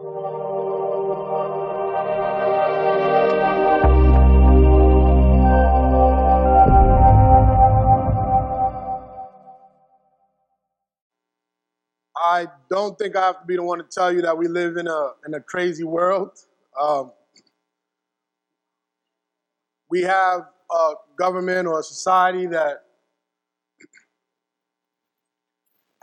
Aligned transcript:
I 0.00 0.04
don't 12.70 12.96
think 12.98 13.16
I 13.16 13.26
have 13.26 13.40
to 13.40 13.46
be 13.46 13.56
the 13.56 13.62
one 13.62 13.78
to 13.78 13.84
tell 13.90 14.12
you 14.12 14.22
that 14.22 14.38
we 14.38 14.46
live 14.46 14.76
in 14.76 14.86
a 14.86 15.10
in 15.26 15.34
a 15.34 15.40
crazy 15.40 15.82
world. 15.82 16.38
Um, 16.80 17.10
we 19.90 20.02
have 20.02 20.42
a 20.70 20.92
government 21.18 21.66
or 21.66 21.80
a 21.80 21.82
society 21.82 22.46
that, 22.46 22.84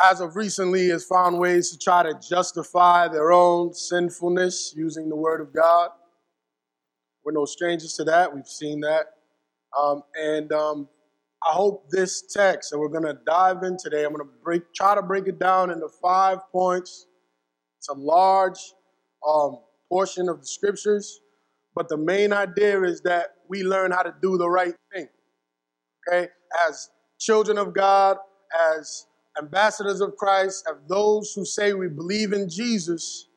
as 0.04 0.20
of 0.20 0.36
recently, 0.36 0.90
has 0.90 1.06
found 1.06 1.40
ways 1.40 1.72
to 1.72 1.78
try 1.78 2.04
to 2.04 2.20
justify 2.28 3.08
their 3.08 3.32
own 3.32 3.74
sinfulness 3.74 4.74
using 4.76 5.10
the 5.10 5.16
Word 5.16 5.42
of 5.42 5.54
God. 5.54 5.92
We're 7.24 7.32
no 7.32 7.46
strangers 7.46 7.94
to 7.96 8.04
that. 8.06 8.34
We've 8.34 8.48
seen 8.48 8.82
that, 8.82 9.06
um, 9.78 10.04
and 10.16 10.52
um, 10.52 10.90
I 11.46 11.52
hope 11.52 11.90
this 11.90 12.24
text 12.24 12.72
that 12.72 12.80
we're 12.80 12.90
going 12.90 13.04
to 13.04 13.18
dive 13.26 13.64
in 13.64 13.78
today, 13.78 14.04
I'm 14.04 14.14
going 14.14 14.26
to 14.26 14.34
break, 14.44 14.74
try 14.74 14.96
to 14.96 15.02
break 15.02 15.28
it 15.28 15.40
down 15.40 15.70
into 15.70 15.88
five 16.02 16.40
points. 16.52 17.08
It's 17.78 17.90
a 17.90 17.94
large 17.94 18.60
um, 19.28 19.60
portion 19.90 20.28
of 20.28 20.40
the 20.40 20.48
scriptures, 20.48 21.20
but 21.76 21.88
the 21.88 21.98
main 21.98 22.34
idea 22.34 22.82
is 22.84 23.02
that 23.02 23.36
we 23.48 23.64
learn 23.64 23.92
how 23.92 24.02
to 24.02 24.14
do 24.22 24.38
the 24.38 24.50
right 24.50 24.74
thing. 24.94 25.08
Okay? 26.08 26.30
As 26.68 26.90
children 27.20 27.58
of 27.58 27.74
God, 27.74 28.18
as 28.74 29.06
ambassadors 29.42 30.02
of 30.02 30.16
Christ, 30.18 30.66
as 30.70 30.78
those 30.88 31.34
who 31.34 31.46
say 31.46 31.74
we 31.74 31.88
believe 31.88 32.34
in 32.34 32.50
Jesus, 32.50 33.28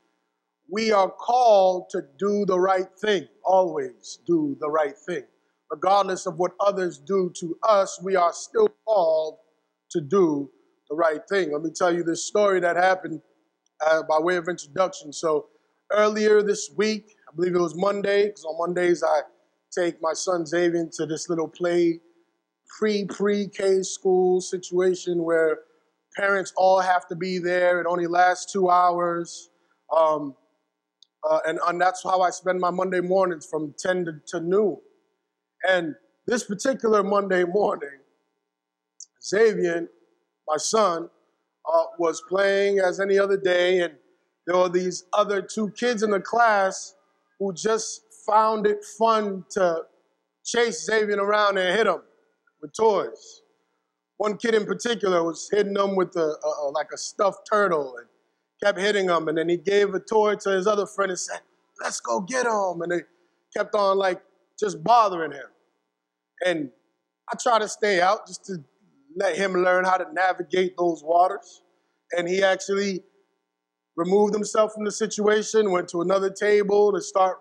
we 0.70 0.93
are 0.93 1.11
called 1.11 1.89
to 1.91 2.02
do 2.19 2.45
the 2.47 2.59
right 2.59 2.89
thing. 3.01 3.27
Always 3.45 4.19
do 4.27 4.56
the 4.61 4.70
right 4.70 4.97
thing 5.06 5.25
regardless 5.70 6.27
of 6.27 6.39
what 6.39 6.53
others 6.61 6.98
do 6.98 7.33
to 7.37 7.59
us, 7.69 8.00
we 8.03 8.17
are 8.17 8.33
still 8.33 8.69
called 8.87 9.39
to 9.91 10.00
do 10.00 10.50
the 10.89 10.97
right 10.97 11.20
thing. 11.28 11.53
Let 11.53 11.62
me 11.62 11.70
tell 11.75 11.92
you 11.95 12.03
this 12.03 12.25
story 12.25 12.61
that 12.61 12.77
happened 12.77 13.20
uh, 13.87 14.03
by 14.03 14.19
way 14.19 14.37
of 14.37 14.48
introduction. 14.48 15.12
So, 15.12 15.47
earlier 15.92 16.42
this 16.42 16.70
week, 16.77 17.15
I 17.28 17.34
believe 17.37 17.55
it 17.55 17.61
was 17.61 17.75
Monday, 17.77 18.27
because 18.27 18.44
on 18.44 18.59
Mondays 18.59 19.03
I 19.03 19.20
take 19.72 20.00
my 20.00 20.12
son 20.15 20.47
Xavier 20.47 20.89
to 20.94 21.06
this 21.06 21.28
little 21.28 21.48
play 21.48 22.00
pre 22.78 23.05
pre 23.05 23.48
K 23.48 23.83
school 23.83 24.41
situation 24.41 25.22
where 25.22 25.61
parents 26.19 26.52
all 26.56 26.80
have 26.80 27.06
to 27.08 27.16
be 27.16 27.38
there. 27.38 27.80
It 27.80 27.86
only 27.86 28.06
lasts 28.06 28.52
two 28.52 28.69
hours. 28.69 29.50
Um, 29.97 30.34
uh, 31.28 31.41
and, 31.47 31.58
and 31.66 31.80
that's 31.80 32.02
how 32.02 32.20
I 32.20 32.30
spend 32.30 32.60
my 32.60 32.70
Monday 32.70 33.00
mornings 33.00 33.47
from 33.47 33.75
10 33.78 34.05
to, 34.05 34.12
to 34.28 34.41
noon. 34.41 34.77
And 35.69 35.94
this 36.27 36.44
particular 36.44 37.02
Monday 37.02 37.44
morning, 37.44 37.98
Xavier, 39.22 39.88
my 40.47 40.56
son, 40.56 41.08
uh, 41.72 41.84
was 41.98 42.22
playing 42.28 42.78
as 42.78 43.00
any 43.00 43.19
other 43.19 43.36
day, 43.36 43.80
and 43.80 43.94
there 44.47 44.56
were 44.56 44.69
these 44.69 45.05
other 45.12 45.42
two 45.42 45.70
kids 45.70 46.03
in 46.03 46.10
the 46.10 46.20
class 46.20 46.94
who 47.38 47.53
just 47.53 48.03
found 48.27 48.66
it 48.66 48.84
fun 48.98 49.44
to 49.50 49.82
chase 50.44 50.84
Xavier 50.84 51.16
around 51.16 51.58
and 51.58 51.77
hit 51.77 51.86
him 51.86 52.03
with 52.62 52.72
toys. 52.75 53.42
One 54.19 54.36
kid 54.36 54.55
in 54.55 54.66
particular 54.66 55.24
was 55.24 55.48
hitting 55.50 55.77
him 55.77 55.97
with 55.97 56.14
a, 56.16 56.20
a, 56.20 56.48
a, 56.66 56.70
like 56.70 56.88
a 56.92 56.98
stuffed 56.98 57.48
turtle 57.50 57.97
and 57.97 58.06
kept 58.62 58.78
hitting 58.78 59.08
him, 59.08 59.28
and 59.28 59.38
then 59.38 59.48
he 59.48 59.56
gave 59.56 59.94
a 59.94 60.00
toy 60.00 60.34
to 60.34 60.50
his 60.50 60.66
other 60.66 60.86
friend 60.86 61.10
and 61.10 61.19
said, 61.19 61.41
"Let's 61.80 62.00
go 62.00 62.20
get 62.20 62.44
him," 62.44 62.83
and 62.83 62.92
they 62.92 63.02
kept 63.56 63.75
on 63.75 63.97
like 63.97 64.20
just 64.58 64.83
bothering 64.83 65.33
him. 65.33 65.47
And 66.44 66.70
I 67.33 67.36
try 67.41 67.59
to 67.59 67.69
stay 67.69 68.00
out 68.00 68.26
just 68.26 68.44
to 68.47 68.65
let 69.16 69.37
him 69.37 69.53
learn 69.53 69.84
how 69.84 69.97
to 69.97 70.06
navigate 70.12 70.76
those 70.76 71.03
waters. 71.03 71.62
And 72.12 72.28
he 72.28 72.43
actually 72.43 73.04
removed 73.97 74.34
himself 74.34 74.72
from 74.72 74.84
the 74.84 74.93
situation, 74.93 75.70
went 75.70 75.88
to 75.88 76.00
another 76.00 76.31
table 76.31 76.93
to 76.93 77.00
start 77.00 77.38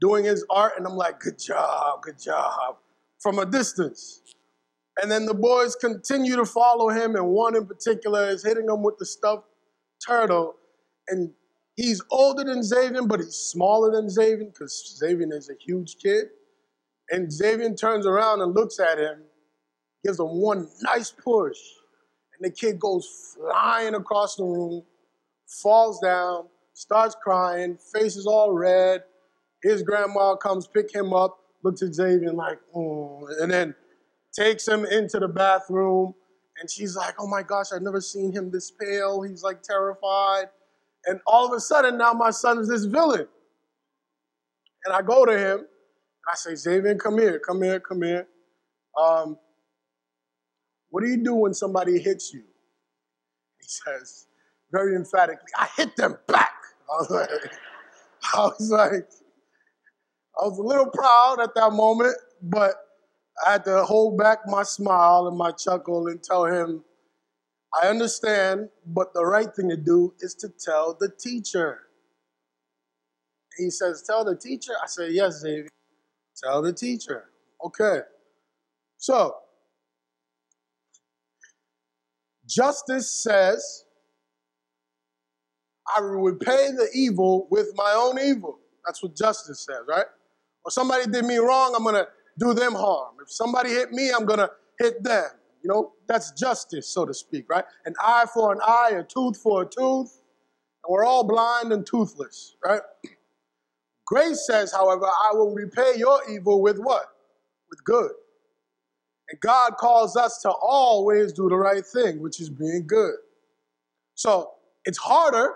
doing 0.00 0.24
his 0.24 0.44
art. 0.50 0.74
And 0.76 0.86
I'm 0.86 0.96
like, 0.96 1.20
good 1.20 1.38
job, 1.38 2.02
good 2.02 2.20
job, 2.20 2.76
from 3.20 3.38
a 3.38 3.46
distance. 3.46 4.20
And 5.00 5.10
then 5.10 5.26
the 5.26 5.34
boys 5.34 5.74
continue 5.74 6.36
to 6.36 6.44
follow 6.44 6.88
him, 6.88 7.16
and 7.16 7.28
one 7.28 7.56
in 7.56 7.66
particular 7.66 8.28
is 8.28 8.44
hitting 8.44 8.68
him 8.68 8.82
with 8.82 8.96
the 8.98 9.06
stuffed 9.06 9.48
turtle. 10.06 10.54
And 11.08 11.32
he's 11.76 12.02
older 12.10 12.44
than 12.44 12.62
Xavier, 12.62 13.02
but 13.02 13.20
he's 13.20 13.34
smaller 13.34 13.92
than 13.92 14.08
Xavier 14.08 14.46
because 14.46 14.96
Xavier 14.98 15.28
is 15.32 15.50
a 15.50 15.54
huge 15.60 15.96
kid. 16.00 16.26
And 17.10 17.32
Xavier 17.32 17.74
turns 17.74 18.06
around 18.06 18.40
and 18.40 18.54
looks 18.54 18.78
at 18.78 18.98
him, 18.98 19.22
gives 20.04 20.20
him 20.20 20.28
one 20.28 20.68
nice 20.82 21.10
push, 21.10 21.58
and 22.38 22.50
the 22.50 22.54
kid 22.54 22.78
goes 22.78 23.34
flying 23.36 23.94
across 23.94 24.36
the 24.36 24.44
room, 24.44 24.82
falls 25.62 26.00
down, 26.00 26.46
starts 26.72 27.16
crying, 27.22 27.78
face 27.92 28.16
is 28.16 28.26
all 28.26 28.52
red. 28.52 29.02
His 29.62 29.82
grandma 29.82 30.36
comes 30.36 30.66
pick 30.66 30.94
him 30.94 31.12
up, 31.12 31.38
looks 31.62 31.82
at 31.82 31.94
Xavier 31.94 32.32
like, 32.32 32.58
oh, 32.74 33.28
and 33.40 33.50
then 33.50 33.74
takes 34.34 34.66
him 34.66 34.84
into 34.84 35.18
the 35.18 35.28
bathroom. 35.28 36.14
And 36.60 36.70
she's 36.70 36.96
like, 36.96 37.14
oh 37.18 37.26
my 37.26 37.42
gosh, 37.42 37.66
I've 37.74 37.82
never 37.82 38.00
seen 38.00 38.32
him 38.32 38.50
this 38.50 38.70
pale. 38.70 39.22
He's 39.22 39.42
like 39.42 39.62
terrified. 39.62 40.46
And 41.06 41.20
all 41.26 41.46
of 41.46 41.52
a 41.52 41.60
sudden, 41.60 41.98
now 41.98 42.12
my 42.12 42.30
son 42.30 42.58
is 42.58 42.68
this 42.68 42.84
villain. 42.84 43.26
And 44.84 44.94
I 44.94 45.02
go 45.02 45.24
to 45.24 45.36
him 45.36 45.66
I 46.30 46.34
say, 46.34 46.54
Xavier, 46.54 46.94
come 46.94 47.18
here, 47.18 47.38
come 47.38 47.62
here, 47.62 47.80
come 47.80 48.02
here. 48.02 48.26
Um, 48.98 49.38
what 50.90 51.02
do 51.02 51.08
you 51.08 51.22
do 51.22 51.34
when 51.34 51.54
somebody 51.54 51.98
hits 51.98 52.32
you? 52.32 52.42
He 53.60 53.66
says, 53.66 54.26
very 54.72 54.96
emphatically, 54.96 55.50
I 55.56 55.68
hit 55.76 55.96
them 55.96 56.16
back. 56.26 56.52
I 56.90 56.96
was 56.96 57.10
like, 57.10 57.30
I 58.34 58.38
was 58.38 58.70
like, 58.70 59.08
I 60.40 60.46
was 60.46 60.58
a 60.58 60.62
little 60.62 60.86
proud 60.86 61.40
at 61.40 61.54
that 61.54 61.72
moment, 61.72 62.16
but 62.42 62.74
I 63.46 63.52
had 63.52 63.64
to 63.64 63.84
hold 63.84 64.18
back 64.18 64.40
my 64.46 64.62
smile 64.62 65.26
and 65.26 65.36
my 65.36 65.50
chuckle 65.52 66.06
and 66.08 66.22
tell 66.22 66.44
him, 66.46 66.84
I 67.82 67.88
understand, 67.88 68.68
but 68.86 69.12
the 69.14 69.24
right 69.24 69.52
thing 69.54 69.68
to 69.70 69.76
do 69.76 70.14
is 70.20 70.34
to 70.36 70.48
tell 70.48 70.96
the 70.98 71.10
teacher. 71.20 71.80
He 73.58 73.70
says, 73.70 74.04
Tell 74.06 74.24
the 74.24 74.36
teacher? 74.36 74.72
I 74.82 74.86
said, 74.86 75.12
Yes, 75.12 75.40
Xavier. 75.40 75.68
Tell 76.42 76.62
the 76.62 76.72
teacher. 76.72 77.30
Okay. 77.64 78.00
So, 78.98 79.36
justice 82.48 83.10
says, 83.10 83.84
I 85.96 86.00
will 86.00 86.22
repay 86.22 86.70
the 86.72 86.88
evil 86.94 87.48
with 87.50 87.68
my 87.74 87.92
own 87.96 88.18
evil. 88.18 88.58
That's 88.86 89.02
what 89.02 89.16
justice 89.16 89.64
says, 89.66 89.80
right? 89.88 90.06
Or 90.64 90.70
somebody 90.70 91.10
did 91.10 91.24
me 91.24 91.36
wrong, 91.36 91.74
I'm 91.76 91.82
going 91.82 91.94
to 91.96 92.08
do 92.38 92.54
them 92.54 92.74
harm. 92.74 93.16
If 93.22 93.30
somebody 93.30 93.70
hit 93.70 93.92
me, 93.92 94.10
I'm 94.10 94.24
going 94.24 94.38
to 94.38 94.50
hit 94.78 95.02
them. 95.02 95.26
You 95.62 95.68
know, 95.68 95.92
that's 96.06 96.32
justice, 96.32 96.88
so 96.88 97.06
to 97.06 97.14
speak, 97.14 97.48
right? 97.48 97.64
An 97.86 97.94
eye 98.00 98.26
for 98.32 98.52
an 98.52 98.60
eye, 98.62 98.92
a 98.98 99.02
tooth 99.02 99.38
for 99.38 99.62
a 99.62 99.64
tooth. 99.64 100.20
And 100.84 100.90
we're 100.90 101.04
all 101.04 101.24
blind 101.24 101.72
and 101.72 101.86
toothless, 101.86 102.56
right? 102.64 102.82
Grace 104.06 104.46
says, 104.46 104.72
however, 104.72 105.06
I 105.06 105.32
will 105.32 105.54
repay 105.54 105.94
your 105.96 106.20
evil 106.30 106.60
with 106.60 106.78
what? 106.78 107.06
With 107.70 107.82
good. 107.84 108.10
And 109.30 109.40
God 109.40 109.76
calls 109.78 110.16
us 110.16 110.42
to 110.42 110.50
always 110.50 111.32
do 111.32 111.48
the 111.48 111.56
right 111.56 111.84
thing, 111.86 112.20
which 112.20 112.40
is 112.40 112.50
being 112.50 112.86
good. 112.86 113.14
So 114.14 114.50
it's 114.84 114.98
harder, 114.98 115.54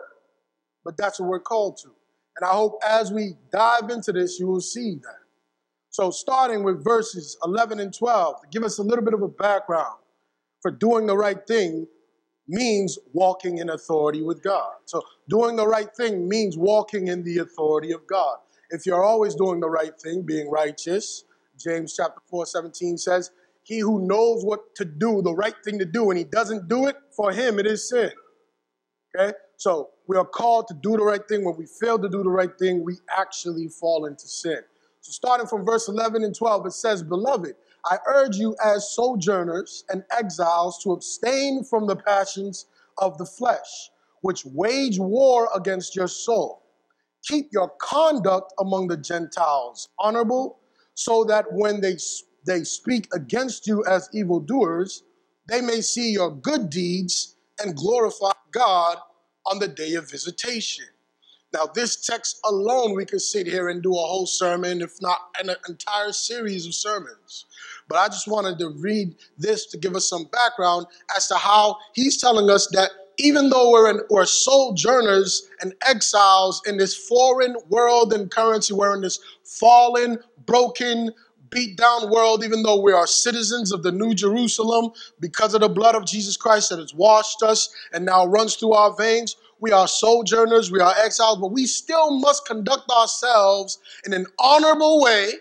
but 0.85 0.97
that's 0.97 1.21
what 1.21 1.29
we're 1.29 1.41
called 1.41 1.77
to. 1.83 1.89
And 2.39 2.49
I 2.49 2.55
hope 2.55 2.79
as 2.89 3.13
we 3.13 3.35
dive 3.53 3.91
into 3.91 4.13
this, 4.13 4.39
you 4.41 4.47
will 4.47 4.63
see 4.63 4.95
that. 4.95 5.18
So, 5.99 6.13
starting 6.13 6.63
with 6.63 6.85
verses 6.85 7.37
11 7.45 7.81
and 7.81 7.93
12, 7.93 8.43
to 8.43 8.49
give 8.53 8.63
us 8.63 8.79
a 8.79 8.85
little 8.85 9.05
bit 9.05 9.15
of 9.15 9.23
a 9.23 9.27
background 9.27 9.99
for 10.63 10.71
doing 10.71 11.07
the 11.09 11.17
right 11.17 11.45
thing 11.45 11.89
means 12.47 13.01
walking 13.13 13.59
in 13.59 13.71
authority 13.71 14.23
with 14.23 14.41
God. 14.41 14.75
So, 14.85 15.03
doing 15.29 15.57
the 15.57 15.67
right 15.67 15.93
thing 15.97 16.29
means 16.29 16.57
walking 16.57 17.09
in 17.09 17.25
the 17.25 17.39
authority 17.39 17.91
of 17.91 18.07
God. 18.07 18.37
If 18.71 18.87
you're 18.87 19.03
always 19.03 19.35
doing 19.35 19.59
the 19.59 19.69
right 19.69 19.91
thing, 20.01 20.23
being 20.23 20.49
righteous, 20.49 21.25
James 21.59 21.97
chapter 21.97 22.21
4 22.31 22.47
17 22.47 22.97
says, 22.97 23.33
He 23.65 23.81
who 23.81 24.07
knows 24.07 24.45
what 24.45 24.77
to 24.77 24.85
do, 24.85 25.21
the 25.21 25.35
right 25.35 25.57
thing 25.65 25.81
to 25.81 25.85
do, 25.85 26.11
and 26.11 26.19
he 26.19 26.23
doesn't 26.23 26.69
do 26.69 26.87
it, 26.87 26.95
for 27.11 27.33
him 27.33 27.59
it 27.59 27.67
is 27.67 27.89
sin. 27.89 28.13
Okay? 29.17 29.37
So, 29.57 29.91
we 30.07 30.17
are 30.17 30.25
called 30.25 30.69
to 30.69 30.75
do 30.75 30.93
the 30.93 31.03
right 31.03 31.27
thing. 31.29 31.45
When 31.45 31.57
we 31.57 31.67
fail 31.67 31.99
to 31.99 32.09
do 32.09 32.23
the 32.23 32.31
right 32.31 32.57
thing, 32.57 32.85
we 32.85 32.99
actually 33.11 33.67
fall 33.67 34.07
into 34.07 34.29
sin. 34.29 34.61
So, 35.09 35.13
starting 35.13 35.47
from 35.47 35.65
verse 35.65 35.89
11 35.89 36.23
and 36.23 36.35
12, 36.35 36.67
it 36.67 36.73
says, 36.73 37.03
Beloved, 37.03 37.55
I 37.87 37.97
urge 38.09 38.37
you 38.37 38.55
as 38.63 38.93
sojourners 38.93 39.85
and 39.89 40.05
exiles 40.11 40.83
to 40.83 40.93
abstain 40.93 41.65
from 41.65 41.87
the 41.87 41.97
passions 41.97 42.67
of 42.99 43.17
the 43.17 43.25
flesh, 43.25 43.91
which 44.21 44.45
wage 44.45 44.99
war 44.99 45.49
against 45.55 45.97
your 45.97 46.09
soul. 46.09 46.63
keep 47.25 47.49
your 47.53 47.71
conduct 47.81 48.53
among 48.59 48.89
the 48.89 48.99
Gentiles 48.99 49.89
honorable, 49.99 50.59
so 50.93 51.25
that 51.25 51.47
when 51.53 51.81
they, 51.81 51.97
they 52.47 52.65
speak 52.65 53.09
against 53.15 53.67
you 53.67 53.83
as 53.87 54.11
evildoers, 54.13 55.05
they 55.49 55.63
may 55.63 55.81
see 55.81 56.11
your 56.13 56.33
good 56.33 56.69
deeds 56.69 57.37
and 57.63 57.75
glorify 57.75 58.33
God 58.53 58.99
on 59.47 59.59
the 59.59 59.69
day 59.69 59.95
of 59.95 60.11
visitation. 60.11 60.87
Now, 61.53 61.65
this 61.75 61.97
text 61.97 62.41
alone, 62.45 62.95
we 62.95 63.07
could 63.07 63.23
sit 63.23 63.47
here 63.47 63.69
and 63.69 63.83
do 63.83 63.93
a 63.93 63.99
whole 63.99 64.27
sermon, 64.27 64.83
if 64.83 65.01
not 65.01 65.19
an 65.41 65.51
entire 65.67 66.13
series 66.13 66.67
of 66.67 66.75
sermons. 66.75 67.47
But 67.89 67.97
I 67.97 68.09
just 68.09 68.29
wanted 68.29 68.59
to 68.59 68.71
read 68.79 69.15
this 69.39 69.65
to 69.67 69.79
give 69.79 69.97
us 69.97 70.07
some 70.09 70.25
background 70.25 70.87
as 71.17 71.27
to 71.29 71.37
how 71.37 71.79
he's 71.95 72.21
telling 72.21 72.51
us 72.51 72.69
that 72.73 72.91
even 73.19 73.49
though 73.49 73.71
we're, 73.71 73.91
in, 73.91 74.01
we're 74.11 74.27
sojourners 74.27 75.49
and 75.61 75.75
exiles 75.87 76.63
in 76.67 76.77
this 76.77 76.95
foreign 76.95 77.57
world 77.71 78.13
and 78.13 78.31
currency, 78.31 78.75
we're 78.75 78.95
in 78.95 79.01
this 79.01 79.19
fallen, 79.43 80.19
broken, 80.47 81.11
beat 81.51 81.77
down 81.77 82.11
world, 82.11 82.45
even 82.45 82.63
though 82.63 82.81
we 82.81 82.93
are 82.93 83.07
citizens 83.07 83.73
of 83.73 83.83
the 83.83 83.91
New 83.91 84.15
Jerusalem 84.15 84.91
because 85.19 85.55
of 85.55 85.63
the 85.63 85.69
blood 85.69 85.95
of 85.95 86.05
Jesus 86.05 86.37
Christ 86.37 86.69
that 86.69 86.79
has 86.79 86.95
washed 86.95 87.43
us 87.43 87.75
and 87.93 88.05
now 88.05 88.27
runs 88.27 88.55
through 88.55 88.73
our 88.73 88.95
veins. 88.95 89.37
We 89.61 89.73
are 89.73 89.89
sojourners, 89.89 90.71
we 90.71 90.81
are 90.81 90.95
exiles, 90.99 91.39
but 91.39 91.53
we 91.53 91.67
still 91.67 92.19
must 92.19 92.47
conduct 92.47 92.91
ourselves 92.91 93.79
in 94.07 94.13
an 94.13 94.27
honorable 94.39 95.03
way 95.03 95.33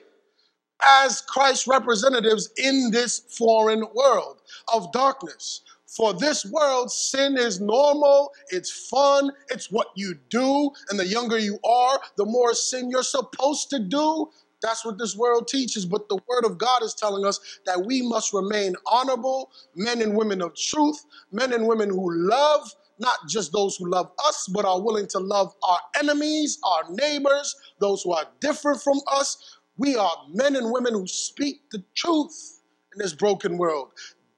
as 0.86 1.22
Christ's 1.22 1.68
representatives 1.68 2.50
in 2.58 2.92
this 2.92 3.20
foreign 3.38 3.86
world 3.94 4.42
of 4.74 4.92
darkness. 4.92 5.62
For 5.86 6.14
this 6.14 6.46
world, 6.46 6.92
sin 6.92 7.38
is 7.38 7.62
normal, 7.62 8.32
it's 8.50 8.88
fun, 8.90 9.32
it's 9.50 9.72
what 9.72 9.88
you 9.96 10.16
do. 10.30 10.72
And 10.90 11.00
the 11.00 11.08
younger 11.08 11.38
you 11.38 11.60
are, 11.64 12.00
the 12.18 12.26
more 12.26 12.54
sin 12.54 12.90
you're 12.90 13.04
supposed 13.04 13.70
to 13.70 13.80
do. 13.80 14.30
That's 14.62 14.84
what 14.84 14.98
this 14.98 15.16
world 15.16 15.48
teaches. 15.48 15.86
But 15.86 16.10
the 16.10 16.20
Word 16.28 16.44
of 16.44 16.58
God 16.58 16.84
is 16.84 16.94
telling 16.94 17.26
us 17.26 17.40
that 17.66 17.86
we 17.86 18.02
must 18.02 18.34
remain 18.34 18.76
honorable, 18.86 19.52
men 19.76 20.02
and 20.02 20.16
women 20.18 20.42
of 20.42 20.56
truth, 20.56 21.06
men 21.32 21.54
and 21.54 21.68
women 21.68 21.90
who 21.90 22.12
love 22.12 22.70
not 23.00 23.18
just 23.28 23.52
those 23.52 23.78
who 23.78 23.90
love 23.90 24.12
us, 24.26 24.48
but 24.54 24.66
are 24.66 24.82
willing 24.82 25.08
to 25.08 25.20
love 25.20 25.54
our 25.68 25.80
enemies, 26.00 26.60
our 26.64 26.84
neighbors, 26.92 27.56
those 27.80 28.04
who 28.04 28.14
are 28.14 28.26
different 28.42 28.82
from 28.82 29.00
us. 29.12 29.58
We 29.78 29.96
are 29.96 30.12
men 30.34 30.56
and 30.56 30.72
women 30.72 30.94
who 30.94 31.08
speak 31.08 31.70
the 31.72 31.84
truth 31.96 32.62
in 32.94 33.00
this 33.00 33.14
broken 33.14 33.58
world. 33.58 33.92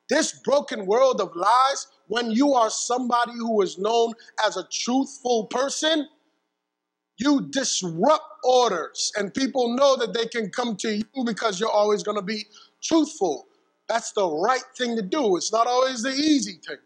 This 0.09 0.39
broken 0.43 0.85
world 0.85 1.21
of 1.21 1.35
lies, 1.35 1.87
when 2.07 2.31
you 2.31 2.53
are 2.53 2.69
somebody 2.69 3.33
who 3.33 3.61
is 3.61 3.77
known 3.77 4.13
as 4.45 4.57
a 4.57 4.67
truthful 4.71 5.45
person, 5.45 6.07
you 7.17 7.47
disrupt 7.51 8.23
orders, 8.43 9.11
and 9.17 9.33
people 9.33 9.75
know 9.75 9.97
that 9.97 10.13
they 10.13 10.25
can 10.25 10.49
come 10.49 10.75
to 10.77 10.97
you 10.97 11.23
because 11.25 11.59
you're 11.59 11.71
always 11.71 12.01
going 12.01 12.17
to 12.17 12.23
be 12.23 12.45
truthful. 12.81 13.47
That's 13.89 14.13
the 14.13 14.27
right 14.27 14.63
thing 14.77 14.95
to 14.95 15.01
do. 15.01 15.35
It's 15.37 15.51
not 15.51 15.67
always 15.67 16.01
the 16.01 16.11
easy 16.11 16.59
thing 16.65 16.77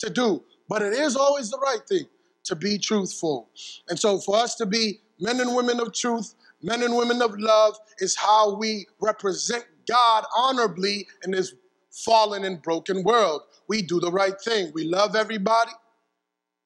to 0.00 0.10
do, 0.10 0.42
but 0.72 0.80
it 0.80 0.94
is 0.94 1.16
always 1.16 1.50
the 1.50 1.58
right 1.58 1.86
thing 1.86 2.06
to 2.44 2.56
be 2.56 2.78
truthful. 2.78 3.50
And 3.90 3.98
so, 3.98 4.18
for 4.18 4.36
us 4.36 4.54
to 4.54 4.64
be 4.64 5.00
men 5.20 5.38
and 5.38 5.54
women 5.54 5.78
of 5.80 5.92
truth, 5.92 6.34
men 6.62 6.82
and 6.82 6.96
women 6.96 7.20
of 7.20 7.38
love, 7.38 7.76
is 7.98 8.16
how 8.16 8.56
we 8.56 8.86
represent 8.98 9.66
God 9.86 10.24
honorably 10.34 11.06
in 11.26 11.32
this 11.32 11.52
fallen 11.90 12.42
and 12.44 12.62
broken 12.62 13.02
world. 13.02 13.42
We 13.68 13.82
do 13.82 14.00
the 14.00 14.10
right 14.10 14.32
thing. 14.42 14.72
We 14.72 14.84
love 14.84 15.14
everybody, 15.14 15.72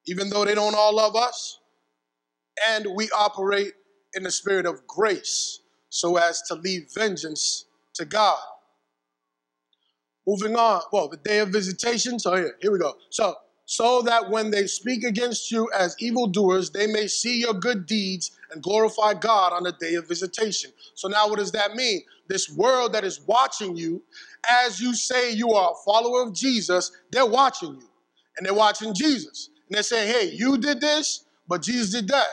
even 0.05 0.29
though 0.29 0.45
they 0.45 0.55
don't 0.55 0.73
all 0.73 0.95
love 0.95 1.17
us. 1.17 1.59
And 2.69 2.87
we 2.95 3.09
operate 3.09 3.73
in 4.13 4.23
the 4.23 4.31
spirit 4.31 4.65
of 4.65 4.87
grace 4.87 5.59
so 5.89 6.15
as 6.15 6.41
to 6.43 6.55
leave 6.55 6.87
vengeance 6.95 7.65
to 7.95 8.05
God. 8.05 8.39
Moving 10.25 10.55
on. 10.55 10.81
Well, 10.93 11.09
the 11.09 11.17
day 11.17 11.39
of 11.39 11.49
visitation. 11.49 12.19
So 12.19 12.35
here, 12.35 12.55
here 12.61 12.71
we 12.71 12.79
go. 12.79 12.95
So, 13.09 13.35
so 13.67 14.01
that 14.01 14.29
when 14.29 14.49
they 14.49 14.65
speak 14.65 15.03
against 15.03 15.51
you 15.51 15.69
as 15.77 15.93
evildoers, 15.99 16.69
they 16.71 16.87
may 16.87 17.05
see 17.05 17.41
your 17.41 17.53
good 17.53 17.85
deeds 17.85 18.31
and 18.51 18.63
glorify 18.63 19.13
God 19.13 19.51
on 19.51 19.63
the 19.63 19.73
day 19.73 19.95
of 19.95 20.07
visitation. 20.07 20.71
So 20.95 21.09
now 21.09 21.27
what 21.27 21.37
does 21.37 21.51
that 21.51 21.75
mean? 21.75 22.01
This 22.29 22.49
world 22.49 22.93
that 22.93 23.03
is 23.03 23.19
watching 23.27 23.75
you, 23.75 24.01
as 24.49 24.79
you 24.79 24.95
say 24.95 25.33
you 25.33 25.51
are 25.51 25.71
a 25.71 25.75
follower 25.85 26.23
of 26.23 26.33
Jesus, 26.33 26.93
they're 27.11 27.25
watching 27.25 27.75
you. 27.75 27.89
And 28.37 28.45
they're 28.45 28.53
watching 28.53 28.93
Jesus. 28.93 29.49
And 29.67 29.75
they're 29.75 29.83
saying, 29.83 30.13
hey, 30.13 30.31
you 30.33 30.57
did 30.57 30.79
this, 30.79 31.25
but 31.49 31.61
Jesus 31.61 31.91
did 31.91 32.07
that. 32.07 32.27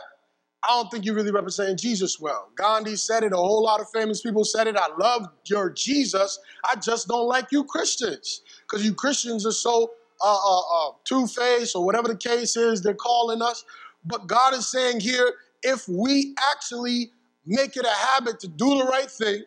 I 0.63 0.69
don't 0.69 0.89
think 0.89 1.05
you're 1.05 1.17
really 1.17 1.33
representing 1.33 1.77
Jesus 1.77 2.21
well. 2.21 2.49
Gandhi 2.55 2.95
said 2.95 3.25
it, 3.25 3.33
a 3.33 3.37
whole 3.37 3.63
lot 3.65 3.81
of 3.81 3.89
famous 3.93 4.23
people 4.23 4.45
said 4.45 4.69
it. 4.69 4.77
I 4.77 4.87
love 5.01 5.27
your 5.47 5.69
Jesus. 5.71 6.39
I 6.65 6.77
just 6.77 7.09
don't 7.09 7.27
like 7.27 7.51
you 7.51 7.65
Christians. 7.65 8.43
Because 8.63 8.85
you 8.85 8.95
Christians 8.95 9.45
are 9.47 9.53
so 9.53 9.91
uh, 10.25 10.39
uh, 10.47 10.61
uh, 10.61 10.93
two 11.05 11.27
faced 11.27 11.77
or 11.77 11.85
whatever 11.85 12.09
the 12.09 12.17
case 12.17 12.57
is 12.57 12.83
they're 12.83 12.95
calling 12.95 13.43
us. 13.43 13.65
But 14.05 14.27
God 14.27 14.55
is 14.55 14.67
saying 14.71 15.01
here 15.01 15.35
if 15.63 15.87
we 15.89 16.35
actually 16.53 17.11
make 17.47 17.77
it 17.77 17.85
a 17.85 18.07
habit 18.07 18.41
to 18.41 18.49
do 18.49 18.79
the 18.79 18.85
right 18.85 19.11
thing, 19.11 19.43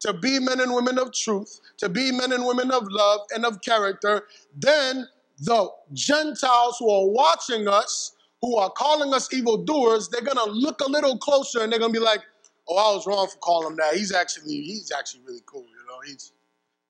to 0.00 0.12
be 0.14 0.38
men 0.38 0.60
and 0.60 0.74
women 0.74 0.98
of 0.98 1.12
truth, 1.12 1.60
to 1.78 1.88
be 1.88 2.10
men 2.10 2.32
and 2.32 2.46
women 2.46 2.70
of 2.70 2.86
love 2.90 3.20
and 3.34 3.44
of 3.44 3.60
character, 3.62 4.24
then 4.56 5.06
the 5.40 5.68
Gentiles 5.92 6.76
who 6.78 6.90
are 6.90 7.06
watching 7.06 7.68
us 7.68 8.12
who 8.44 8.56
are 8.56 8.68
calling 8.70 9.14
us 9.14 9.32
evildoers, 9.32 10.08
they're 10.10 10.20
gonna 10.20 10.50
look 10.50 10.80
a 10.80 10.90
little 10.90 11.16
closer 11.16 11.62
and 11.62 11.72
they're 11.72 11.80
gonna 11.80 11.92
be 11.92 11.98
like, 11.98 12.20
"Oh, 12.68 12.76
I 12.76 12.94
was 12.94 13.06
wrong 13.06 13.26
for 13.26 13.38
calling 13.38 13.68
him 13.68 13.76
that. 13.76 13.94
He's 13.96 14.12
actually 14.12 14.60
he's 14.60 14.92
actually 14.92 15.22
really 15.22 15.42
cool. 15.46 15.62
You 15.62 15.86
know, 15.88 16.00
he's 16.04 16.32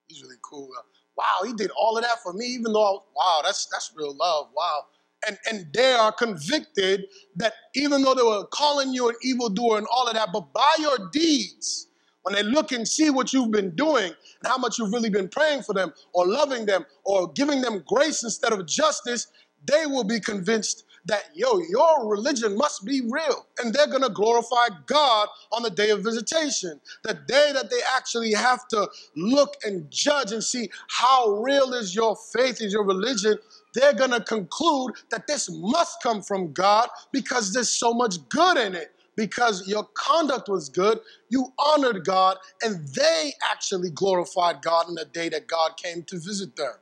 he's 0.09 0.21
really 0.21 0.35
cool. 0.41 0.69
Wow, 1.17 1.45
he 1.45 1.53
did 1.53 1.71
all 1.71 1.97
of 1.97 2.03
that 2.03 2.21
for 2.21 2.33
me, 2.33 2.45
even 2.45 2.73
though 2.73 2.79
was, 2.79 3.01
wow, 3.15 3.41
that's 3.43 3.67
that's 3.67 3.91
real 3.95 4.15
love. 4.15 4.49
Wow." 4.55 4.85
And, 5.27 5.39
and 5.49 5.73
they 5.73 5.93
are 5.93 6.11
convicted 6.11 7.05
that 7.37 7.53
even 7.73 8.03
though 8.03 8.13
they 8.13 8.21
were 8.21 8.45
calling 8.45 8.93
you 8.93 9.09
an 9.09 9.15
evildoer 9.23 9.79
and 9.79 9.87
all 9.91 10.07
of 10.07 10.13
that, 10.13 10.29
but 10.31 10.53
by 10.53 10.75
your 10.79 11.09
deeds, 11.11 11.87
when 12.21 12.35
they 12.35 12.43
look 12.43 12.71
and 12.71 12.87
see 12.87 13.09
what 13.09 13.33
you've 13.33 13.51
been 13.51 13.75
doing 13.75 14.05
and 14.05 14.47
how 14.47 14.57
much 14.57 14.77
you've 14.77 14.91
really 14.91 15.09
been 15.09 15.27
praying 15.27 15.63
for 15.63 15.73
them 15.73 15.93
or 16.13 16.27
loving 16.27 16.65
them 16.65 16.85
or 17.03 17.31
giving 17.33 17.61
them 17.61 17.83
grace 17.87 18.23
instead 18.23 18.51
of 18.51 18.65
justice, 18.67 19.27
they 19.65 19.85
will 19.85 20.03
be 20.03 20.19
convinced 20.19 20.85
that, 21.05 21.29
yo, 21.33 21.59
your 21.59 22.07
religion 22.07 22.57
must 22.57 22.85
be 22.85 23.01
real. 23.01 23.45
And 23.59 23.73
they're 23.73 23.87
going 23.87 24.01
to 24.03 24.09
glorify 24.09 24.67
God 24.85 25.29
on 25.51 25.63
the 25.63 25.69
day 25.69 25.89
of 25.91 26.03
visitation. 26.03 26.79
The 27.03 27.13
day 27.13 27.51
that 27.53 27.69
they 27.69 27.79
actually 27.95 28.33
have 28.33 28.67
to 28.69 28.89
look 29.15 29.55
and 29.63 29.89
judge 29.91 30.31
and 30.31 30.43
see 30.43 30.69
how 30.89 31.29
real 31.41 31.73
is 31.73 31.95
your 31.95 32.15
faith, 32.15 32.61
is 32.61 32.73
your 32.73 32.83
religion. 32.85 33.37
They're 33.73 33.93
going 33.93 34.11
to 34.11 34.21
conclude 34.21 34.93
that 35.11 35.27
this 35.27 35.49
must 35.51 36.01
come 36.01 36.21
from 36.21 36.53
God 36.53 36.89
because 37.11 37.53
there's 37.53 37.69
so 37.69 37.93
much 37.93 38.27
good 38.29 38.57
in 38.57 38.75
it. 38.75 38.91
Because 39.17 39.65
your 39.65 39.87
conduct 39.93 40.49
was 40.49 40.67
good, 40.67 40.99
you 41.29 41.53
honored 41.57 42.03
God, 42.03 42.37
and 42.61 42.85
they 42.89 43.31
actually 43.49 43.89
glorified 43.89 44.61
God 44.61 44.89
in 44.89 44.95
the 44.95 45.05
day 45.05 45.29
that 45.29 45.47
God 45.47 45.77
came 45.77 46.03
to 46.03 46.17
visit 46.19 46.57
them. 46.57 46.73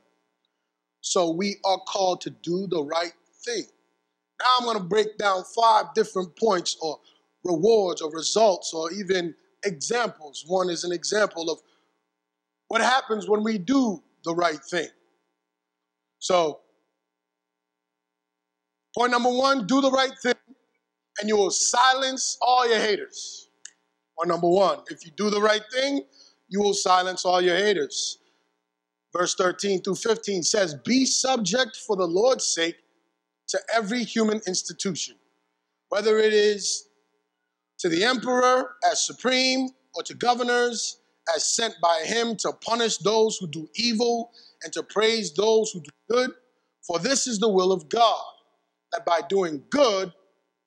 So 1.00 1.30
we 1.30 1.58
are 1.64 1.78
called 1.86 2.22
to 2.22 2.30
do 2.30 2.66
the 2.66 2.82
right 2.82 3.12
thing. 3.44 3.66
Now 4.40 4.46
I'm 4.58 4.64
going 4.64 4.78
to 4.78 4.84
break 4.84 5.16
down 5.18 5.44
five 5.56 5.86
different 5.94 6.36
points 6.36 6.76
or 6.80 6.98
rewards 7.44 8.02
or 8.02 8.10
results 8.10 8.72
or 8.74 8.92
even 8.92 9.34
examples. 9.64 10.44
One 10.46 10.70
is 10.70 10.84
an 10.84 10.92
example 10.92 11.50
of 11.50 11.58
what 12.68 12.80
happens 12.80 13.28
when 13.28 13.44
we 13.44 13.58
do 13.58 14.02
the 14.24 14.34
right 14.34 14.58
thing. 14.70 14.88
So, 16.18 16.60
point 18.96 19.12
number 19.12 19.30
one 19.30 19.66
do 19.66 19.80
the 19.80 19.90
right 19.90 20.12
thing 20.22 20.34
and 21.20 21.28
you 21.28 21.36
will 21.36 21.50
silence 21.50 22.38
all 22.40 22.68
your 22.68 22.78
haters. 22.78 23.48
Point 24.16 24.28
number 24.28 24.48
one 24.48 24.80
if 24.88 25.04
you 25.04 25.12
do 25.16 25.30
the 25.30 25.40
right 25.40 25.62
thing, 25.72 26.02
you 26.48 26.60
will 26.60 26.74
silence 26.74 27.24
all 27.24 27.40
your 27.40 27.56
haters. 27.56 28.18
Verse 29.16 29.34
13 29.36 29.82
through 29.82 29.94
15 29.94 30.42
says, 30.42 30.74
Be 30.84 31.06
subject 31.06 31.76
for 31.86 31.94
the 31.96 32.06
Lord's 32.06 32.46
sake 32.46 32.76
to 33.48 33.58
every 33.74 34.04
human 34.04 34.40
institution, 34.46 35.16
whether 35.88 36.18
it 36.18 36.32
is 36.32 36.88
to 37.78 37.88
the 37.88 38.04
emperor 38.04 38.76
as 38.90 39.04
supreme 39.04 39.68
or 39.94 40.02
to 40.02 40.14
governors 40.14 40.98
as 41.34 41.44
sent 41.44 41.74
by 41.82 42.02
him 42.04 42.36
to 42.36 42.52
punish 42.60 42.98
those 42.98 43.36
who 43.36 43.46
do 43.46 43.68
evil 43.74 44.32
and 44.62 44.72
to 44.72 44.82
praise 44.82 45.32
those 45.34 45.70
who 45.70 45.80
do 45.80 45.90
good. 46.10 46.30
For 46.86 46.98
this 46.98 47.26
is 47.26 47.38
the 47.38 47.48
will 47.48 47.72
of 47.72 47.88
God, 47.88 48.24
that 48.92 49.04
by 49.04 49.20
doing 49.28 49.62
good 49.70 50.12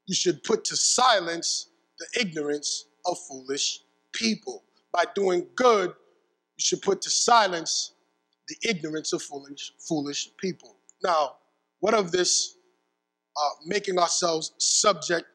you 0.08 0.16
should 0.16 0.44
put 0.44 0.64
to 0.66 0.76
silence 0.76 1.70
the 2.00 2.22
ignorance 2.22 2.86
of 3.06 3.18
foolish 3.28 3.82
people. 4.14 4.64
By 4.92 5.06
doing 5.16 5.48
good, 5.56 5.90
you 5.90 6.64
should 6.64 6.82
put 6.82 7.02
to 7.02 7.10
silence 7.10 7.92
the 8.48 8.56
ignorance 8.68 9.14
of 9.14 9.22
foolish, 9.22 9.74
foolish 9.80 10.30
people. 10.38 10.78
Now, 11.04 11.36
what 11.80 11.94
of 11.94 12.12
this 12.12 12.57
uh, 13.42 13.50
making 13.66 14.00
ourselves 14.00 14.54
subject 14.58 15.26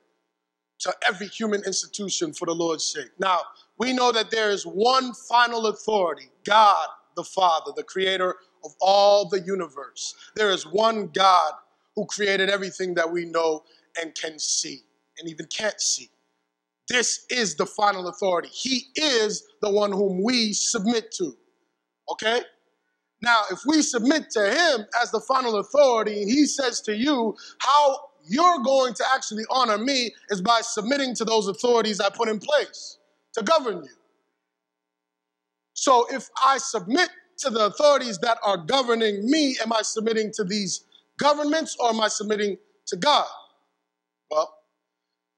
to 0.81 0.93
every 1.07 1.29
human 1.29 1.63
institution 1.65 2.33
for 2.33 2.47
the 2.47 2.55
Lord's 2.55 2.85
sake. 2.85 3.11
Now, 3.19 3.41
we 3.79 3.93
know 3.93 4.11
that 4.13 4.31
there 4.31 4.51
is 4.51 4.65
one 4.65 5.13
final 5.29 5.67
authority 5.67 6.29
God 6.45 6.89
the 7.15 7.25
Father, 7.25 7.73
the 7.77 7.83
creator 7.83 8.37
of 8.65 8.73
all 8.81 9.29
the 9.29 9.41
universe. 9.41 10.15
There 10.35 10.51
is 10.51 10.65
one 10.65 11.09
God 11.09 11.53
who 11.95 12.07
created 12.07 12.49
everything 12.49 12.95
that 12.95 13.11
we 13.11 13.25
know 13.27 13.65
and 14.01 14.15
can 14.15 14.39
see 14.39 14.81
and 15.19 15.29
even 15.29 15.47
can't 15.47 15.81
see. 15.81 16.09
This 16.89 17.27
is 17.31 17.55
the 17.55 17.67
final 17.67 18.09
authority. 18.09 18.49
He 18.49 18.87
is 18.97 19.45
the 19.61 19.71
one 19.71 19.93
whom 19.93 20.23
we 20.23 20.53
submit 20.53 21.13
to. 21.13 21.37
Okay? 22.11 22.43
Now, 23.23 23.43
if 23.53 23.61
we 23.65 23.83
submit 23.83 24.31
to 24.31 24.51
him 24.51 24.87
as 25.01 25.13
the 25.13 25.21
final 25.21 25.57
authority, 25.57 26.23
and 26.23 26.31
he 26.31 26.45
says 26.45 26.81
to 26.83 26.97
you, 26.97 27.37
how 27.59 28.01
you're 28.29 28.59
going 28.65 28.95
to 28.95 29.05
actually 29.15 29.45
honor 29.49 29.79
me 29.79 30.13
is 30.31 30.41
by 30.41 30.61
submitting 30.63 31.15
to 31.17 31.25
those 31.25 31.47
authorities 31.47 32.01
I 32.01 32.11
put 32.11 32.29
in 32.29 32.41
place 32.41 32.99
to 33.35 33.43
govern 33.43 33.85
you. 33.85 33.91
So 35.75 36.07
if 36.11 36.29
I 36.45 36.59
submit 36.59 37.11
to 37.39 37.51
the 37.51 37.67
authorities 37.67 38.19
that 38.19 38.39
are 38.45 38.57
governing 38.57 39.29
me, 39.31 39.57
am 39.63 39.73
I 39.73 39.83
submitting 39.83 40.33
to 40.35 40.45
these 40.45 40.85
governments 41.19 41.77
or 41.79 41.91
am 41.91 42.01
I 42.01 42.09
submitting 42.09 42.57
to 42.89 42.97
God? 42.97 43.27
Well, 44.31 44.53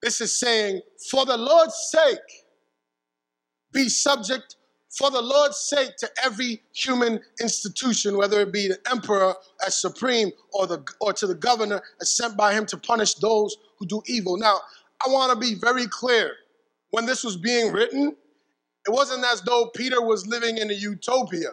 this 0.02 0.20
is 0.20 0.38
saying, 0.38 0.80
for 1.10 1.24
the 1.24 1.36
Lord's 1.36 1.76
sake, 1.90 2.18
be 3.72 3.88
subject 3.88 4.56
for 4.96 5.10
the 5.10 5.20
Lord's 5.20 5.58
sake 5.58 5.96
to 5.98 6.10
every 6.24 6.62
human 6.72 7.20
institution, 7.40 8.16
whether 8.16 8.40
it 8.40 8.52
be 8.52 8.68
the 8.68 8.78
emperor 8.90 9.34
as 9.66 9.76
supreme 9.76 10.30
or 10.52 10.66
the 10.66 10.84
or 11.00 11.12
to 11.14 11.26
the 11.26 11.34
governor 11.34 11.82
as 12.00 12.10
sent 12.10 12.36
by 12.36 12.54
him 12.54 12.64
to 12.66 12.76
punish 12.76 13.14
those 13.14 13.56
who 13.78 13.86
do 13.86 14.02
evil. 14.06 14.36
Now, 14.36 14.58
I 15.04 15.10
want 15.10 15.32
to 15.32 15.38
be 15.38 15.54
very 15.54 15.86
clear. 15.88 16.32
When 16.90 17.06
this 17.06 17.24
was 17.24 17.36
being 17.36 17.72
written, 17.72 18.14
it 18.86 18.90
wasn't 18.90 19.24
as 19.24 19.40
though 19.42 19.70
Peter 19.74 20.00
was 20.00 20.26
living 20.26 20.58
in 20.58 20.70
a 20.70 20.74
utopia. 20.74 21.50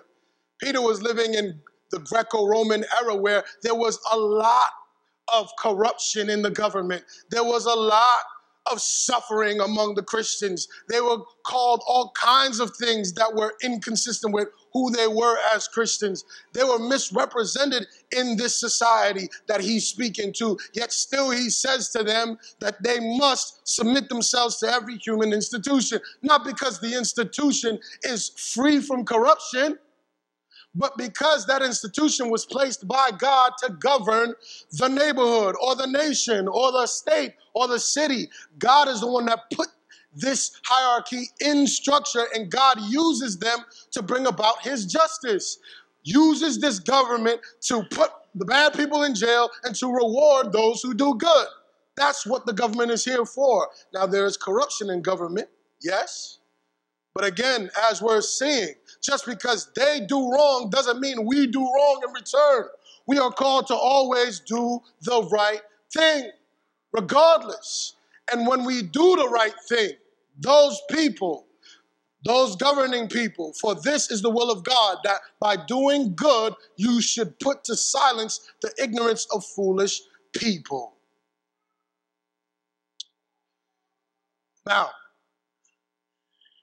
Peter 0.60 0.82
was 0.82 1.02
living 1.02 1.34
in 1.34 1.60
the 1.90 2.00
Greco 2.00 2.46
Roman 2.46 2.86
era 3.02 3.16
where 3.16 3.44
there 3.64 3.74
was 3.74 4.00
a 4.12 4.18
lot 4.18 4.70
of 5.34 5.50
corruption 5.58 6.30
in 6.30 6.42
the 6.44 6.52
government. 6.52 7.04
There 7.32 7.44
was 7.44 7.66
a 7.66 7.74
lot 7.74 8.22
of 8.70 8.82
suffering 8.82 9.60
among 9.60 9.96
the 9.96 10.04
Christians. 10.04 10.68
They 10.90 11.02
were 11.02 11.18
called 11.44 11.82
all 11.88 12.12
kinds 12.16 12.60
of 12.60 12.76
things 12.78 13.14
that 13.14 13.34
were 13.34 13.56
inconsistent 13.64 14.34
with 14.34 14.50
who 14.74 14.92
they 14.92 15.08
were 15.08 15.38
as 15.54 15.68
Christians. 15.68 16.24
They 16.54 16.64
were 16.64 16.80
misrepresented 16.80 17.88
in 18.16 18.38
this 18.38 18.56
society 18.56 19.30
that 19.48 19.62
he's 19.62 19.88
speaking 19.88 20.32
to. 20.34 20.58
Yet 20.74 20.92
still 20.92 21.32
he 21.32 21.50
says 21.50 21.90
to 21.90 22.04
them 22.04 22.38
that 22.60 22.82
they 22.84 23.00
must 23.18 23.68
submit 23.68 24.10
themselves 24.10 24.58
to 24.58 24.72
every 24.72 24.98
human 24.98 25.34
institution, 25.34 26.00
not 26.22 26.46
because 26.46 26.80
the 26.80 26.96
institution 26.98 27.80
is 28.04 28.30
free 28.30 28.80
from 28.80 29.06
corruption 29.06 29.78
but 30.74 30.98
because 30.98 31.46
that 31.48 31.62
institution 31.62 32.30
was 32.30 32.46
placed 32.46 32.88
by 32.88 33.10
God 33.18 33.54
to 33.60 33.74
govern 33.74 34.34
the 34.72 34.88
neighborhood 34.88 35.56
or 35.62 35.76
the 35.76 35.88
nation 35.88 36.48
or 36.48 36.72
the 36.72 36.88
state 36.88 37.34
or 37.54 37.68
the 37.68 37.80
city, 37.80 38.30
God 38.58 38.88
is 38.88 39.02
the 39.02 39.12
one 39.12 39.26
that 39.26 39.40
put 39.54 39.68
this 40.14 40.60
hierarchy 40.66 41.30
in 41.40 41.68
structure, 41.68 42.26
and 42.36 42.50
God 42.50 42.80
uses 42.90 43.38
them 43.38 43.60
to 43.92 44.02
bring 44.02 44.28
about 44.28 44.62
His 44.62 44.86
justice. 44.86 45.60
Uses 46.04 46.60
this 46.60 46.80
government 46.80 47.42
to 47.62 47.84
put 47.92 48.12
the 48.36 48.46
bad 48.46 48.74
people 48.74 49.04
in 49.04 49.14
jail 49.14 49.50
and 49.64 49.76
to 49.76 49.88
reward 49.88 50.52
those 50.52 50.82
who 50.82 50.94
do 50.94 51.16
good. 51.16 51.48
That's 51.96 52.26
what 52.26 52.46
the 52.46 52.54
government 52.54 52.92
is 52.92 53.06
here 53.06 53.26
for. 53.26 53.68
Now, 53.94 54.08
there 54.08 54.26
is 54.26 54.36
corruption 54.38 54.90
in 54.90 55.02
government, 55.02 55.48
yes. 55.82 56.40
But 57.14 57.26
again, 57.26 57.70
as 57.90 58.02
we're 58.02 58.22
seeing, 58.22 58.74
just 59.02 59.26
because 59.26 59.72
they 59.76 60.02
do 60.08 60.32
wrong 60.32 60.70
doesn't 60.70 61.00
mean 61.00 61.26
we 61.26 61.48
do 61.48 61.62
wrong 61.62 62.02
in 62.08 62.14
return. 62.14 62.66
We 63.08 63.18
are 63.18 63.32
called 63.32 63.68
to 63.68 63.76
always 63.76 64.40
do 64.40 64.80
the 65.02 65.24
right 65.32 65.62
thing, 65.94 66.32
regardless. 66.94 67.96
And 68.32 68.48
when 68.48 68.64
we 68.64 68.82
do 68.84 69.16
the 69.16 69.28
right 69.30 69.56
thing, 69.68 69.92
those 70.40 70.80
people, 70.92 71.48
those 72.24 72.56
governing 72.56 73.08
people, 73.08 73.54
for 73.60 73.76
this 73.76 74.12
is 74.12 74.22
the 74.22 74.30
will 74.30 74.52
of 74.52 74.64
God, 74.64 75.00
that 75.04 75.22
by 75.40 75.56
doing 75.56 76.14
good, 76.16 76.54
you 76.78 77.02
should 77.02 77.40
put 77.40 77.64
to 77.66 77.76
silence 77.76 78.52
the 78.62 78.72
ignorance 78.82 79.28
of 79.34 79.44
foolish 79.44 80.02
people. 80.34 80.94
Now, 84.68 84.92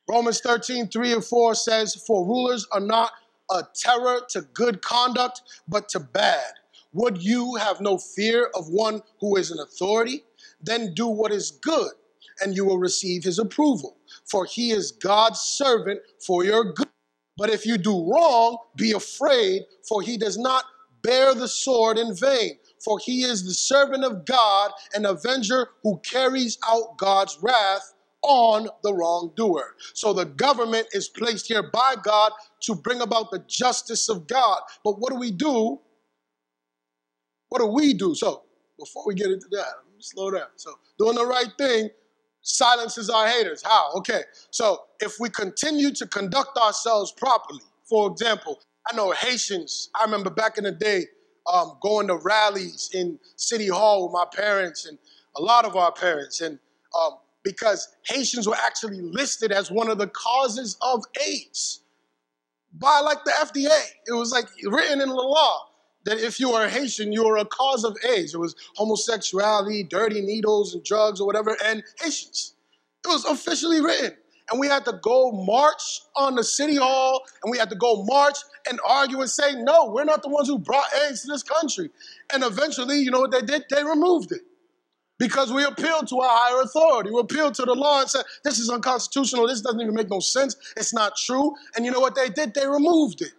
Romans 0.08 0.40
13, 0.40 0.88
3 0.88 1.12
and 1.12 1.24
4 1.24 1.54
says, 1.54 1.94
For 2.06 2.26
rulers 2.26 2.66
are 2.72 2.80
not 2.80 3.12
a 3.50 3.62
terror 3.74 4.20
to 4.30 4.40
good 4.54 4.80
conduct, 4.80 5.42
but 5.68 5.88
to 5.90 6.00
bad. 6.00 6.52
Would 6.94 7.22
you 7.22 7.56
have 7.56 7.82
no 7.82 7.98
fear 7.98 8.50
of 8.54 8.68
one 8.68 9.02
who 9.20 9.36
is 9.36 9.50
an 9.50 9.58
authority? 9.60 10.24
Then 10.62 10.94
do 10.94 11.06
what 11.06 11.30
is 11.30 11.50
good, 11.50 11.92
and 12.40 12.56
you 12.56 12.64
will 12.64 12.78
receive 12.78 13.22
his 13.22 13.38
approval. 13.38 13.98
For 14.24 14.46
he 14.46 14.70
is 14.70 14.92
God's 14.92 15.40
servant 15.40 16.00
for 16.24 16.42
your 16.42 16.72
good. 16.72 16.88
But 17.36 17.50
if 17.50 17.66
you 17.66 17.76
do 17.76 18.10
wrong, 18.10 18.56
be 18.76 18.92
afraid, 18.92 19.62
for 19.86 20.00
he 20.00 20.16
does 20.16 20.38
not 20.38 20.64
bear 21.02 21.34
the 21.34 21.48
sword 21.48 21.98
in 21.98 22.14
vain. 22.14 22.58
For 22.82 22.98
he 22.98 23.22
is 23.22 23.44
the 23.44 23.54
servant 23.54 24.04
of 24.04 24.24
God, 24.24 24.70
an 24.94 25.04
avenger 25.04 25.68
who 25.82 25.98
carries 25.98 26.58
out 26.66 26.96
God's 26.96 27.38
wrath 27.42 27.92
on 28.22 28.68
the 28.82 28.92
wrongdoer. 28.92 29.74
So 29.94 30.12
the 30.12 30.24
government 30.24 30.88
is 30.92 31.08
placed 31.08 31.46
here 31.46 31.62
by 31.62 31.94
God 32.02 32.32
to 32.62 32.74
bring 32.74 33.00
about 33.00 33.30
the 33.30 33.44
justice 33.46 34.08
of 34.08 34.26
God. 34.26 34.60
But 34.84 34.98
what 34.98 35.12
do 35.12 35.18
we 35.18 35.30
do? 35.30 35.80
What 37.48 37.60
do 37.60 37.66
we 37.66 37.94
do? 37.94 38.14
So 38.14 38.42
before 38.78 39.04
we 39.06 39.14
get 39.14 39.30
into 39.30 39.48
that, 39.52 39.66
slow 40.00 40.30
down. 40.30 40.48
So 40.56 40.72
doing 40.98 41.16
the 41.16 41.26
right 41.26 41.52
thing 41.58 41.90
silences 42.42 43.10
our 43.10 43.26
haters. 43.26 43.62
How? 43.62 43.92
Okay. 43.96 44.22
So 44.50 44.84
if 45.00 45.16
we 45.20 45.28
continue 45.30 45.92
to 45.92 46.06
conduct 46.06 46.56
ourselves 46.56 47.12
properly, 47.12 47.60
for 47.84 48.10
example, 48.10 48.60
I 48.90 48.96
know 48.96 49.12
Haitians, 49.12 49.90
I 49.98 50.04
remember 50.04 50.30
back 50.30 50.58
in 50.58 50.64
the 50.64 50.72
day 50.72 51.04
um, 51.52 51.78
going 51.80 52.08
to 52.08 52.16
rallies 52.16 52.90
in 52.92 53.18
City 53.36 53.68
Hall 53.68 54.04
with 54.04 54.12
my 54.12 54.24
parents 54.34 54.86
and 54.86 54.98
a 55.36 55.42
lot 55.42 55.64
of 55.64 55.76
our 55.76 55.92
parents. 55.92 56.40
And 56.40 56.58
um, 56.98 57.18
because 57.48 57.88
Haitians 58.02 58.46
were 58.46 58.58
actually 58.62 59.00
listed 59.00 59.52
as 59.52 59.70
one 59.70 59.88
of 59.88 59.96
the 59.96 60.08
causes 60.08 60.76
of 60.82 61.02
AIDS 61.26 61.80
by 62.74 63.00
like 63.00 63.24
the 63.24 63.30
FDA. 63.30 63.80
It 64.06 64.12
was 64.12 64.32
like 64.32 64.44
written 64.64 65.00
in 65.00 65.08
the 65.08 65.14
law 65.14 65.70
that 66.04 66.18
if 66.18 66.38
you 66.38 66.52
are 66.52 66.68
Haitian, 66.68 67.10
you 67.10 67.26
are 67.26 67.38
a 67.38 67.46
cause 67.46 67.84
of 67.84 67.96
AIDS. 68.06 68.34
It 68.34 68.38
was 68.38 68.54
homosexuality, 68.76 69.82
dirty 69.82 70.20
needles 70.20 70.74
and 70.74 70.84
drugs 70.84 71.22
or 71.22 71.26
whatever, 71.26 71.56
and 71.64 71.82
Haitians. 72.02 72.52
It 73.06 73.08
was 73.08 73.24
officially 73.24 73.80
written. 73.80 74.14
And 74.50 74.60
we 74.60 74.66
had 74.66 74.84
to 74.84 75.00
go 75.02 75.32
march 75.32 76.02
on 76.16 76.34
the 76.34 76.44
city 76.44 76.76
hall, 76.76 77.22
and 77.42 77.50
we 77.50 77.56
had 77.56 77.70
to 77.70 77.76
go 77.76 78.04
march 78.04 78.36
and 78.68 78.78
argue 78.86 79.22
and 79.22 79.30
say, 79.30 79.54
no, 79.54 79.90
we're 79.90 80.04
not 80.04 80.22
the 80.22 80.28
ones 80.28 80.48
who 80.48 80.58
brought 80.58 80.86
AIDS 81.06 81.22
to 81.22 81.28
this 81.28 81.42
country. 81.42 81.88
And 82.30 82.44
eventually, 82.44 82.98
you 82.98 83.10
know 83.10 83.20
what 83.20 83.30
they 83.30 83.40
did? 83.40 83.64
They 83.70 83.82
removed 83.84 84.32
it 84.32 84.42
because 85.18 85.52
we 85.52 85.64
appealed 85.64 86.08
to 86.08 86.16
a 86.16 86.28
higher 86.28 86.62
authority. 86.62 87.10
We 87.10 87.20
appealed 87.20 87.54
to 87.54 87.64
the 87.64 87.74
law 87.74 88.00
and 88.00 88.10
said, 88.10 88.24
this 88.44 88.58
is 88.58 88.70
unconstitutional. 88.70 89.48
This 89.48 89.60
doesn't 89.60 89.80
even 89.80 89.94
make 89.94 90.10
no 90.10 90.20
sense. 90.20 90.56
It's 90.76 90.94
not 90.94 91.16
true. 91.16 91.54
And 91.76 91.84
you 91.84 91.90
know 91.90 92.00
what 92.00 92.14
they 92.14 92.28
did? 92.28 92.54
They 92.54 92.66
removed 92.66 93.22
it. 93.22 93.32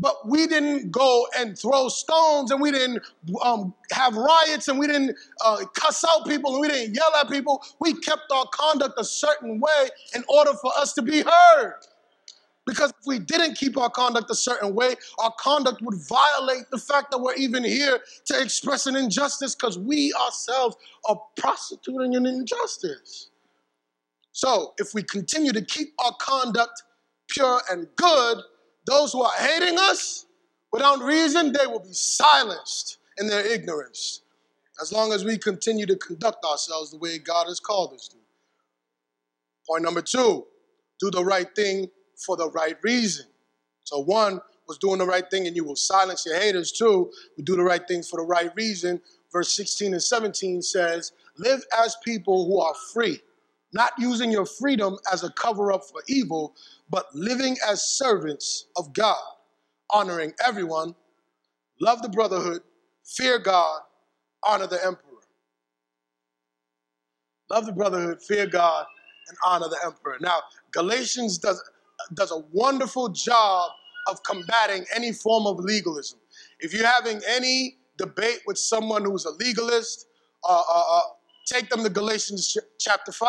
But 0.00 0.28
we 0.28 0.46
didn't 0.46 0.92
go 0.92 1.26
and 1.36 1.58
throw 1.58 1.88
stones 1.88 2.52
and 2.52 2.60
we 2.60 2.70
didn't 2.70 3.02
um, 3.42 3.74
have 3.90 4.16
riots 4.16 4.68
and 4.68 4.78
we 4.78 4.86
didn't 4.86 5.16
uh, 5.44 5.64
cuss 5.74 6.04
out 6.08 6.24
people 6.24 6.52
and 6.52 6.60
we 6.60 6.68
didn't 6.68 6.94
yell 6.94 7.12
at 7.20 7.28
people. 7.28 7.62
We 7.80 7.94
kept 7.94 8.30
our 8.32 8.46
conduct 8.52 8.94
a 8.96 9.04
certain 9.04 9.58
way 9.58 9.88
in 10.14 10.22
order 10.28 10.52
for 10.62 10.70
us 10.78 10.92
to 10.94 11.02
be 11.02 11.22
heard. 11.22 11.74
Because 12.68 12.90
if 12.90 13.06
we 13.06 13.18
didn't 13.18 13.54
keep 13.54 13.78
our 13.78 13.88
conduct 13.88 14.30
a 14.30 14.34
certain 14.34 14.74
way, 14.74 14.94
our 15.20 15.32
conduct 15.40 15.80
would 15.80 15.98
violate 16.06 16.70
the 16.70 16.76
fact 16.76 17.10
that 17.10 17.18
we're 17.18 17.34
even 17.36 17.64
here 17.64 17.98
to 18.26 18.42
express 18.42 18.86
an 18.86 18.94
injustice 18.94 19.54
because 19.54 19.78
we 19.78 20.12
ourselves 20.12 20.76
are 21.08 21.18
prostituting 21.38 22.14
an 22.14 22.26
injustice. 22.26 23.30
So 24.32 24.74
if 24.76 24.92
we 24.92 25.02
continue 25.02 25.50
to 25.52 25.62
keep 25.62 25.94
our 26.04 26.12
conduct 26.20 26.82
pure 27.30 27.62
and 27.70 27.88
good, 27.96 28.42
those 28.84 29.14
who 29.14 29.22
are 29.22 29.32
hating 29.38 29.78
us 29.78 30.26
without 30.70 31.00
reason, 31.00 31.54
they 31.54 31.66
will 31.66 31.80
be 31.80 31.94
silenced 31.94 32.98
in 33.16 33.28
their 33.28 33.46
ignorance. 33.46 34.20
As 34.78 34.92
long 34.92 35.14
as 35.14 35.24
we 35.24 35.38
continue 35.38 35.86
to 35.86 35.96
conduct 35.96 36.44
ourselves 36.44 36.90
the 36.90 36.98
way 36.98 37.18
God 37.18 37.46
has 37.46 37.60
called 37.60 37.94
us 37.94 38.08
to. 38.08 38.18
Point 39.66 39.84
number 39.84 40.02
two 40.02 40.44
do 41.00 41.10
the 41.10 41.24
right 41.24 41.54
thing 41.54 41.88
for 42.18 42.36
the 42.36 42.50
right 42.50 42.76
reason. 42.82 43.26
So 43.84 44.00
one 44.00 44.40
was 44.66 44.78
doing 44.78 44.98
the 44.98 45.06
right 45.06 45.28
thing 45.30 45.46
and 45.46 45.56
you 45.56 45.64
will 45.64 45.76
silence 45.76 46.26
your 46.26 46.38
haters. 46.38 46.72
Two, 46.72 47.10
we 47.36 47.44
do 47.44 47.56
the 47.56 47.62
right 47.62 47.86
things 47.88 48.08
for 48.08 48.18
the 48.20 48.26
right 48.26 48.50
reason. 48.54 49.00
verse 49.32 49.52
16 49.52 49.92
and 49.92 50.02
17 50.02 50.62
says, 50.62 51.12
Live 51.38 51.62
as 51.82 51.96
people 52.04 52.46
who 52.46 52.60
are 52.60 52.74
free, 52.92 53.20
not 53.72 53.92
using 53.98 54.30
your 54.30 54.46
freedom 54.46 54.98
as 55.12 55.24
a 55.24 55.30
cover 55.32 55.72
up 55.72 55.84
for 55.84 56.02
evil, 56.08 56.54
but 56.90 57.06
living 57.14 57.56
as 57.66 57.82
servants 57.82 58.66
of 58.76 58.92
God, 58.92 59.22
honoring 59.90 60.32
everyone, 60.44 60.94
love 61.80 62.02
the 62.02 62.08
brotherhood, 62.08 62.62
fear 63.04 63.38
God, 63.38 63.80
honor 64.46 64.66
the 64.66 64.84
emperor. 64.84 65.04
Love 67.50 67.66
the 67.66 67.72
brotherhood, 67.72 68.22
fear 68.22 68.46
God, 68.46 68.86
and 69.28 69.36
honor 69.44 69.68
the 69.68 69.78
emperor. 69.84 70.16
Now, 70.20 70.40
Galatians 70.72 71.38
does, 71.38 71.62
does 72.14 72.30
a 72.32 72.38
wonderful 72.52 73.08
job 73.08 73.70
of 74.08 74.22
combating 74.22 74.84
any 74.94 75.12
form 75.12 75.46
of 75.46 75.58
legalism. 75.58 76.18
If 76.60 76.72
you're 76.72 76.86
having 76.86 77.20
any 77.28 77.76
debate 77.98 78.40
with 78.46 78.58
someone 78.58 79.04
who's 79.04 79.26
a 79.26 79.30
legalist, 79.32 80.06
uh, 80.48 80.62
uh, 80.68 80.82
uh, 80.90 81.00
take 81.46 81.68
them 81.68 81.82
to 81.82 81.90
Galatians 81.90 82.54
ch- 82.54 82.64
chapter 82.78 83.12
5. 83.12 83.28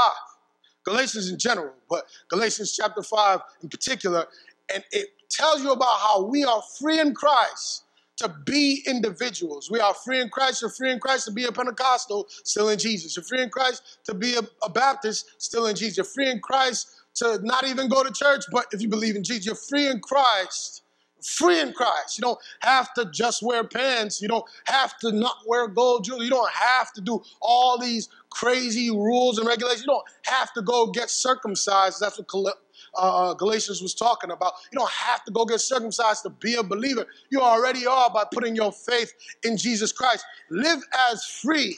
Galatians 0.85 1.29
in 1.29 1.37
general, 1.37 1.73
but 1.89 2.05
Galatians 2.29 2.75
chapter 2.75 3.03
5 3.03 3.41
in 3.63 3.69
particular, 3.69 4.25
and 4.73 4.83
it 4.91 5.09
tells 5.29 5.61
you 5.61 5.71
about 5.71 5.99
how 5.99 6.23
we 6.23 6.43
are 6.43 6.61
free 6.79 6.99
in 6.99 7.13
Christ 7.13 7.83
to 8.17 8.29
be 8.45 8.83
individuals. 8.87 9.69
We 9.71 9.79
are 9.79 9.93
free 9.93 10.19
in 10.19 10.29
Christ. 10.29 10.61
You're 10.61 10.71
free 10.71 10.91
in 10.91 10.99
Christ 10.99 11.25
to 11.25 11.31
be 11.31 11.45
a 11.45 11.51
Pentecostal, 11.51 12.27
still 12.43 12.69
in 12.69 12.79
Jesus. 12.79 13.15
You're 13.15 13.23
free 13.23 13.41
in 13.41 13.49
Christ 13.49 13.99
to 14.05 14.13
be 14.13 14.35
a, 14.35 14.41
a 14.63 14.69
Baptist, 14.69 15.41
still 15.41 15.67
in 15.67 15.75
Jesus. 15.75 15.97
You're 15.97 16.03
free 16.05 16.29
in 16.29 16.39
Christ 16.39 16.98
to 17.15 17.39
not 17.43 17.67
even 17.67 17.89
go 17.89 18.03
to 18.03 18.11
church, 18.11 18.43
but 18.51 18.65
if 18.71 18.81
you 18.81 18.89
believe 18.89 19.15
in 19.15 19.23
Jesus, 19.23 19.45
you're 19.45 19.55
free 19.55 19.87
in 19.87 19.99
Christ. 19.99 20.83
Free 21.21 21.59
in 21.59 21.73
Christ. 21.73 22.17
You 22.17 22.21
don't 22.21 22.39
have 22.61 22.93
to 22.93 23.05
just 23.11 23.43
wear 23.43 23.65
pants. 23.65 24.21
You 24.21 24.29
don't 24.29 24.45
have 24.65 24.97
to 24.99 25.11
not 25.11 25.35
wear 25.45 25.67
gold 25.67 26.05
jewelry. 26.05 26.25
You 26.25 26.31
don't 26.31 26.51
have 26.51 26.93
to 26.93 27.01
do 27.01 27.21
all 27.41 27.77
these 27.77 28.07
crazy 28.29 28.89
rules 28.89 29.37
and 29.37 29.45
regulations. 29.45 29.81
You 29.81 29.87
don't 29.93 30.07
have 30.25 30.53
to 30.53 30.61
go 30.61 30.87
get 30.87 31.09
circumcised. 31.09 31.99
That's 31.99 32.19
what 32.19 32.27
uh, 32.33 32.51
uh, 32.95 33.33
Galatians 33.33 33.81
was 33.81 33.93
talking 33.93 34.31
about. 34.31 34.53
You 34.71 34.79
don't 34.79 34.91
have 34.91 35.23
to 35.25 35.31
go 35.31 35.45
get 35.45 35.59
circumcised 35.59 36.23
to 36.23 36.29
be 36.29 36.55
a 36.55 36.63
believer. 36.63 37.05
You 37.29 37.41
already 37.41 37.85
are 37.85 38.09
by 38.09 38.25
putting 38.31 38.55
your 38.55 38.71
faith 38.71 39.13
in 39.43 39.57
Jesus 39.57 39.91
Christ. 39.91 40.25
Live 40.49 40.79
as 41.11 41.25
free, 41.25 41.77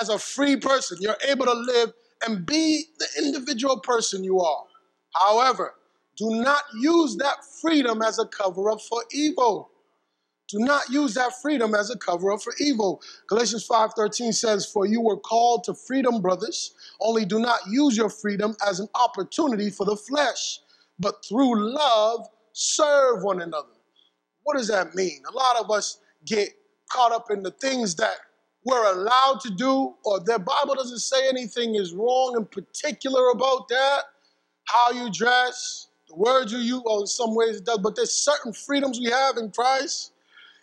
as 0.00 0.10
a 0.10 0.18
free 0.18 0.56
person. 0.56 0.98
You're 1.00 1.16
able 1.26 1.46
to 1.46 1.54
live 1.54 1.92
and 2.26 2.44
be 2.46 2.84
the 2.98 3.06
individual 3.24 3.80
person 3.80 4.22
you 4.22 4.40
are. 4.40 4.64
However, 5.14 5.74
do 6.16 6.30
not 6.30 6.64
use 6.78 7.16
that 7.16 7.44
freedom 7.44 8.02
as 8.02 8.18
a 8.18 8.26
cover 8.26 8.70
up 8.70 8.80
for 8.80 9.04
evil. 9.12 9.70
Do 10.48 10.58
not 10.58 10.90
use 10.90 11.14
that 11.14 11.40
freedom 11.40 11.74
as 11.74 11.90
a 11.90 11.96
cover 11.96 12.30
up 12.30 12.42
for 12.42 12.52
evil. 12.60 13.00
Galatians 13.26 13.64
5:13 13.64 14.32
says, 14.32 14.66
"For 14.66 14.84
you 14.84 15.00
were 15.00 15.16
called 15.16 15.64
to 15.64 15.74
freedom, 15.74 16.20
brothers, 16.20 16.74
only 17.00 17.24
do 17.24 17.38
not 17.38 17.66
use 17.66 17.96
your 17.96 18.10
freedom 18.10 18.54
as 18.66 18.78
an 18.78 18.88
opportunity 18.94 19.70
for 19.70 19.86
the 19.86 19.96
flesh, 19.96 20.60
but 20.98 21.24
through 21.24 21.72
love 21.72 22.28
serve 22.52 23.22
one 23.22 23.40
another." 23.40 23.72
What 24.42 24.58
does 24.58 24.68
that 24.68 24.94
mean? 24.94 25.22
A 25.26 25.32
lot 25.32 25.56
of 25.56 25.70
us 25.70 25.98
get 26.26 26.54
caught 26.90 27.12
up 27.12 27.30
in 27.30 27.42
the 27.42 27.52
things 27.52 27.94
that 27.96 28.18
we're 28.64 28.92
allowed 28.92 29.40
to 29.40 29.50
do, 29.50 29.96
or 30.04 30.20
the 30.20 30.38
Bible 30.38 30.74
doesn't 30.74 30.98
say 30.98 31.28
anything 31.28 31.76
is 31.76 31.94
wrong 31.94 32.36
in 32.36 32.44
particular 32.44 33.30
about 33.30 33.68
that. 33.68 34.04
How 34.64 34.92
you 34.92 35.10
dress, 35.10 35.88
the 36.08 36.16
words 36.16 36.52
you 36.52 36.58
use, 36.58 36.82
well, 36.84 37.00
in 37.00 37.06
some 37.06 37.34
ways 37.34 37.56
it 37.56 37.64
does, 37.64 37.78
but 37.78 37.96
there's 37.96 38.12
certain 38.12 38.52
freedoms 38.52 39.00
we 39.00 39.10
have 39.10 39.36
in 39.38 39.50
Christ 39.50 40.12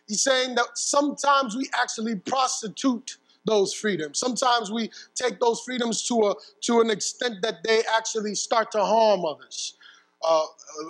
He's 0.09 0.23
saying 0.23 0.55
that 0.55 0.65
sometimes 0.75 1.55
we 1.55 1.69
actually 1.79 2.15
prostitute 2.15 3.17
those 3.45 3.73
freedoms. 3.73 4.19
Sometimes 4.19 4.71
we 4.71 4.89
take 5.15 5.39
those 5.39 5.61
freedoms 5.61 6.03
to 6.07 6.15
a 6.29 6.35
to 6.61 6.81
an 6.81 6.89
extent 6.89 7.43
that 7.43 7.63
they 7.63 7.83
actually 7.95 8.35
start 8.35 8.71
to 8.71 8.83
harm 8.83 9.23
others. 9.23 9.75
Uh, 10.27 10.43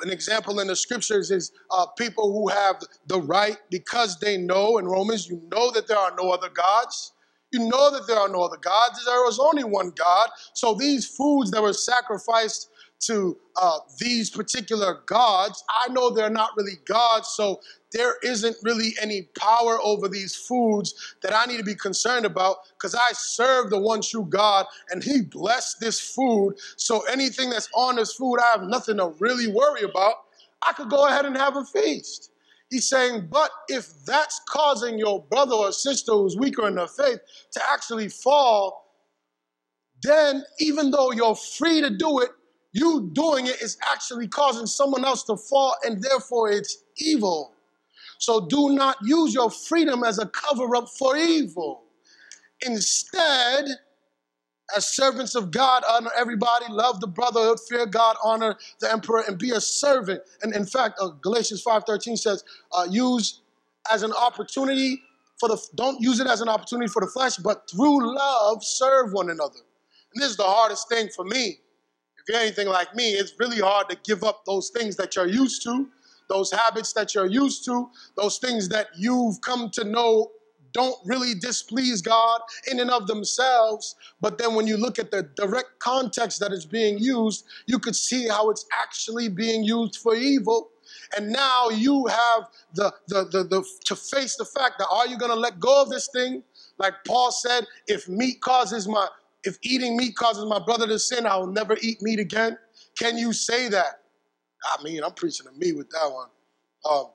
an 0.03 0.09
example 0.09 0.59
in 0.59 0.67
the 0.67 0.75
scriptures 0.75 1.31
is 1.31 1.51
uh, 1.69 1.85
people 1.97 2.31
who 2.33 2.47
have 2.47 2.77
the 3.07 3.19
right 3.21 3.57
because 3.69 4.19
they 4.19 4.37
know 4.37 4.77
in 4.79 4.85
Romans, 4.87 5.29
you 5.29 5.41
know 5.51 5.69
that 5.71 5.87
there 5.87 5.97
are 5.97 6.15
no 6.17 6.31
other 6.31 6.49
gods. 6.49 7.13
You 7.51 7.59
know 7.67 7.91
that 7.91 8.07
there 8.07 8.17
are 8.17 8.29
no 8.29 8.41
other 8.43 8.57
gods. 8.57 9.05
There 9.05 9.29
is 9.29 9.39
only 9.39 9.63
one 9.65 9.91
God. 9.95 10.29
So 10.53 10.73
these 10.75 11.05
foods 11.07 11.51
that 11.51 11.61
were 11.61 11.73
sacrificed 11.73 12.69
to 13.01 13.37
uh, 13.55 13.79
these 13.99 14.29
particular 14.29 14.99
gods, 15.05 15.63
I 15.69 15.91
know 15.91 16.09
they're 16.09 16.29
not 16.29 16.51
really 16.57 16.77
gods. 16.85 17.29
So 17.29 17.61
there 17.93 18.15
isn't 18.23 18.57
really 18.63 18.93
any 19.01 19.23
power 19.39 19.79
over 19.81 20.07
these 20.07 20.35
foods 20.35 21.15
that 21.21 21.33
I 21.33 21.45
need 21.45 21.57
to 21.57 21.63
be 21.63 21.75
concerned 21.75 22.25
about 22.25 22.57
because 22.77 22.95
I 22.95 23.11
serve 23.13 23.69
the 23.69 23.79
one 23.79 24.01
true 24.01 24.25
God 24.25 24.65
and 24.89 25.03
He 25.03 25.21
blessed 25.21 25.79
this 25.79 25.99
food. 25.99 26.55
So 26.75 27.01
anything 27.05 27.49
that's 27.49 27.69
on 27.73 27.95
this 27.95 28.13
food, 28.13 28.37
I 28.37 28.51
have 28.51 28.63
nothing 28.63 28.97
to 28.97 29.13
really 29.19 29.47
worry 29.47 29.83
about. 29.83 30.15
I 30.61 30.73
could 30.73 30.89
go 30.89 31.07
ahead 31.07 31.25
and 31.25 31.37
have 31.37 31.55
a 31.55 31.63
feast. 31.63 32.31
He's 32.69 32.87
saying, 32.87 33.29
but 33.31 33.49
if 33.67 34.05
that's 34.05 34.41
causing 34.47 34.99
your 34.99 35.23
brother 35.23 35.55
or 35.55 35.71
sister 35.71 36.11
who's 36.11 36.37
weaker 36.37 36.67
in 36.67 36.75
their 36.75 36.87
faith 36.87 37.19
to 37.53 37.61
actually 37.71 38.09
fall, 38.09 38.85
then 40.03 40.43
even 40.59 40.91
though 40.91 41.11
you're 41.11 41.35
free 41.35 41.81
to 41.81 41.89
do 41.89 42.19
it, 42.19 42.29
you 42.71 43.09
doing 43.13 43.47
it 43.47 43.61
is 43.61 43.77
actually 43.91 44.27
causing 44.27 44.65
someone 44.65 45.03
else 45.03 45.23
to 45.23 45.37
fall, 45.37 45.75
and 45.83 46.01
therefore 46.03 46.51
it's 46.51 46.83
evil. 46.97 47.53
So 48.19 48.45
do 48.45 48.71
not 48.71 48.97
use 49.03 49.33
your 49.33 49.49
freedom 49.49 50.03
as 50.03 50.19
a 50.19 50.27
cover 50.27 50.75
up 50.75 50.89
for 50.89 51.15
evil. 51.15 51.83
Instead, 52.61 53.65
as 54.75 54.87
servants 54.87 55.35
of 55.35 55.51
God, 55.51 55.83
honor 55.89 56.11
everybody, 56.17 56.65
love 56.69 56.99
the 56.99 57.07
brotherhood, 57.07 57.59
fear 57.67 57.85
God, 57.85 58.17
honor 58.23 58.55
the 58.81 58.91
emperor, 58.91 59.23
and 59.27 59.37
be 59.37 59.51
a 59.51 59.61
servant. 59.61 60.21
And 60.43 60.53
in 60.53 60.65
fact, 60.65 60.99
uh, 61.01 61.09
Galatians 61.21 61.63
5.13 61.63 62.17
says, 62.17 62.43
uh, 62.71 62.85
use 62.89 63.41
as 63.91 64.03
an 64.03 64.13
opportunity 64.13 65.01
for 65.39 65.49
the, 65.49 65.67
don't 65.75 65.99
use 66.01 66.19
it 66.19 66.27
as 66.27 66.41
an 66.41 66.49
opportunity 66.49 66.87
for 66.87 67.01
the 67.01 67.07
flesh, 67.07 67.37
but 67.37 67.69
through 67.69 68.15
love, 68.15 68.63
serve 68.63 69.13
one 69.13 69.29
another. 69.29 69.59
And 70.13 70.21
this 70.21 70.31
is 70.31 70.37
the 70.37 70.43
hardest 70.43 70.89
thing 70.89 71.09
for 71.15 71.23
me. 71.23 71.59
You're 72.29 72.39
anything 72.39 72.67
like 72.67 72.95
me, 72.95 73.11
it's 73.11 73.33
really 73.39 73.59
hard 73.59 73.89
to 73.89 73.97
give 74.05 74.23
up 74.23 74.45
those 74.45 74.69
things 74.69 74.95
that 74.95 75.17
you're 75.17 75.27
used 75.27 75.63
to 75.63 75.89
those 76.29 76.51
habits 76.51 76.93
that 76.93 77.13
you're 77.13 77.25
used 77.25 77.65
to, 77.65 77.89
those 78.15 78.37
things 78.37 78.69
that 78.69 78.87
you've 78.95 79.41
come 79.41 79.69
to 79.71 79.83
know 79.83 80.31
don't 80.71 80.95
really 81.05 81.33
displease 81.33 82.01
God 82.01 82.41
in 82.71 82.79
and 82.79 82.91
of 82.91 83.07
themselves. 83.07 83.95
But 84.21 84.37
then 84.37 84.53
when 84.53 84.67
you 84.67 84.77
look 84.77 84.99
at 84.99 85.09
the 85.09 85.23
direct 85.23 85.79
context 85.79 86.39
that 86.41 86.51
is 86.51 86.65
being 86.65 86.99
used, 86.99 87.45
you 87.65 87.79
could 87.79 87.95
see 87.95 88.27
how 88.27 88.51
it's 88.51 88.65
actually 88.79 89.29
being 89.29 89.63
used 89.63 89.97
for 89.97 90.15
evil. 90.15 90.69
And 91.17 91.31
now 91.31 91.69
you 91.69 92.05
have 92.05 92.49
the, 92.75 92.93
the, 93.07 93.25
the, 93.25 93.43
the 93.43 93.65
to 93.85 93.95
face 93.95 94.35
the 94.35 94.45
fact 94.45 94.75
that 94.77 94.87
are 94.91 95.07
you 95.07 95.17
going 95.17 95.31
to 95.31 95.39
let 95.39 95.59
go 95.59 95.81
of 95.81 95.89
this 95.89 96.07
thing? 96.13 96.43
Like 96.77 96.93
Paul 97.05 97.31
said, 97.31 97.65
if 97.87 98.07
meat 98.07 98.39
causes 98.41 98.87
my, 98.87 99.07
if 99.43 99.57
eating 99.61 99.95
meat 99.95 100.15
causes 100.15 100.45
my 100.45 100.59
brother 100.59 100.87
to 100.87 100.99
sin, 100.99 101.25
I 101.25 101.37
will 101.37 101.47
never 101.47 101.77
eat 101.81 102.01
meat 102.01 102.19
again. 102.19 102.57
Can 102.97 103.17
you 103.17 103.33
say 103.33 103.69
that? 103.69 104.01
I 104.63 104.83
mean, 104.83 105.01
I'm 105.03 105.13
preaching 105.13 105.45
to 105.45 105.53
me 105.57 105.71
with 105.71 105.89
that 105.91 106.11
one. 106.11 106.27
Um, 106.89 107.05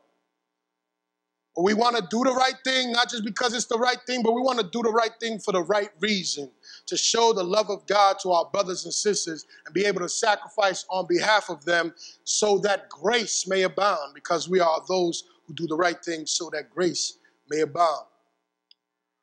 we 1.56 1.72
want 1.72 1.96
to 1.96 2.02
do 2.10 2.24
the 2.24 2.32
right 2.32 2.54
thing, 2.64 2.90
not 2.92 3.10
just 3.10 3.24
because 3.24 3.54
it's 3.54 3.66
the 3.66 3.78
right 3.78 3.98
thing, 4.06 4.22
but 4.22 4.32
we 4.32 4.40
want 4.40 4.58
to 4.58 4.68
do 4.72 4.82
the 4.82 4.90
right 4.90 5.12
thing 5.20 5.38
for 5.38 5.52
the 5.52 5.62
right 5.62 5.90
reason 6.00 6.50
to 6.86 6.96
show 6.96 7.32
the 7.32 7.44
love 7.44 7.70
of 7.70 7.86
God 7.86 8.16
to 8.22 8.32
our 8.32 8.46
brothers 8.46 8.84
and 8.86 8.92
sisters 8.92 9.46
and 9.64 9.72
be 9.72 9.84
able 9.84 10.00
to 10.00 10.08
sacrifice 10.08 10.84
on 10.90 11.06
behalf 11.06 11.50
of 11.50 11.64
them 11.64 11.94
so 12.24 12.58
that 12.58 12.88
grace 12.88 13.46
may 13.46 13.62
abound 13.62 14.14
because 14.14 14.48
we 14.48 14.58
are 14.58 14.82
those 14.88 15.24
who 15.46 15.54
do 15.54 15.66
the 15.68 15.76
right 15.76 16.02
thing 16.04 16.26
so 16.26 16.50
that 16.50 16.70
grace 16.70 17.18
may 17.48 17.60
abound. 17.60 18.06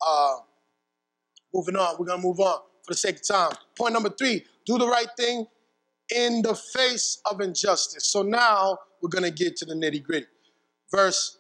Uh, 0.07 0.35
moving 1.53 1.75
on, 1.75 1.95
we're 1.99 2.05
going 2.05 2.21
to 2.21 2.25
move 2.25 2.39
on 2.39 2.61
for 2.85 2.93
the 2.93 2.97
sake 2.97 3.17
of 3.17 3.27
time. 3.27 3.51
Point 3.77 3.93
number 3.93 4.09
three 4.09 4.45
do 4.65 4.77
the 4.77 4.87
right 4.87 5.07
thing 5.17 5.45
in 6.15 6.41
the 6.41 6.55
face 6.55 7.21
of 7.25 7.41
injustice. 7.41 8.05
So 8.05 8.21
now 8.21 8.77
we're 9.01 9.09
going 9.09 9.23
to 9.23 9.31
get 9.31 9.55
to 9.57 9.65
the 9.65 9.73
nitty 9.73 10.03
gritty. 10.03 10.27
Verse 10.91 11.39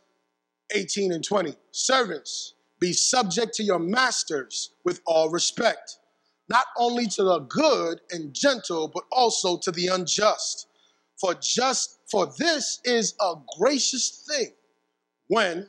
18 0.73 1.11
and 1.11 1.23
20. 1.23 1.55
Servants, 1.71 2.55
be 2.79 2.93
subject 2.93 3.53
to 3.55 3.63
your 3.63 3.79
masters 3.79 4.71
with 4.83 5.01
all 5.05 5.29
respect, 5.29 5.97
not 6.49 6.65
only 6.77 7.05
to 7.07 7.23
the 7.23 7.39
good 7.39 8.01
and 8.11 8.33
gentle, 8.33 8.87
but 8.87 9.03
also 9.11 9.57
to 9.57 9.71
the 9.71 9.87
unjust. 9.87 10.67
For 11.19 11.35
just 11.35 11.99
for 12.09 12.33
this 12.39 12.79
is 12.83 13.13
a 13.21 13.35
gracious 13.59 14.25
thing 14.27 14.51
when, 15.27 15.67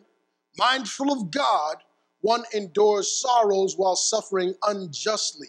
mindful 0.57 1.13
of 1.13 1.31
God, 1.31 1.77
one 2.23 2.45
endures 2.55 3.21
sorrows 3.21 3.77
while 3.77 3.97
suffering 3.97 4.55
unjustly. 4.67 5.49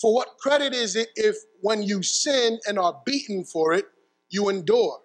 For 0.00 0.14
what 0.14 0.38
credit 0.38 0.72
is 0.72 0.96
it 0.96 1.08
if, 1.16 1.36
when 1.60 1.82
you 1.82 2.02
sin 2.02 2.58
and 2.66 2.78
are 2.78 3.02
beaten 3.04 3.44
for 3.44 3.74
it, 3.74 3.84
you 4.30 4.48
endure? 4.48 5.00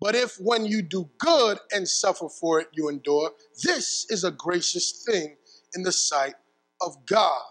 But 0.00 0.14
if, 0.14 0.36
when 0.40 0.64
you 0.66 0.82
do 0.82 1.08
good 1.18 1.58
and 1.72 1.88
suffer 1.88 2.28
for 2.28 2.60
it, 2.60 2.68
you 2.72 2.88
endure, 2.88 3.30
this 3.62 4.06
is 4.10 4.24
a 4.24 4.30
gracious 4.30 5.04
thing 5.06 5.36
in 5.74 5.82
the 5.82 5.92
sight 5.92 6.34
of 6.80 7.04
God. 7.06 7.42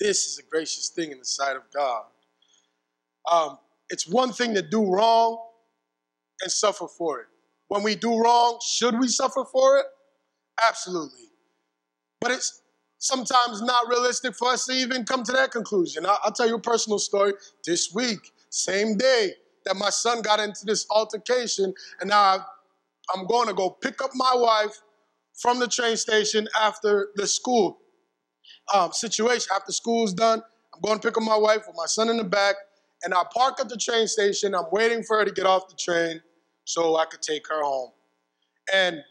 This 0.00 0.26
is 0.26 0.38
a 0.38 0.42
gracious 0.50 0.88
thing 0.90 1.12
in 1.12 1.18
the 1.18 1.24
sight 1.24 1.56
of 1.56 1.62
God. 1.74 2.04
Um, 3.30 3.58
it's 3.90 4.08
one 4.08 4.32
thing 4.32 4.54
to 4.54 4.62
do 4.62 4.84
wrong 4.84 5.38
and 6.42 6.50
suffer 6.50 6.86
for 6.88 7.20
it. 7.20 7.26
When 7.68 7.82
we 7.82 7.94
do 7.94 8.18
wrong, 8.18 8.58
should 8.62 8.98
we 8.98 9.08
suffer 9.08 9.44
for 9.44 9.78
it? 9.78 9.86
Absolutely. 10.68 11.30
But 12.20 12.32
it's 12.32 12.60
sometimes 13.04 13.60
not 13.60 13.86
realistic 13.86 14.34
for 14.34 14.48
us 14.48 14.64
to 14.64 14.72
even 14.72 15.04
come 15.04 15.22
to 15.22 15.32
that 15.32 15.50
conclusion. 15.50 16.06
I'll, 16.06 16.18
I'll 16.24 16.32
tell 16.32 16.48
you 16.48 16.56
a 16.56 16.60
personal 16.60 16.98
story. 16.98 17.34
This 17.64 17.92
week, 17.94 18.32
same 18.48 18.96
day 18.96 19.32
that 19.66 19.76
my 19.76 19.90
son 19.90 20.22
got 20.22 20.40
into 20.40 20.64
this 20.64 20.86
altercation, 20.90 21.74
and 22.00 22.08
now 22.08 22.20
I, 22.20 22.38
I'm 23.14 23.26
going 23.26 23.48
to 23.48 23.54
go 23.54 23.68
pick 23.68 24.02
up 24.02 24.10
my 24.14 24.32
wife 24.34 24.80
from 25.34 25.58
the 25.58 25.68
train 25.68 25.96
station 25.98 26.48
after 26.58 27.08
the 27.16 27.26
school 27.26 27.78
um, 28.72 28.92
situation. 28.92 29.48
After 29.54 29.72
school's 29.72 30.14
done, 30.14 30.42
I'm 30.74 30.80
going 30.80 30.98
to 30.98 31.06
pick 31.06 31.18
up 31.18 31.22
my 31.22 31.36
wife 31.36 31.64
with 31.66 31.76
my 31.76 31.86
son 31.86 32.08
in 32.08 32.16
the 32.16 32.24
back, 32.24 32.54
and 33.02 33.12
I 33.12 33.22
park 33.34 33.60
at 33.60 33.68
the 33.68 33.76
train 33.76 34.06
station. 34.06 34.54
I'm 34.54 34.66
waiting 34.72 35.02
for 35.02 35.18
her 35.18 35.26
to 35.26 35.32
get 35.32 35.44
off 35.44 35.68
the 35.68 35.76
train 35.76 36.22
so 36.64 36.96
I 36.96 37.04
could 37.04 37.20
take 37.20 37.46
her 37.48 37.62
home. 37.62 37.90
And 38.72 39.02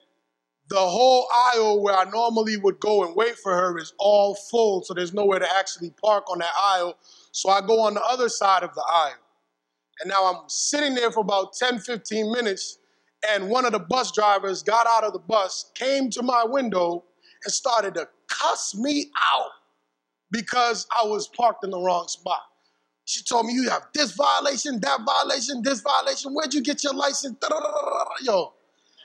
the 0.73 0.79
whole 0.79 1.27
aisle 1.31 1.83
where 1.83 1.95
I 1.95 2.09
normally 2.09 2.57
would 2.57 2.79
go 2.79 3.05
and 3.05 3.15
wait 3.15 3.38
for 3.38 3.53
her 3.53 3.77
is 3.77 3.93
all 3.99 4.33
full, 4.33 4.81
so 4.81 4.95
there's 4.95 5.13
nowhere 5.13 5.38
to 5.38 5.47
actually 5.55 5.91
park 6.03 6.23
on 6.31 6.39
that 6.39 6.51
aisle. 6.59 6.97
So 7.31 7.51
I 7.51 7.62
go 7.62 7.81
on 7.81 7.93
the 7.93 8.01
other 8.01 8.27
side 8.27 8.63
of 8.63 8.73
the 8.73 8.83
aisle. 8.91 9.21
And 10.01 10.09
now 10.09 10.25
I'm 10.25 10.49
sitting 10.49 10.95
there 10.95 11.12
for 11.12 11.19
about 11.19 11.53
10, 11.53 11.77
15 11.77 12.31
minutes, 12.31 12.79
and 13.29 13.51
one 13.51 13.65
of 13.65 13.71
the 13.71 13.79
bus 13.81 14.12
drivers 14.12 14.63
got 14.63 14.88
out 14.88 15.03
of 15.03 15.13
the 15.13 15.19
bus, 15.19 15.71
came 15.75 16.09
to 16.09 16.23
my 16.23 16.43
window, 16.43 17.03
and 17.45 17.53
started 17.53 17.93
to 17.93 18.07
cuss 18.27 18.73
me 18.75 19.12
out 19.31 19.51
because 20.31 20.88
I 20.89 21.05
was 21.05 21.27
parked 21.27 21.63
in 21.63 21.69
the 21.69 21.79
wrong 21.79 22.07
spot. 22.07 22.41
She 23.05 23.23
told 23.23 23.45
me, 23.45 23.53
You 23.53 23.69
have 23.69 23.83
this 23.93 24.13
violation, 24.13 24.79
that 24.79 25.01
violation, 25.05 25.62
this 25.62 25.81
violation. 25.81 26.33
Where'd 26.33 26.51
you 26.51 26.63
get 26.63 26.83
your 26.83 26.95
license? 26.95 27.38
Yo, 28.23 28.53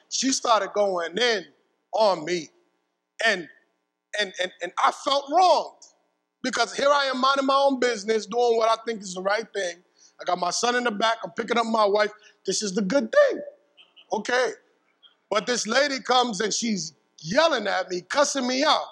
she 0.09 0.33
started 0.33 0.71
going 0.73 1.19
in 1.19 1.45
on 1.93 2.25
me. 2.25 2.49
And 3.27 3.49
and 4.21 4.33
and, 4.41 4.53
and 4.63 4.73
I 4.83 4.93
felt 4.93 5.25
wronged 5.31 5.85
because 6.43 6.75
here 6.75 6.89
I 6.91 7.07
am 7.07 7.21
minding 7.21 7.47
my 7.47 7.55
own 7.55 7.81
business, 7.81 8.27
doing 8.27 8.57
what 8.57 8.71
I 8.71 8.83
think 8.87 9.03
is 9.03 9.15
the 9.15 9.23
right 9.23 9.47
thing. 9.53 9.77
I 10.21 10.25
got 10.25 10.39
my 10.39 10.51
son 10.51 10.77
in 10.77 10.85
the 10.85 10.91
back, 10.91 11.19
I'm 11.25 11.31
picking 11.31 11.59
up 11.59 11.67
my 11.67 11.85
wife. 11.85 12.11
This 12.47 12.63
is 12.63 12.75
the 12.75 12.83
good 12.83 13.13
thing. 13.13 13.41
Okay. 14.13 14.53
But 15.31 15.47
this 15.47 15.67
lady 15.67 16.01
comes 16.01 16.41
and 16.41 16.53
she's 16.53 16.95
yelling 17.21 17.67
at 17.67 17.91
me, 17.91 18.01
cussing 18.01 18.47
me 18.47 18.65
out. 18.65 18.87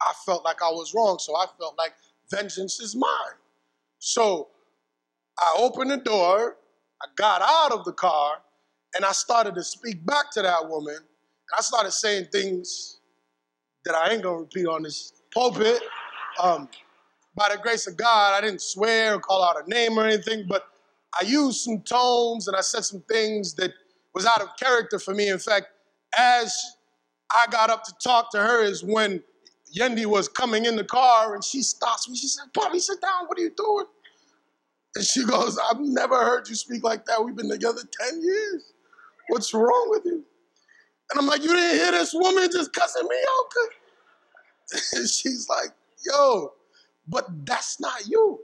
I 0.00 0.12
felt 0.24 0.44
like 0.44 0.62
I 0.62 0.70
was 0.70 0.94
wrong, 0.94 1.18
so 1.18 1.36
I 1.36 1.44
felt 1.58 1.76
like 1.76 1.92
vengeance 2.30 2.80
is 2.80 2.96
mine. 2.96 3.36
So 3.98 4.48
I 5.38 5.56
opened 5.58 5.90
the 5.90 5.98
door, 5.98 6.56
I 7.02 7.06
got 7.16 7.42
out 7.42 7.78
of 7.78 7.84
the 7.84 7.92
car, 7.92 8.38
and 8.94 9.04
I 9.04 9.12
started 9.12 9.54
to 9.56 9.62
speak 9.62 10.04
back 10.06 10.30
to 10.32 10.42
that 10.42 10.68
woman. 10.68 10.98
I 11.56 11.62
started 11.62 11.92
saying 11.92 12.26
things 12.32 13.00
that 13.84 13.94
I 13.94 14.12
ain't 14.12 14.22
gonna 14.22 14.38
repeat 14.38 14.66
on 14.66 14.82
this 14.82 15.12
pulpit. 15.32 15.82
Um, 16.42 16.68
by 17.34 17.48
the 17.54 17.60
grace 17.60 17.86
of 17.86 17.96
God, 17.96 18.34
I 18.34 18.40
didn't 18.40 18.62
swear 18.62 19.14
or 19.14 19.20
call 19.20 19.42
out 19.42 19.56
a 19.64 19.68
name 19.68 19.98
or 19.98 20.06
anything, 20.06 20.46
but 20.48 20.64
I 21.20 21.24
used 21.24 21.60
some 21.60 21.80
tones 21.82 22.48
and 22.48 22.56
I 22.56 22.60
said 22.60 22.84
some 22.84 23.02
things 23.02 23.54
that 23.54 23.72
was 24.14 24.26
out 24.26 24.42
of 24.42 24.48
character 24.58 24.98
for 24.98 25.14
me. 25.14 25.28
In 25.28 25.38
fact, 25.38 25.66
as 26.16 26.76
I 27.30 27.46
got 27.50 27.70
up 27.70 27.84
to 27.84 27.94
talk 28.02 28.30
to 28.32 28.38
her, 28.38 28.62
is 28.62 28.82
when 28.84 29.22
Yendi 29.76 30.06
was 30.06 30.28
coming 30.28 30.64
in 30.64 30.76
the 30.76 30.84
car 30.84 31.34
and 31.34 31.44
she 31.44 31.62
stops 31.62 32.08
me. 32.08 32.16
She 32.16 32.26
said, 32.26 32.46
Bobby, 32.52 32.78
sit 32.80 33.00
down. 33.00 33.26
What 33.26 33.38
are 33.38 33.42
you 33.42 33.52
doing? 33.56 33.86
And 34.96 35.04
she 35.04 35.24
goes, 35.24 35.58
I've 35.70 35.80
never 35.80 36.16
heard 36.16 36.48
you 36.48 36.54
speak 36.56 36.82
like 36.82 37.06
that. 37.06 37.24
We've 37.24 37.36
been 37.36 37.48
together 37.50 37.82
10 38.08 38.22
years. 38.22 38.72
What's 39.28 39.54
wrong 39.54 39.86
with 39.88 40.04
you? 40.04 40.24
And 41.10 41.18
I'm 41.20 41.26
like, 41.26 41.42
You 41.42 41.48
didn't 41.54 41.76
hear 41.76 41.92
this 41.92 42.14
woman 42.14 42.48
just 42.52 42.72
cussing 42.72 43.08
me 43.08 43.16
out? 43.16 43.52
And 44.94 45.08
she's 45.08 45.48
like, 45.48 45.70
Yo, 46.06 46.52
but 47.08 47.26
that's 47.44 47.80
not 47.80 48.06
you. 48.06 48.40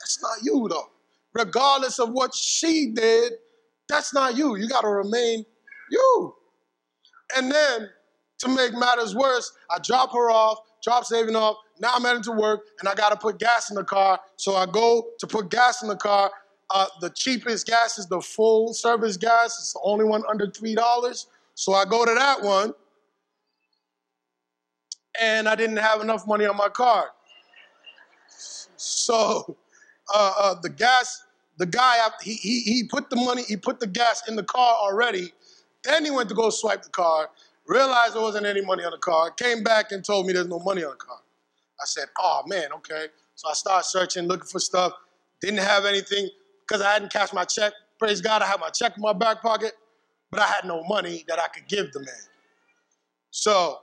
That's 0.00 0.22
not 0.22 0.38
you, 0.42 0.66
though. 0.68 0.90
Regardless 1.34 1.98
of 1.98 2.10
what 2.10 2.34
she 2.34 2.92
did, 2.94 3.34
that's 3.88 4.14
not 4.14 4.36
you. 4.36 4.56
You 4.56 4.68
got 4.68 4.82
to 4.82 4.88
remain 4.88 5.44
you. 5.90 6.34
And 7.36 7.50
then 7.50 7.88
to 8.38 8.48
make 8.48 8.72
matters 8.74 9.14
worse, 9.14 9.52
I 9.70 9.78
drop 9.78 10.12
her 10.12 10.30
off, 10.30 10.58
drop 10.82 11.06
Xavier 11.06 11.36
off. 11.36 11.56
Now 11.80 11.92
I'm 11.94 12.02
heading 12.02 12.22
to 12.24 12.32
work, 12.32 12.62
and 12.80 12.88
I 12.88 12.94
got 12.94 13.10
to 13.10 13.16
put 13.16 13.38
gas 13.38 13.70
in 13.70 13.76
the 13.76 13.84
car. 13.84 14.20
So 14.36 14.56
I 14.56 14.66
go 14.66 15.08
to 15.20 15.26
put 15.26 15.50
gas 15.50 15.82
in 15.82 15.88
the 15.88 15.96
car. 15.96 16.30
Uh, 16.72 16.86
the 17.00 17.10
cheapest 17.10 17.66
gas 17.66 17.98
is 17.98 18.06
the 18.06 18.20
full 18.20 18.72
service 18.72 19.18
gas. 19.18 19.58
It's 19.58 19.74
the 19.74 19.80
only 19.84 20.06
one 20.06 20.22
under 20.28 20.50
three 20.50 20.74
dollars. 20.74 21.26
So 21.54 21.74
I 21.74 21.84
go 21.84 22.04
to 22.06 22.14
that 22.14 22.42
one, 22.42 22.72
and 25.20 25.48
I 25.48 25.54
didn't 25.54 25.76
have 25.76 26.00
enough 26.00 26.26
money 26.26 26.46
on 26.46 26.56
my 26.56 26.68
card. 26.68 27.10
So 28.76 29.56
uh, 30.14 30.32
uh, 30.38 30.54
the 30.62 30.70
gas, 30.70 31.24
the 31.58 31.66
guy, 31.66 31.98
he, 32.22 32.34
he 32.34 32.60
he 32.60 32.84
put 32.84 33.10
the 33.10 33.16
money, 33.16 33.42
he 33.46 33.56
put 33.56 33.78
the 33.78 33.86
gas 33.86 34.26
in 34.26 34.36
the 34.36 34.42
car 34.42 34.74
already. 34.80 35.32
Then 35.84 36.04
he 36.04 36.10
went 36.10 36.28
to 36.30 36.34
go 36.34 36.48
swipe 36.50 36.82
the 36.82 36.90
card. 36.90 37.28
Realized 37.66 38.14
there 38.14 38.22
wasn't 38.22 38.46
any 38.46 38.60
money 38.62 38.82
on 38.82 38.92
the 38.92 38.98
card. 38.98 39.36
Came 39.36 39.62
back 39.62 39.92
and 39.92 40.04
told 40.04 40.26
me 40.26 40.32
there's 40.32 40.48
no 40.48 40.58
money 40.58 40.84
on 40.84 40.90
the 40.92 40.96
card. 40.96 41.20
I 41.80 41.84
said, 41.84 42.06
oh 42.18 42.42
man, 42.46 42.72
okay. 42.76 43.06
So 43.34 43.48
I 43.48 43.52
started 43.52 43.84
searching, 43.86 44.26
looking 44.26 44.46
for 44.46 44.58
stuff. 44.58 44.94
Didn't 45.40 45.60
have 45.60 45.84
anything 45.84 46.28
because 46.66 46.82
I 46.82 46.92
hadn't 46.92 47.12
cashed 47.12 47.34
my 47.34 47.44
check. 47.44 47.72
Praise 47.98 48.20
God, 48.20 48.42
I 48.42 48.46
had 48.46 48.60
my 48.60 48.70
check 48.70 48.96
in 48.96 49.02
my 49.02 49.12
back 49.12 49.42
pocket, 49.42 49.72
but 50.30 50.40
I 50.40 50.46
had 50.46 50.64
no 50.64 50.82
money 50.84 51.24
that 51.28 51.38
I 51.38 51.48
could 51.48 51.68
give 51.68 51.92
the 51.92 52.00
man. 52.00 52.14
So 53.30 53.78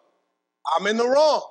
I'm 0.75 0.87
in 0.87 0.97
the 0.97 1.07
wrong. 1.07 1.41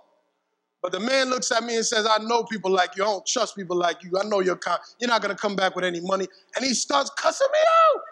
But 0.81 0.93
the 0.93 1.01
man 1.01 1.29
looks 1.29 1.51
at 1.51 1.65
me 1.65 1.77
and 1.77 1.85
says, 1.85 2.07
I 2.09 2.19
know 2.19 2.45
people 2.45 2.71
like 2.71 2.97
you. 2.97 3.03
I 3.03 3.07
don't 3.07 3.27
trust 3.27 3.57
people 3.57 3.77
like 3.77 4.03
you. 4.05 4.13
I 4.19 4.25
know 4.25 4.41
you're 4.41 4.61
you're 5.01 5.09
not 5.09 5.23
gonna 5.23 5.35
come 5.35 5.57
back 5.57 5.75
with 5.75 5.85
any 5.85 6.01
money. 6.01 6.29
And 6.55 6.65
he 6.65 6.73
starts 6.73 7.11
cussing 7.11 7.49
me 7.53 7.59
out. 7.85 8.03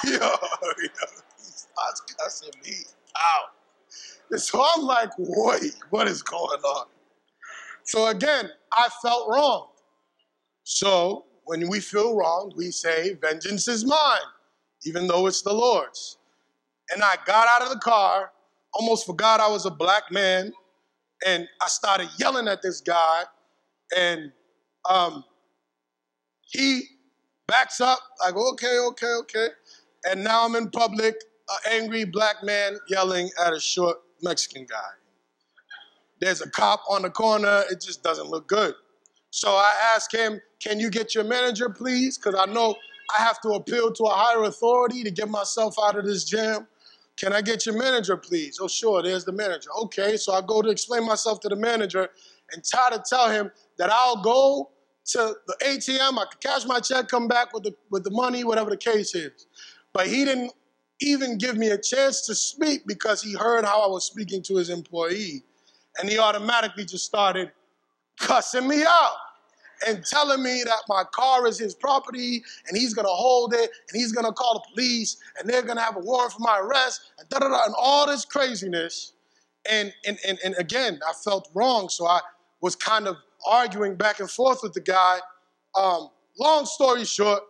yo, 0.04 0.18
yo, 0.20 0.76
he 0.82 0.88
starts 1.44 2.00
cussing 2.18 2.50
me 2.64 2.74
out. 3.16 3.52
And 4.30 4.40
so 4.40 4.64
I'm 4.74 4.82
like, 4.82 5.10
wait, 5.18 5.74
what 5.90 6.08
is 6.08 6.22
going 6.22 6.60
on? 6.60 6.86
So 7.84 8.06
again, 8.08 8.50
I 8.72 8.88
felt 9.02 9.28
wrong. 9.30 9.68
So 10.64 11.24
when 11.44 11.68
we 11.68 11.80
feel 11.80 12.14
wronged, 12.14 12.54
we 12.56 12.70
say, 12.70 13.14
vengeance 13.14 13.68
is 13.68 13.84
mine, 13.84 14.20
even 14.84 15.06
though 15.06 15.26
it's 15.26 15.42
the 15.42 15.52
Lord's. 15.52 16.18
And 16.92 17.02
I 17.02 17.16
got 17.26 17.48
out 17.48 17.62
of 17.62 17.70
the 17.70 17.78
car, 17.78 18.32
almost 18.74 19.06
forgot 19.06 19.40
I 19.40 19.48
was 19.48 19.66
a 19.66 19.70
black 19.70 20.04
man, 20.10 20.52
and 21.26 21.46
I 21.60 21.68
started 21.68 22.08
yelling 22.18 22.48
at 22.48 22.62
this 22.62 22.80
guy, 22.80 23.24
and 23.96 24.32
um, 24.88 25.24
he 26.42 26.82
backs 27.46 27.80
up, 27.80 27.98
like, 28.20 28.34
okay, 28.34 28.78
okay, 28.78 29.14
okay. 29.20 29.48
And 30.04 30.24
now 30.24 30.44
I'm 30.44 30.56
in 30.56 30.70
public, 30.70 31.14
an 31.48 31.82
angry 31.82 32.04
black 32.04 32.42
man 32.42 32.76
yelling 32.88 33.30
at 33.44 33.52
a 33.52 33.60
short 33.60 33.98
Mexican 34.22 34.66
guy. 34.68 34.90
There's 36.20 36.40
a 36.40 36.50
cop 36.50 36.82
on 36.88 37.02
the 37.02 37.10
corner, 37.10 37.64
it 37.70 37.80
just 37.80 38.02
doesn't 38.02 38.28
look 38.28 38.46
good. 38.46 38.74
So 39.30 39.50
I 39.50 39.74
ask 39.94 40.12
him, 40.12 40.40
Can 40.62 40.78
you 40.78 40.90
get 40.90 41.14
your 41.14 41.24
manager, 41.24 41.68
please? 41.68 42.16
Because 42.16 42.36
I 42.38 42.50
know 42.50 42.76
I 43.18 43.22
have 43.22 43.40
to 43.40 43.50
appeal 43.50 43.92
to 43.92 44.04
a 44.04 44.10
higher 44.10 44.44
authority 44.44 45.02
to 45.02 45.10
get 45.10 45.28
myself 45.28 45.74
out 45.82 45.98
of 45.98 46.06
this 46.06 46.24
jam. 46.24 46.68
Can 47.16 47.32
I 47.32 47.42
get 47.42 47.66
your 47.66 47.76
manager, 47.76 48.16
please? 48.16 48.58
Oh, 48.60 48.68
sure, 48.68 49.02
there's 49.02 49.24
the 49.24 49.32
manager. 49.32 49.70
Okay, 49.82 50.16
so 50.16 50.32
I 50.32 50.40
go 50.40 50.62
to 50.62 50.70
explain 50.70 51.04
myself 51.04 51.40
to 51.40 51.48
the 51.48 51.56
manager 51.56 52.08
and 52.52 52.64
try 52.64 52.90
to 52.90 53.02
tell 53.06 53.28
him 53.28 53.50
that 53.76 53.90
I'll 53.90 54.22
go 54.22 54.70
to 55.06 55.34
the 55.46 55.56
ATM, 55.64 56.16
I 56.16 56.24
can 56.30 56.38
cash 56.40 56.64
my 56.64 56.78
check, 56.78 57.08
come 57.08 57.26
back 57.26 57.52
with 57.52 57.64
the, 57.64 57.74
with 57.90 58.04
the 58.04 58.12
money, 58.12 58.44
whatever 58.44 58.70
the 58.70 58.76
case 58.76 59.14
is. 59.16 59.46
But 59.92 60.06
he 60.06 60.24
didn't 60.24 60.52
even 61.00 61.38
give 61.38 61.56
me 61.56 61.70
a 61.70 61.78
chance 61.78 62.24
to 62.26 62.34
speak 62.36 62.86
because 62.86 63.20
he 63.20 63.34
heard 63.34 63.64
how 63.64 63.82
I 63.82 63.88
was 63.88 64.04
speaking 64.04 64.42
to 64.44 64.56
his 64.56 64.70
employee. 64.70 65.42
And 65.98 66.08
he 66.08 66.18
automatically 66.18 66.84
just 66.84 67.04
started 67.04 67.50
cussing 68.16 68.68
me 68.68 68.84
out 68.84 69.16
and 69.86 70.04
telling 70.04 70.42
me 70.42 70.62
that 70.64 70.80
my 70.88 71.04
car 71.12 71.46
is 71.46 71.58
his 71.58 71.74
property 71.74 72.42
and 72.68 72.76
he's 72.76 72.94
gonna 72.94 73.08
hold 73.08 73.54
it 73.54 73.60
and 73.60 74.00
he's 74.00 74.12
gonna 74.12 74.32
call 74.32 74.54
the 74.54 74.74
police 74.74 75.16
and 75.38 75.48
they're 75.48 75.62
gonna 75.62 75.80
have 75.80 75.96
a 75.96 76.00
warrant 76.00 76.32
for 76.32 76.40
my 76.40 76.58
arrest 76.58 77.12
and 77.18 77.28
da 77.28 77.38
da 77.38 77.48
da 77.48 77.64
and 77.64 77.74
all 77.78 78.06
this 78.06 78.24
craziness. 78.24 79.12
And, 79.70 79.92
and, 80.06 80.18
and, 80.26 80.38
and 80.44 80.54
again, 80.58 80.98
I 81.08 81.12
felt 81.12 81.48
wrong, 81.54 81.88
so 81.88 82.06
I 82.06 82.20
was 82.60 82.74
kind 82.74 83.06
of 83.06 83.16
arguing 83.46 83.94
back 83.94 84.20
and 84.20 84.30
forth 84.30 84.60
with 84.62 84.72
the 84.72 84.80
guy. 84.80 85.18
Um, 85.76 86.08
long 86.38 86.66
story 86.66 87.04
short, 87.04 87.42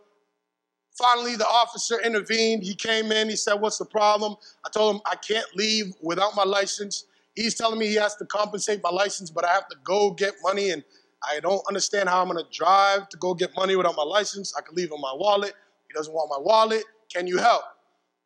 Finally, 0.99 1.37
the 1.37 1.47
officer 1.47 1.99
intervened. 2.05 2.63
He 2.63 2.75
came 2.75 3.11
in. 3.13 3.29
He 3.29 3.37
said, 3.37 3.55
What's 3.55 3.79
the 3.79 3.85
problem? 3.85 4.37
I 4.65 4.69
told 4.71 4.97
him, 4.97 5.03
I 5.07 5.17
can't 5.17 5.47
leave 5.57 5.95
without 6.03 6.37
my 6.37 6.45
license. 6.45 7.07
He's 7.35 7.55
telling 7.55 7.79
me 7.79 7.87
he 7.87 7.95
has 7.95 8.15
to 8.17 8.27
compensate 8.27 8.81
my 8.83 8.91
license, 8.91 9.31
but 9.31 9.45
I 9.45 9.53
have 9.53 9.67
to 9.69 9.77
go 9.85 10.11
get 10.11 10.35
money, 10.43 10.71
and 10.71 10.85
I 11.29 11.41
don't 11.41 11.63
understand 11.69 12.09
how 12.09 12.23
I'm 12.23 12.29
to 12.29 12.45
drive 12.51 13.09
to 13.11 13.17
go 13.17 13.35
get 13.35 13.55
money 13.57 13.77
without 13.77 13.97
my 13.97 14.03
license. 14.03 14.55
I 14.57 14.63
can 14.63 14.75
leave 14.75 14.91
in 14.93 15.01
my 15.01 15.13
wallet. 15.15 15.55
He 15.89 15.95
doesn't 15.95 16.13
want 16.13 16.31
my 16.31 16.39
wallet. 16.39 16.85
Can 17.13 17.27
you 17.27 17.39
help? 17.39 17.63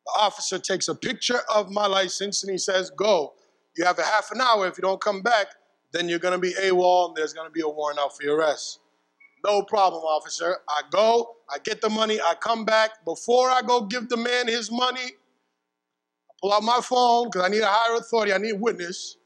The 0.05 0.19
officer 0.19 0.57
takes 0.57 0.87
a 0.87 0.95
picture 0.95 1.39
of 1.53 1.69
my 1.69 1.85
license 1.85 2.43
and 2.43 2.51
he 2.51 2.57
says, 2.57 2.91
Go. 2.91 3.33
You 3.75 3.85
have 3.85 3.99
a 3.99 4.03
half 4.03 4.31
an 4.31 4.41
hour. 4.41 4.65
If 4.67 4.77
you 4.77 4.81
don't 4.81 4.99
come 4.99 5.21
back, 5.21 5.47
then 5.91 6.09
you're 6.09 6.19
to 6.19 6.39
be 6.39 6.53
AWOL 6.53 7.09
and 7.09 7.15
there's 7.15 7.33
to 7.45 7.51
be 7.51 7.61
a 7.61 7.69
warrant 7.69 7.99
out 7.99 8.15
for 8.15 8.23
your 8.23 8.37
arrest. 8.37 8.79
No 9.45 9.61
problem, 9.61 10.01
officer. 10.01 10.57
I 10.67 10.81
go, 10.91 11.35
I 11.49 11.59
get 11.59 11.81
the 11.81 11.89
money, 11.89 12.19
I 12.19 12.33
come 12.35 12.65
back. 12.65 13.05
Before 13.05 13.49
I 13.49 13.61
go 13.61 13.81
give 13.81 14.09
the 14.09 14.17
man 14.17 14.47
his 14.47 14.71
money, 14.71 14.99
I 15.05 16.33
pull 16.41 16.53
out 16.53 16.63
my 16.63 16.79
phone 16.81 17.27
because 17.27 17.43
I 17.43 17.49
need 17.49 17.61
a 17.61 17.67
higher 17.67 17.97
authority, 17.97 18.33
I 18.33 18.39
need 18.39 18.55
a 18.55 18.57
witness. 18.57 19.17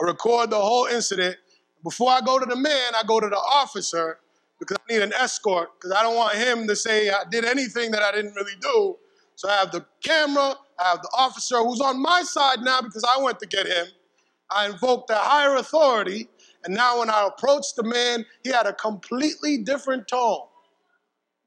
I 0.00 0.06
record 0.06 0.50
the 0.50 0.60
whole 0.60 0.86
incident. 0.86 1.36
Before 1.84 2.10
I 2.10 2.20
go 2.20 2.38
to 2.38 2.46
the 2.46 2.56
man, 2.56 2.94
I 2.94 3.02
go 3.06 3.20
to 3.20 3.28
the 3.28 3.36
officer 3.36 4.18
because 4.58 4.76
I 4.78 4.92
need 4.92 5.02
an 5.02 5.12
escort 5.12 5.70
because 5.78 5.92
I 5.92 6.02
don't 6.02 6.16
want 6.16 6.34
him 6.36 6.66
to 6.66 6.74
say 6.74 7.10
I 7.10 7.24
did 7.30 7.44
anything 7.44 7.90
that 7.92 8.02
I 8.02 8.12
didn't 8.12 8.34
really 8.34 8.56
do. 8.60 8.96
So 9.36 9.48
I 9.48 9.54
have 9.54 9.70
the 9.70 9.86
camera, 10.02 10.56
I 10.78 10.90
have 10.90 11.02
the 11.02 11.10
officer 11.16 11.58
who's 11.58 11.80
on 11.80 12.02
my 12.02 12.22
side 12.22 12.58
now 12.62 12.80
because 12.80 13.04
I 13.04 13.22
went 13.22 13.38
to 13.40 13.46
get 13.46 13.66
him. 13.66 13.86
I 14.50 14.66
invoked 14.66 15.08
the 15.08 15.14
higher 15.16 15.56
authority, 15.56 16.28
and 16.64 16.74
now 16.74 17.00
when 17.00 17.10
I 17.10 17.28
approached 17.28 17.76
the 17.76 17.82
man, 17.82 18.24
he 18.42 18.50
had 18.50 18.66
a 18.66 18.72
completely 18.72 19.58
different 19.58 20.08
tone. 20.08 20.40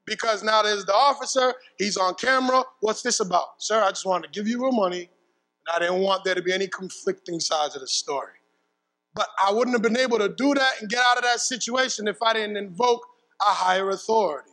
Because 0.06 0.42
now 0.42 0.62
there's 0.62 0.84
the 0.84 0.94
officer, 0.94 1.54
he's 1.78 1.96
on 1.96 2.14
camera. 2.14 2.64
What's 2.80 3.02
this 3.02 3.20
about? 3.20 3.48
Sir, 3.58 3.82
I 3.82 3.90
just 3.90 4.06
wanted 4.06 4.32
to 4.32 4.38
give 4.40 4.48
you 4.48 4.60
your 4.60 4.72
money, 4.72 5.00
and 5.02 5.76
I 5.76 5.78
didn't 5.80 6.00
want 6.00 6.24
there 6.24 6.34
to 6.34 6.42
be 6.42 6.52
any 6.52 6.68
conflicting 6.68 7.40
sides 7.40 7.74
of 7.74 7.82
the 7.82 7.88
story. 7.88 8.41
But 9.14 9.28
I 9.44 9.52
wouldn't 9.52 9.74
have 9.74 9.82
been 9.82 9.96
able 9.96 10.18
to 10.18 10.28
do 10.28 10.54
that 10.54 10.80
and 10.80 10.88
get 10.88 11.00
out 11.04 11.18
of 11.18 11.24
that 11.24 11.40
situation 11.40 12.08
if 12.08 12.22
I 12.22 12.32
didn't 12.32 12.56
invoke 12.56 13.02
a 13.40 13.52
higher 13.52 13.90
authority. 13.90 14.50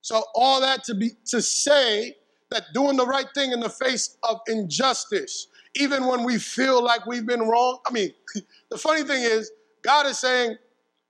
So 0.00 0.22
all 0.34 0.60
that 0.60 0.84
to 0.84 0.94
be 0.94 1.12
to 1.26 1.42
say 1.42 2.14
that 2.50 2.64
doing 2.72 2.96
the 2.96 3.06
right 3.06 3.26
thing 3.34 3.52
in 3.52 3.60
the 3.60 3.68
face 3.68 4.16
of 4.22 4.40
injustice, 4.46 5.48
even 5.76 6.06
when 6.06 6.24
we 6.24 6.38
feel 6.38 6.82
like 6.82 7.06
we've 7.06 7.26
been 7.26 7.42
wrong. 7.42 7.78
I 7.86 7.90
mean, 7.90 8.10
the 8.70 8.78
funny 8.78 9.02
thing 9.02 9.22
is, 9.22 9.50
God 9.82 10.06
is 10.06 10.18
saying 10.18 10.56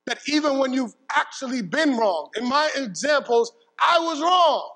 that 0.07 0.18
even 0.29 0.59
when 0.59 0.73
you've 0.73 0.94
actually 1.11 1.62
been 1.62 1.97
wrong, 1.97 2.31
in 2.37 2.49
my 2.49 2.70
examples, 2.77 3.53
I 3.81 3.99
was 3.99 4.20
wrong. 4.20 4.70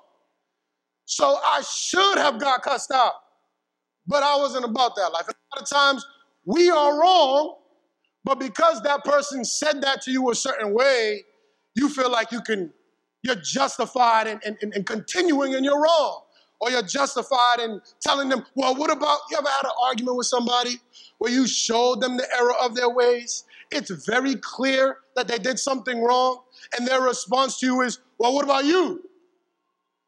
So 1.05 1.39
I 1.43 1.61
should 1.61 2.17
have 2.17 2.39
got 2.39 2.61
cussed 2.61 2.91
out. 2.91 3.13
But 4.05 4.23
I 4.23 4.37
wasn't 4.37 4.65
about 4.65 4.95
that 4.95 5.11
life. 5.11 5.27
a 5.27 5.33
lot 5.55 5.61
of 5.61 5.69
times 5.69 6.05
we 6.49 6.71
are 6.71 6.99
wrong, 6.99 7.57
but 8.23 8.39
because 8.39 8.81
that 8.81 9.03
person 9.03 9.45
said 9.45 9.83
that 9.83 10.01
to 10.01 10.11
you 10.11 10.31
a 10.31 10.35
certain 10.35 10.73
way, 10.73 11.23
you 11.75 11.87
feel 11.89 12.09
like 12.11 12.31
you 12.31 12.41
can, 12.41 12.73
you're 13.21 13.35
justified 13.35 14.25
in, 14.25 14.41
in, 14.63 14.73
in 14.73 14.83
continuing 14.83 15.53
in 15.53 15.63
your 15.63 15.79
wrong 15.79 16.23
or 16.59 16.71
you're 16.71 16.81
justified 16.81 17.59
in 17.59 17.79
telling 18.01 18.29
them, 18.29 18.43
well, 18.55 18.73
what 18.75 18.91
about 18.91 19.19
you 19.29 19.37
ever 19.37 19.47
had 19.47 19.65
an 19.65 19.71
argument 19.79 20.17
with 20.17 20.25
somebody 20.25 20.77
where 21.19 21.31
you 21.31 21.47
showed 21.47 22.01
them 22.01 22.17
the 22.17 22.27
error 22.35 22.55
of 22.59 22.73
their 22.73 22.89
ways? 22.89 23.43
It's 23.69 23.91
very 24.07 24.33
clear 24.33 24.97
that 25.15 25.27
they 25.27 25.37
did 25.37 25.59
something 25.59 26.01
wrong, 26.01 26.41
and 26.75 26.87
their 26.87 27.01
response 27.01 27.59
to 27.59 27.67
you 27.67 27.81
is, 27.81 27.99
well, 28.17 28.33
what 28.33 28.43
about 28.43 28.65
you? 28.65 29.03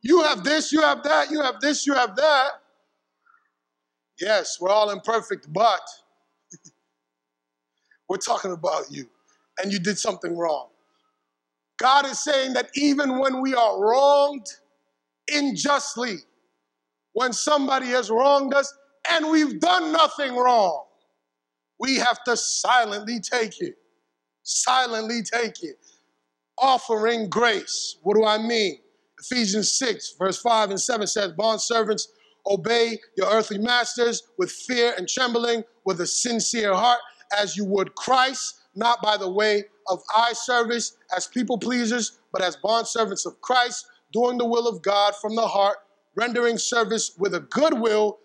You 0.02 0.24
have 0.24 0.44
this, 0.44 0.72
you 0.72 0.82
have 0.82 1.04
that, 1.04 1.30
you 1.30 1.40
have 1.44 1.62
this, 1.62 1.86
you 1.86 1.94
have 1.94 2.16
that. 2.16 2.50
Yes, 4.20 4.58
we're 4.60 4.72
all 4.72 4.90
imperfect, 4.90 5.54
but 5.54 5.82
we're 8.12 8.17
talking 8.17 8.52
about 8.52 8.91
you, 8.91 9.06
and 9.63 9.71
you 9.71 9.80
did 9.80 9.97
something 9.97 10.38
wrong. 10.38 10.67
God 11.80 12.06
is 12.06 12.21
saying 12.21 12.52
that 12.56 12.69
even 12.76 13.19
when 13.19 13.39
we 13.39 13.56
are 13.56 13.82
wronged 13.82 14.47
unjustly, 15.30 16.17
when 17.13 17.32
somebody 17.32 17.86
has 17.88 18.10
wronged 18.10 18.54
us 18.54 18.74
and 19.10 19.32
we've 19.32 19.62
done 19.62 19.93
nothing 19.93 20.36
wrong. 20.36 20.84
We 21.80 21.95
have 21.95 22.21
to 22.26 22.36
silently 22.36 23.21
take 23.21 23.62
it. 23.62 23.76
Silently 24.43 25.21
take 25.24 25.63
it. 25.63 25.78
Offering 26.58 27.30
grace. 27.30 27.95
What 28.04 28.17
do 28.17 28.26
I 28.26 28.39
mean? 28.39 28.80
Ephesians 29.21 29.71
6, 29.71 30.15
verse 30.19 30.41
5 30.41 30.71
and 30.71 30.82
7 30.82 31.08
says, 31.08 31.32
Bond 31.32 31.62
servants, 31.62 32.10
obey 32.45 33.00
your 33.15 33.28
earthly 33.32 33.58
masters 33.58 34.24
with 34.38 34.52
fear 34.52 34.95
and 34.97 35.08
trembling, 35.08 35.63
with 35.86 36.02
a 36.02 36.08
sincere 36.08 36.74
heart, 36.74 37.00
as 37.38 37.56
you 37.58 37.65
would 37.65 37.96
Christ, 37.96 38.62
not 38.76 39.02
by 39.02 39.17
the 39.17 39.30
way 39.30 39.65
of 39.88 40.02
eye 40.15 40.34
service 40.34 40.98
as 41.15 41.28
people 41.28 41.58
pleasers, 41.58 42.20
but 42.32 42.41
as 42.41 42.56
bond 42.58 42.88
servants 42.88 43.26
of 43.26 43.39
Christ, 43.41 43.86
doing 44.13 44.38
the 44.38 44.46
will 44.46 44.67
of 44.67 44.82
God 44.82 45.13
from 45.22 45.36
the 45.36 45.48
heart 45.48 45.78
rendering 46.15 46.58
service 46.58 47.12
with 47.17 47.34
a 47.36 47.39
good 47.39 47.80
will 47.80 48.20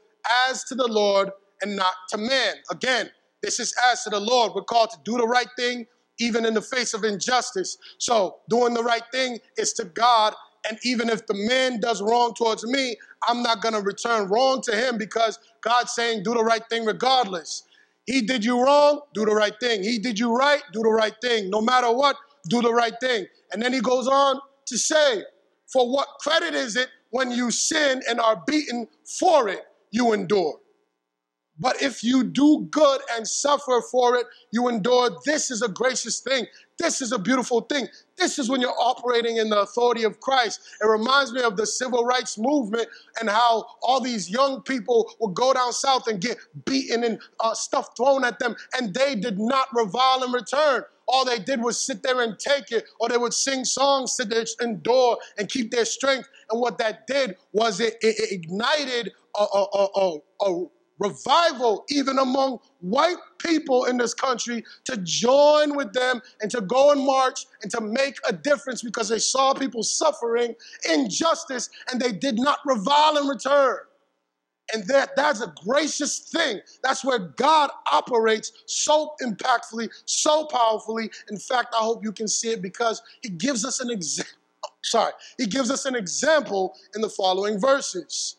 as 0.48 0.64
to 0.64 0.74
the 0.74 0.86
Lord 0.86 1.30
and 1.62 1.76
not 1.76 1.94
to 2.10 2.18
man. 2.18 2.54
Again, 2.70 3.10
this 3.42 3.60
is 3.60 3.74
as 3.90 4.02
to 4.04 4.10
the 4.10 4.20
Lord. 4.20 4.52
We're 4.54 4.62
called 4.62 4.90
to 4.90 4.98
do 5.04 5.16
the 5.16 5.26
right 5.26 5.48
thing 5.56 5.86
even 6.18 6.44
in 6.44 6.54
the 6.54 6.62
face 6.62 6.94
of 6.94 7.04
injustice. 7.04 7.76
So, 7.98 8.36
doing 8.48 8.74
the 8.74 8.82
right 8.82 9.02
thing 9.12 9.38
is 9.56 9.72
to 9.74 9.84
God. 9.84 10.34
And 10.68 10.78
even 10.82 11.08
if 11.08 11.26
the 11.26 11.34
man 11.34 11.78
does 11.78 12.02
wrong 12.02 12.34
towards 12.34 12.64
me, 12.64 12.96
I'm 13.28 13.42
not 13.42 13.62
going 13.62 13.74
to 13.74 13.80
return 13.80 14.28
wrong 14.28 14.62
to 14.62 14.74
him 14.74 14.98
because 14.98 15.38
God's 15.60 15.92
saying, 15.92 16.24
do 16.24 16.34
the 16.34 16.42
right 16.42 16.62
thing 16.68 16.84
regardless. 16.84 17.62
He 18.06 18.22
did 18.22 18.44
you 18.44 18.62
wrong, 18.62 19.00
do 19.14 19.24
the 19.24 19.34
right 19.34 19.54
thing. 19.60 19.82
He 19.82 19.98
did 19.98 20.18
you 20.18 20.34
right, 20.34 20.62
do 20.72 20.80
the 20.80 20.90
right 20.90 21.14
thing. 21.20 21.50
No 21.50 21.60
matter 21.60 21.92
what, 21.92 22.16
do 22.48 22.62
the 22.62 22.72
right 22.72 22.94
thing. 23.00 23.26
And 23.52 23.60
then 23.60 23.72
he 23.72 23.80
goes 23.80 24.06
on 24.06 24.40
to 24.66 24.78
say, 24.78 25.22
for 25.72 25.90
what 25.92 26.08
credit 26.20 26.54
is 26.54 26.76
it 26.76 26.88
when 27.10 27.30
you 27.30 27.50
sin 27.50 28.02
and 28.08 28.20
are 28.20 28.42
beaten 28.46 28.86
for 29.18 29.48
it, 29.48 29.62
you 29.90 30.12
endure. 30.12 30.58
But 31.58 31.82
if 31.82 32.04
you 32.04 32.22
do 32.22 32.68
good 32.70 33.00
and 33.12 33.26
suffer 33.26 33.80
for 33.90 34.16
it, 34.16 34.26
you 34.52 34.68
endure. 34.68 35.10
This 35.24 35.50
is 35.50 35.62
a 35.62 35.68
gracious 35.68 36.20
thing. 36.20 36.46
This 36.78 37.00
is 37.00 37.12
a 37.12 37.18
beautiful 37.18 37.62
thing. 37.62 37.88
This 38.18 38.38
is 38.38 38.50
when 38.50 38.60
you're 38.60 38.78
operating 38.78 39.38
in 39.38 39.48
the 39.48 39.60
authority 39.60 40.04
of 40.04 40.20
Christ. 40.20 40.60
It 40.80 40.86
reminds 40.86 41.32
me 41.32 41.42
of 41.42 41.56
the 41.56 41.66
civil 41.66 42.04
rights 42.04 42.36
movement 42.38 42.88
and 43.20 43.30
how 43.30 43.66
all 43.82 44.00
these 44.00 44.28
young 44.28 44.62
people 44.62 45.10
would 45.20 45.34
go 45.34 45.54
down 45.54 45.72
south 45.72 46.06
and 46.06 46.20
get 46.20 46.38
beaten 46.66 47.02
and 47.04 47.18
uh, 47.40 47.54
stuff 47.54 47.96
thrown 47.96 48.24
at 48.24 48.38
them, 48.38 48.56
and 48.76 48.92
they 48.92 49.14
did 49.14 49.38
not 49.38 49.68
revile 49.74 50.22
in 50.24 50.32
return. 50.32 50.82
All 51.08 51.24
they 51.24 51.38
did 51.38 51.62
was 51.62 51.78
sit 51.78 52.02
there 52.02 52.20
and 52.20 52.38
take 52.38 52.72
it, 52.72 52.84
or 52.98 53.08
they 53.08 53.16
would 53.16 53.32
sing 53.32 53.64
songs, 53.64 54.16
there, 54.16 54.44
endure, 54.60 55.18
and 55.38 55.48
keep 55.48 55.70
their 55.70 55.84
strength. 55.84 56.28
And 56.50 56.60
what 56.60 56.78
that 56.78 57.06
did 57.06 57.36
was 57.52 57.80
it, 57.80 57.96
it 58.00 58.32
ignited 58.32 59.12
a, 59.38 59.42
a, 59.42 59.88
a, 59.96 60.18
a 60.42 60.66
revival 60.98 61.84
even 61.90 62.18
among 62.18 62.58
white 62.80 63.16
people 63.38 63.84
in 63.84 63.96
this 63.96 64.14
country 64.14 64.64
to 64.84 64.96
join 64.98 65.76
with 65.76 65.92
them 65.92 66.20
and 66.40 66.50
to 66.50 66.60
go 66.60 66.92
and 66.92 67.04
march 67.04 67.46
and 67.62 67.70
to 67.70 67.80
make 67.80 68.16
a 68.28 68.32
difference 68.32 68.82
because 68.82 69.08
they 69.08 69.18
saw 69.18 69.52
people 69.52 69.82
suffering 69.82 70.54
injustice 70.90 71.70
and 71.90 72.00
they 72.00 72.12
did 72.12 72.38
not 72.38 72.58
revile 72.64 73.18
in 73.18 73.26
return. 73.26 73.78
And 74.74 74.84
that, 74.88 75.14
that's 75.16 75.40
a 75.40 75.52
gracious 75.64 76.18
thing. 76.18 76.60
That's 76.82 77.04
where 77.04 77.18
God 77.18 77.70
operates 77.92 78.52
so 78.66 79.14
impactfully, 79.22 79.90
so 80.06 80.46
powerfully. 80.46 81.10
In 81.30 81.38
fact, 81.38 81.74
I 81.78 81.84
hope 81.84 82.02
you 82.02 82.12
can 82.12 82.26
see 82.26 82.50
it 82.50 82.62
because 82.62 83.00
He 83.22 83.28
gives 83.28 83.64
us 83.64 83.80
an 83.80 83.90
example. 83.90 84.32
Sorry, 84.82 85.12
He 85.38 85.46
gives 85.46 85.70
us 85.70 85.84
an 85.84 85.94
example 85.94 86.74
in 86.94 87.00
the 87.00 87.08
following 87.08 87.60
verses. 87.60 88.36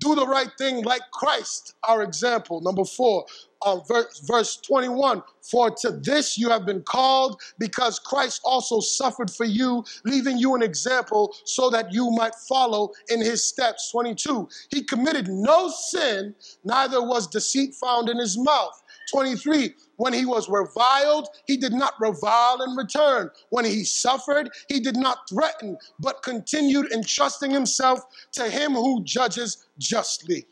Do 0.00 0.14
the 0.14 0.26
right 0.26 0.50
thing 0.58 0.84
like 0.84 1.02
Christ, 1.12 1.74
our 1.82 2.02
example. 2.02 2.60
Number 2.60 2.84
four, 2.84 3.26
uh, 3.62 3.80
verse, 3.80 4.20
verse 4.20 4.56
21 4.58 5.22
For 5.42 5.70
to 5.70 5.90
this 5.90 6.38
you 6.38 6.48
have 6.50 6.64
been 6.64 6.82
called, 6.82 7.40
because 7.58 7.98
Christ 7.98 8.40
also 8.44 8.80
suffered 8.80 9.30
for 9.30 9.44
you, 9.44 9.84
leaving 10.04 10.38
you 10.38 10.54
an 10.54 10.62
example 10.62 11.34
so 11.44 11.68
that 11.70 11.92
you 11.92 12.10
might 12.12 12.34
follow 12.48 12.92
in 13.08 13.20
his 13.20 13.44
steps. 13.44 13.90
22 13.90 14.48
He 14.70 14.82
committed 14.82 15.28
no 15.28 15.68
sin, 15.68 16.34
neither 16.64 17.02
was 17.02 17.26
deceit 17.26 17.74
found 17.74 18.08
in 18.08 18.18
his 18.18 18.38
mouth. 18.38 18.82
23 19.12 19.74
when 19.98 20.12
he 20.12 20.24
was 20.24 20.48
reviled, 20.48 21.28
he 21.46 21.56
did 21.56 21.72
not 21.72 21.94
revile 21.98 22.62
in 22.62 22.76
return. 22.76 23.30
When 23.50 23.64
he 23.64 23.84
suffered, 23.84 24.48
he 24.68 24.78
did 24.78 24.96
not 24.96 25.28
threaten, 25.28 25.76
but 25.98 26.22
continued 26.22 26.92
entrusting 26.92 27.50
himself 27.50 28.00
to 28.32 28.48
him 28.48 28.74
who 28.74 29.02
judges 29.02 29.66
justly. 29.78 30.46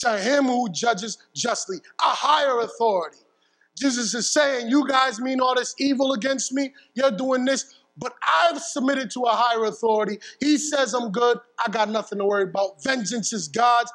To 0.00 0.18
him 0.18 0.44
who 0.44 0.68
judges 0.70 1.18
justly, 1.34 1.76
a 2.00 2.08
higher 2.08 2.60
authority. 2.60 3.18
Jesus 3.76 4.14
is 4.14 4.30
saying, 4.30 4.68
You 4.68 4.86
guys 4.88 5.20
mean 5.20 5.40
all 5.40 5.54
this 5.54 5.74
evil 5.78 6.12
against 6.12 6.52
me? 6.52 6.72
You're 6.94 7.10
doing 7.10 7.44
this. 7.44 7.74
but 7.96 8.14
I've 8.42 8.60
submitted 8.60 9.10
to 9.12 9.22
a 9.22 9.30
higher 9.30 9.64
authority. 9.64 10.18
He 10.40 10.56
says 10.56 10.94
I'm 10.94 11.10
good. 11.10 11.38
I 11.64 11.70
got 11.70 11.90
nothing 11.90 12.18
to 12.18 12.24
worry 12.24 12.44
about. 12.44 12.82
Vengeance 12.82 13.32
is 13.32 13.48
God's. 13.48 13.92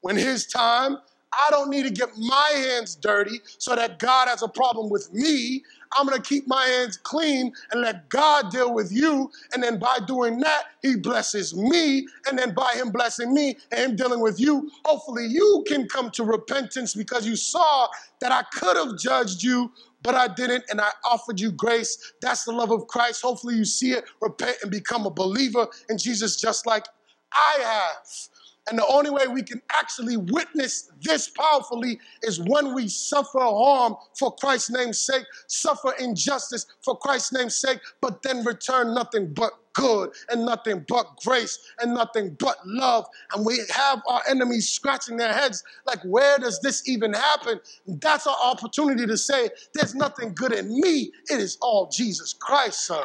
When 0.00 0.16
his 0.16 0.46
time, 0.46 0.98
I 1.32 1.50
don't 1.50 1.70
need 1.70 1.84
to 1.84 1.90
get 1.90 2.10
my 2.18 2.50
hands 2.54 2.96
dirty 2.96 3.40
so 3.58 3.76
that 3.76 3.98
God 3.98 4.28
has 4.28 4.42
a 4.42 4.48
problem 4.48 4.90
with 4.90 5.12
me. 5.12 5.62
I'm 5.96 6.06
going 6.06 6.20
to 6.20 6.28
keep 6.28 6.46
my 6.46 6.64
hands 6.64 6.96
clean 6.96 7.52
and 7.72 7.82
let 7.82 8.08
God 8.08 8.50
deal 8.50 8.72
with 8.72 8.92
you. 8.92 9.30
And 9.52 9.62
then 9.62 9.78
by 9.78 9.98
doing 10.06 10.38
that, 10.40 10.64
He 10.82 10.96
blesses 10.96 11.54
me. 11.54 12.06
And 12.28 12.38
then 12.38 12.54
by 12.54 12.72
Him 12.74 12.90
blessing 12.90 13.34
me 13.34 13.56
and 13.72 13.80
Him 13.90 13.96
dealing 13.96 14.20
with 14.20 14.40
you, 14.40 14.70
hopefully 14.84 15.26
you 15.26 15.64
can 15.66 15.88
come 15.88 16.10
to 16.12 16.24
repentance 16.24 16.94
because 16.94 17.26
you 17.26 17.36
saw 17.36 17.88
that 18.20 18.32
I 18.32 18.42
could 18.56 18.76
have 18.76 18.98
judged 18.98 19.42
you, 19.42 19.72
but 20.02 20.14
I 20.14 20.28
didn't. 20.28 20.64
And 20.70 20.80
I 20.80 20.90
offered 21.04 21.40
you 21.40 21.52
grace. 21.52 22.12
That's 22.22 22.44
the 22.44 22.52
love 22.52 22.70
of 22.70 22.86
Christ. 22.86 23.22
Hopefully 23.22 23.56
you 23.56 23.64
see 23.64 23.92
it, 23.92 24.04
repent, 24.20 24.58
and 24.62 24.70
become 24.70 25.06
a 25.06 25.10
believer 25.10 25.68
in 25.88 25.98
Jesus 25.98 26.40
just 26.40 26.66
like 26.66 26.86
I 27.32 27.58
have. 27.62 28.39
And 28.70 28.78
the 28.78 28.86
only 28.86 29.10
way 29.10 29.26
we 29.26 29.42
can 29.42 29.60
actually 29.72 30.16
witness 30.16 30.92
this 31.02 31.28
powerfully 31.28 31.98
is 32.22 32.40
when 32.40 32.72
we 32.72 32.86
suffer 32.86 33.40
harm 33.40 33.96
for 34.16 34.32
Christ's 34.36 34.70
name's 34.70 35.00
sake, 35.00 35.24
suffer 35.48 35.92
injustice 35.98 36.66
for 36.84 36.96
Christ's 36.96 37.32
name's 37.32 37.56
sake, 37.56 37.80
but 38.00 38.22
then 38.22 38.44
return 38.44 38.94
nothing 38.94 39.34
but 39.34 39.52
good 39.72 40.10
and 40.30 40.44
nothing 40.44 40.84
but 40.88 41.06
grace 41.24 41.58
and 41.80 41.94
nothing 41.94 42.36
but 42.38 42.56
love. 42.64 43.06
And 43.34 43.44
we 43.44 43.60
have 43.70 44.02
our 44.08 44.22
enemies 44.28 44.68
scratching 44.68 45.16
their 45.16 45.32
heads 45.32 45.64
like, 45.86 46.00
where 46.04 46.38
does 46.38 46.60
this 46.60 46.88
even 46.88 47.12
happen? 47.12 47.60
That's 47.86 48.26
our 48.26 48.36
opportunity 48.44 49.04
to 49.06 49.16
say, 49.16 49.50
there's 49.74 49.94
nothing 49.96 50.32
good 50.34 50.52
in 50.52 50.80
me. 50.80 51.10
It 51.28 51.40
is 51.40 51.58
all 51.60 51.88
Jesus 51.88 52.32
Christ, 52.32 52.86
sir. 52.86 53.04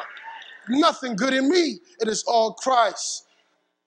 Nothing 0.68 1.16
good 1.16 1.34
in 1.34 1.48
me. 1.48 1.80
It 2.00 2.08
is 2.08 2.24
all 2.24 2.54
Christ. 2.54 3.25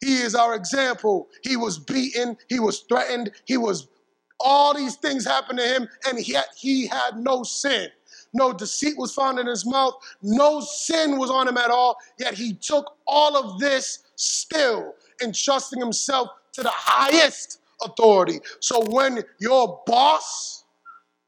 He 0.01 0.17
is 0.17 0.35
our 0.35 0.55
example. 0.55 1.27
He 1.43 1.57
was 1.57 1.77
beaten, 1.77 2.37
he 2.47 2.59
was 2.59 2.79
threatened, 2.81 3.31
he 3.45 3.57
was 3.57 3.87
all 4.39 4.73
these 4.73 4.95
things 4.95 5.25
happened 5.25 5.59
to 5.59 5.67
him, 5.67 5.87
and 6.07 6.25
yet 6.25 6.47
he 6.55 6.87
had 6.87 7.17
no 7.17 7.43
sin. 7.43 7.89
No 8.33 8.53
deceit 8.53 8.97
was 8.97 9.13
found 9.13 9.39
in 9.39 9.47
his 9.47 9.65
mouth, 9.65 9.95
no 10.21 10.61
sin 10.61 11.17
was 11.17 11.29
on 11.29 11.47
him 11.47 11.57
at 11.57 11.71
all, 11.71 11.97
yet 12.19 12.33
he 12.33 12.53
took 12.53 12.95
all 13.07 13.35
of 13.35 13.59
this 13.59 13.99
still, 14.15 14.93
entrusting 15.21 15.79
himself 15.79 16.29
to 16.53 16.63
the 16.63 16.71
highest 16.71 17.59
authority. 17.83 18.39
So 18.59 18.83
when 18.89 19.23
your 19.39 19.81
boss 19.85 20.63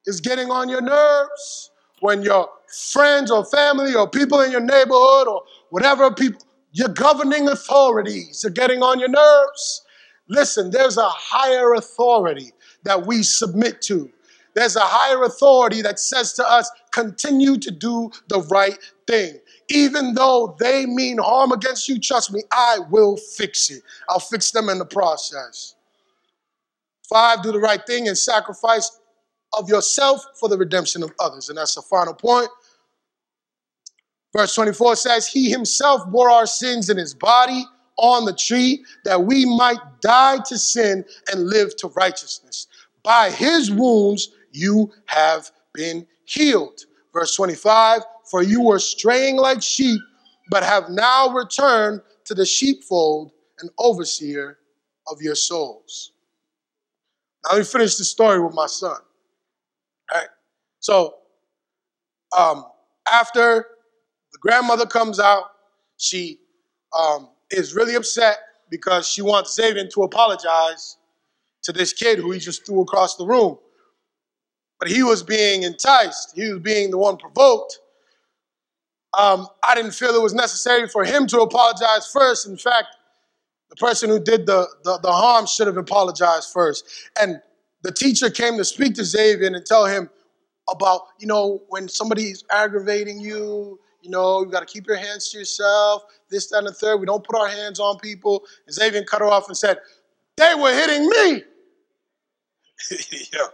is 0.05 0.21
getting 0.21 0.49
on 0.51 0.69
your 0.69 0.81
nerves, 0.81 1.71
when 1.99 2.21
your 2.21 2.49
friends 2.91 3.29
or 3.31 3.45
family 3.45 3.95
or 3.95 4.10
people 4.10 4.41
in 4.41 4.51
your 4.51 4.62
neighborhood 4.62 5.27
or 5.27 5.43
whatever 5.69 6.12
people, 6.12 6.41
your 6.71 6.89
governing 6.89 7.47
authorities 7.47 8.45
are 8.45 8.49
getting 8.49 8.81
on 8.81 8.99
your 8.99 9.10
nerves. 9.10 9.84
Listen, 10.27 10.71
there's 10.71 10.97
a 10.97 11.10
higher 11.10 11.73
authority 11.73 12.51
that 12.84 13.05
we 13.05 13.23
submit 13.23 13.81
to. 13.84 14.10
There's 14.53 14.75
a 14.75 14.81
higher 14.81 15.23
authority 15.23 15.81
that 15.81 15.99
says 15.99 16.34
to 16.34 16.49
us, 16.49 16.69
continue 16.91 17.57
to 17.57 17.71
do 17.71 18.12
the 18.27 18.41
right 18.51 18.77
thing. 19.07 19.39
Even 19.69 20.13
though 20.13 20.55
they 20.60 20.86
mean 20.86 21.17
harm 21.17 21.51
against 21.51 21.88
you, 21.88 21.99
trust 21.99 22.34
me, 22.34 22.43
I 22.51 22.79
will 22.89 23.17
fix 23.17 23.69
it. 23.69 23.81
I'll 24.10 24.19
fix 24.19 24.51
them 24.51 24.69
in 24.69 24.77
the 24.77 24.86
process. 24.86 25.75
Five, 27.10 27.43
do 27.43 27.51
the 27.51 27.60
right 27.60 27.86
thing 27.86 28.07
and 28.07 28.17
sacrifice 28.17 28.99
of 29.53 29.69
yourself 29.69 30.25
for 30.39 30.47
the 30.49 30.57
redemption 30.57 31.03
of 31.03 31.12
others. 31.19 31.49
And 31.49 31.57
that's 31.57 31.75
the 31.75 31.81
final 31.81 32.13
point. 32.13 32.49
Verse 34.34 34.56
24 34.56 34.96
says, 34.96 35.28
He 35.28 35.50
himself 35.50 36.10
bore 36.10 36.30
our 36.30 36.46
sins 36.46 36.89
in 36.89 36.98
his 36.98 37.13
body 37.13 37.65
on 37.98 38.26
the 38.26 38.34
tree 38.34 38.84
that 39.04 39.24
we 39.24 39.46
might 39.46 39.80
die 40.02 40.39
to 40.48 40.58
sin 40.58 41.04
and 41.32 41.48
live 41.48 41.76
to 41.78 41.88
righteousness. 41.89 42.67
By 43.04 43.30
his 43.30 43.72
wounds 43.72 44.30
you 44.52 44.91
have 45.08 45.52
been 45.74 46.08
healed. 46.26 46.82
Verse 47.13 47.36
25, 47.36 48.02
For 48.30 48.41
you 48.41 48.62
were 48.62 48.80
straying 48.80 49.36
like 49.36 49.62
sheep, 49.62 50.00
but 50.50 50.63
have 50.63 50.89
now 50.89 51.30
returned 51.30 52.02
to 52.26 52.34
the 52.34 52.46
sheepfold 52.46 53.32
and 53.60 53.70
overseer 53.78 54.58
of 55.08 55.22
your 55.22 55.36
souls. 55.36 56.13
Now 57.44 57.54
let 57.54 57.60
me 57.60 57.65
finish 57.65 57.98
the 57.98 58.04
story 58.06 58.39
with 58.39 58.54
my 58.54 58.67
son. 58.67 58.91
All 60.12 60.20
right. 60.20 60.30
So, 60.80 61.15
um, 62.38 62.65
after 63.12 63.65
grandmother 64.41 64.86
comes 64.86 65.19
out. 65.19 65.45
She 65.97 66.39
um, 66.97 67.30
is 67.49 67.73
really 67.73 67.95
upset 67.95 68.38
because 68.69 69.08
she 69.08 69.21
wants 69.21 69.56
Xavier 69.56 69.88
to 69.88 70.04
apologize 70.04 70.97
to 71.63 71.71
this 71.71 71.93
kid 71.93 72.19
who 72.19 72.32
he 72.32 72.39
just 72.39 72.65
threw 72.65 72.82
across 72.82 73.15
the 73.15 73.25
room. 73.25 73.58
But 74.80 74.89
he 74.89 75.04
was 75.04 75.21
being 75.23 75.63
enticed, 75.63 76.34
he 76.36 76.51
was 76.51 76.60
being 76.60 76.89
the 76.89 76.97
one 76.97 77.17
provoked. 77.17 77.80
Um, 79.17 79.47
I 79.63 79.75
didn't 79.75 79.91
feel 79.91 80.15
it 80.15 80.21
was 80.21 80.34
necessary 80.34 80.88
for 80.88 81.04
him 81.04 81.27
to 81.27 81.41
apologize 81.41 82.10
first. 82.12 82.47
In 82.47 82.58
fact, 82.58 82.88
the 83.69 83.75
person 83.75 84.10
who 84.10 84.19
did 84.19 84.45
the, 84.45 84.67
the, 84.84 84.99
the 84.99 85.12
harm 85.12 85.45
should 85.45 85.67
have 85.67 85.77
apologized 85.77 86.49
first. 86.51 86.86
And 87.19 87.41
the 87.84 87.91
teacher 87.91 88.30
came 88.30 88.58
to 88.58 88.63
speak 88.63 88.95
to 88.95 89.04
Xavier 89.04 89.47
and 89.47 89.65
tell 89.65 89.86
him 89.86 90.10
about, 90.69 91.01
you 91.19 91.27
know, 91.27 91.62
when 91.67 91.89
somebody's 91.89 92.43
aggravating 92.49 93.19
you, 93.19 93.80
you 94.02 94.10
know, 94.10 94.42
you 94.42 94.52
got 94.52 94.62
to 94.62 94.66
keep 94.66 94.88
your 94.88 94.98
hands 94.98 95.30
to 95.30 95.40
yourself, 95.40 96.04
this, 96.30 96.48
that, 96.48 96.60
and 96.60 96.68
the 96.68 96.74
third. 96.74 96.98
We 96.98 97.06
don't 97.06 97.24
put 97.24 97.36
our 97.36 97.48
hands 97.48 97.80
on 97.80 98.00
people. 98.00 98.44
And 98.66 98.74
Xavier 98.74 99.04
cut 99.04 99.22
her 99.22 99.28
off 99.28 99.48
and 99.48 99.56
said, 99.56 99.78
They 100.38 100.54
were 100.56 100.74
hitting 100.74 101.08
me. 101.08 101.44
yeah. 103.34 103.48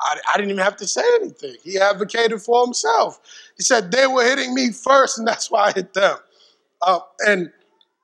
I, 0.00 0.18
I, 0.32 0.36
didn't 0.36 0.50
even 0.50 0.62
have 0.62 0.76
to 0.76 0.86
say 0.86 1.04
anything. 1.20 1.54
He 1.62 1.78
advocated 1.78 2.42
for 2.42 2.64
himself. 2.64 3.20
He 3.56 3.62
said, 3.62 3.90
They 3.90 4.06
were 4.06 4.24
hitting 4.24 4.54
me 4.54 4.72
first, 4.72 5.18
and 5.18 5.26
that's 5.26 5.50
why 5.50 5.68
I 5.68 5.72
hit 5.72 5.94
them. 5.94 6.16
Uh, 6.82 7.00
and 7.26 7.50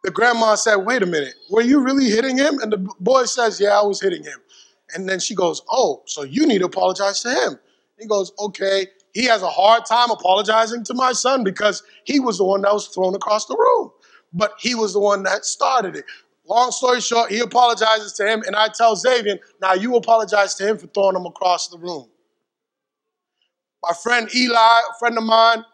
the 0.03 0.11
grandma 0.11 0.55
said, 0.55 0.77
Wait 0.77 1.03
a 1.03 1.07
minute, 1.07 1.35
were 1.51 1.63
you 1.63 1.81
really 1.81 2.09
hitting 2.09 2.39
him? 2.39 2.59
And 2.61 2.73
the 2.73 2.79
boy 3.01 3.25
says, 3.25 3.61
Yeah, 3.61 3.79
I 3.79 3.83
was 3.83 4.01
hitting 4.01 4.25
him. 4.25 4.39
And 4.95 5.09
then 5.09 5.21
she 5.21 5.35
goes, 5.35 5.63
Oh, 5.71 6.03
so 6.07 6.23
you 6.23 6.47
need 6.47 6.61
to 6.61 6.67
apologize 6.67 7.21
to 7.23 7.35
him. 7.35 7.59
He 7.99 8.07
goes, 8.07 8.33
Okay 8.39 8.87
he 9.15 9.25
has 9.27 9.43
a 9.43 9.49
hard 9.51 9.87
time 9.87 10.11
apologizing 10.11 10.85
to 10.85 10.95
my 10.95 11.13
son 11.13 11.45
because 11.45 11.83
he 12.05 12.21
was 12.21 12.39
the 12.39 12.45
one 12.45 12.63
that 12.63 12.73
was 12.73 12.89
thrown 12.89 13.15
across 13.15 13.47
the 13.47 13.57
room. 13.57 13.91
But 14.33 14.55
he 14.59 14.75
was 14.75 14.93
the 14.93 15.01
one 15.01 15.25
that 15.25 15.45
started 15.45 15.97
it. 15.97 16.05
Long 16.47 16.73
story 16.73 17.01
short, 17.01 17.31
he 17.31 17.41
apologizes 17.41 18.13
to 18.15 18.27
him, 18.27 18.43
and 18.47 18.57
I 18.57 18.69
tell 18.69 18.97
Xavier, 18.97 19.39
now 19.63 19.75
you 19.75 19.97
apologize 19.97 20.55
to 20.57 20.69
him 20.69 20.79
for 20.79 20.89
throwing 20.89 21.17
him 21.17 21.27
across 21.27 21.69
the 21.69 21.79
room. 21.79 22.09
My 23.83 23.93
friend 24.03 24.29
Eli, 24.35 24.55
a 24.57 24.99
friend 24.99 25.19
of 25.19 25.25
mine, 25.25 25.65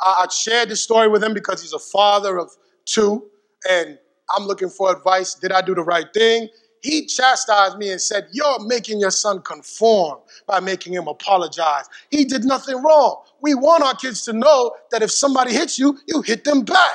I 0.00 0.26
shared 0.30 0.70
this 0.70 0.82
story 0.82 1.08
with 1.08 1.22
him 1.24 1.34
because 1.34 1.62
he's 1.62 1.74
a 1.74 1.78
father 1.78 2.38
of 2.38 2.50
two, 2.86 3.30
and 3.70 3.98
I'm 4.36 4.46
looking 4.46 4.70
for 4.70 4.96
advice. 4.96 5.34
Did 5.34 5.52
I 5.52 5.62
do 5.62 5.74
the 5.74 5.82
right 5.84 6.06
thing? 6.14 6.48
He 6.80 7.06
chastised 7.06 7.76
me 7.76 7.90
and 7.90 8.00
said, 8.00 8.28
You're 8.32 8.64
making 8.66 9.00
your 9.00 9.10
son 9.10 9.42
conform 9.42 10.18
by 10.46 10.60
making 10.60 10.94
him 10.94 11.08
apologize. 11.08 11.84
He 12.10 12.24
did 12.24 12.44
nothing 12.44 12.82
wrong. 12.82 13.22
We 13.42 13.54
want 13.54 13.82
our 13.82 13.94
kids 13.94 14.22
to 14.22 14.32
know 14.32 14.72
that 14.90 15.02
if 15.02 15.10
somebody 15.10 15.52
hits 15.52 15.78
you, 15.78 15.98
you 16.06 16.22
hit 16.22 16.44
them 16.44 16.62
back. 16.62 16.94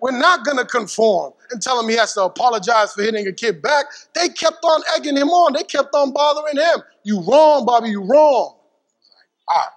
We're 0.00 0.18
not 0.18 0.44
going 0.44 0.58
to 0.58 0.64
conform 0.64 1.32
and 1.50 1.60
tell 1.60 1.80
him 1.80 1.88
he 1.88 1.96
has 1.96 2.14
to 2.14 2.24
apologize 2.24 2.92
for 2.92 3.02
hitting 3.02 3.26
a 3.26 3.32
kid 3.32 3.62
back. 3.62 3.86
They 4.14 4.28
kept 4.28 4.62
on 4.62 4.82
egging 4.94 5.16
him 5.16 5.28
on, 5.28 5.54
they 5.54 5.62
kept 5.62 5.94
on 5.94 6.12
bothering 6.12 6.56
him. 6.56 6.82
You 7.02 7.22
wrong, 7.22 7.64
Bobby, 7.64 7.90
you 7.90 8.02
wrong. 8.02 8.56
All 9.48 9.56
right. 9.56 9.68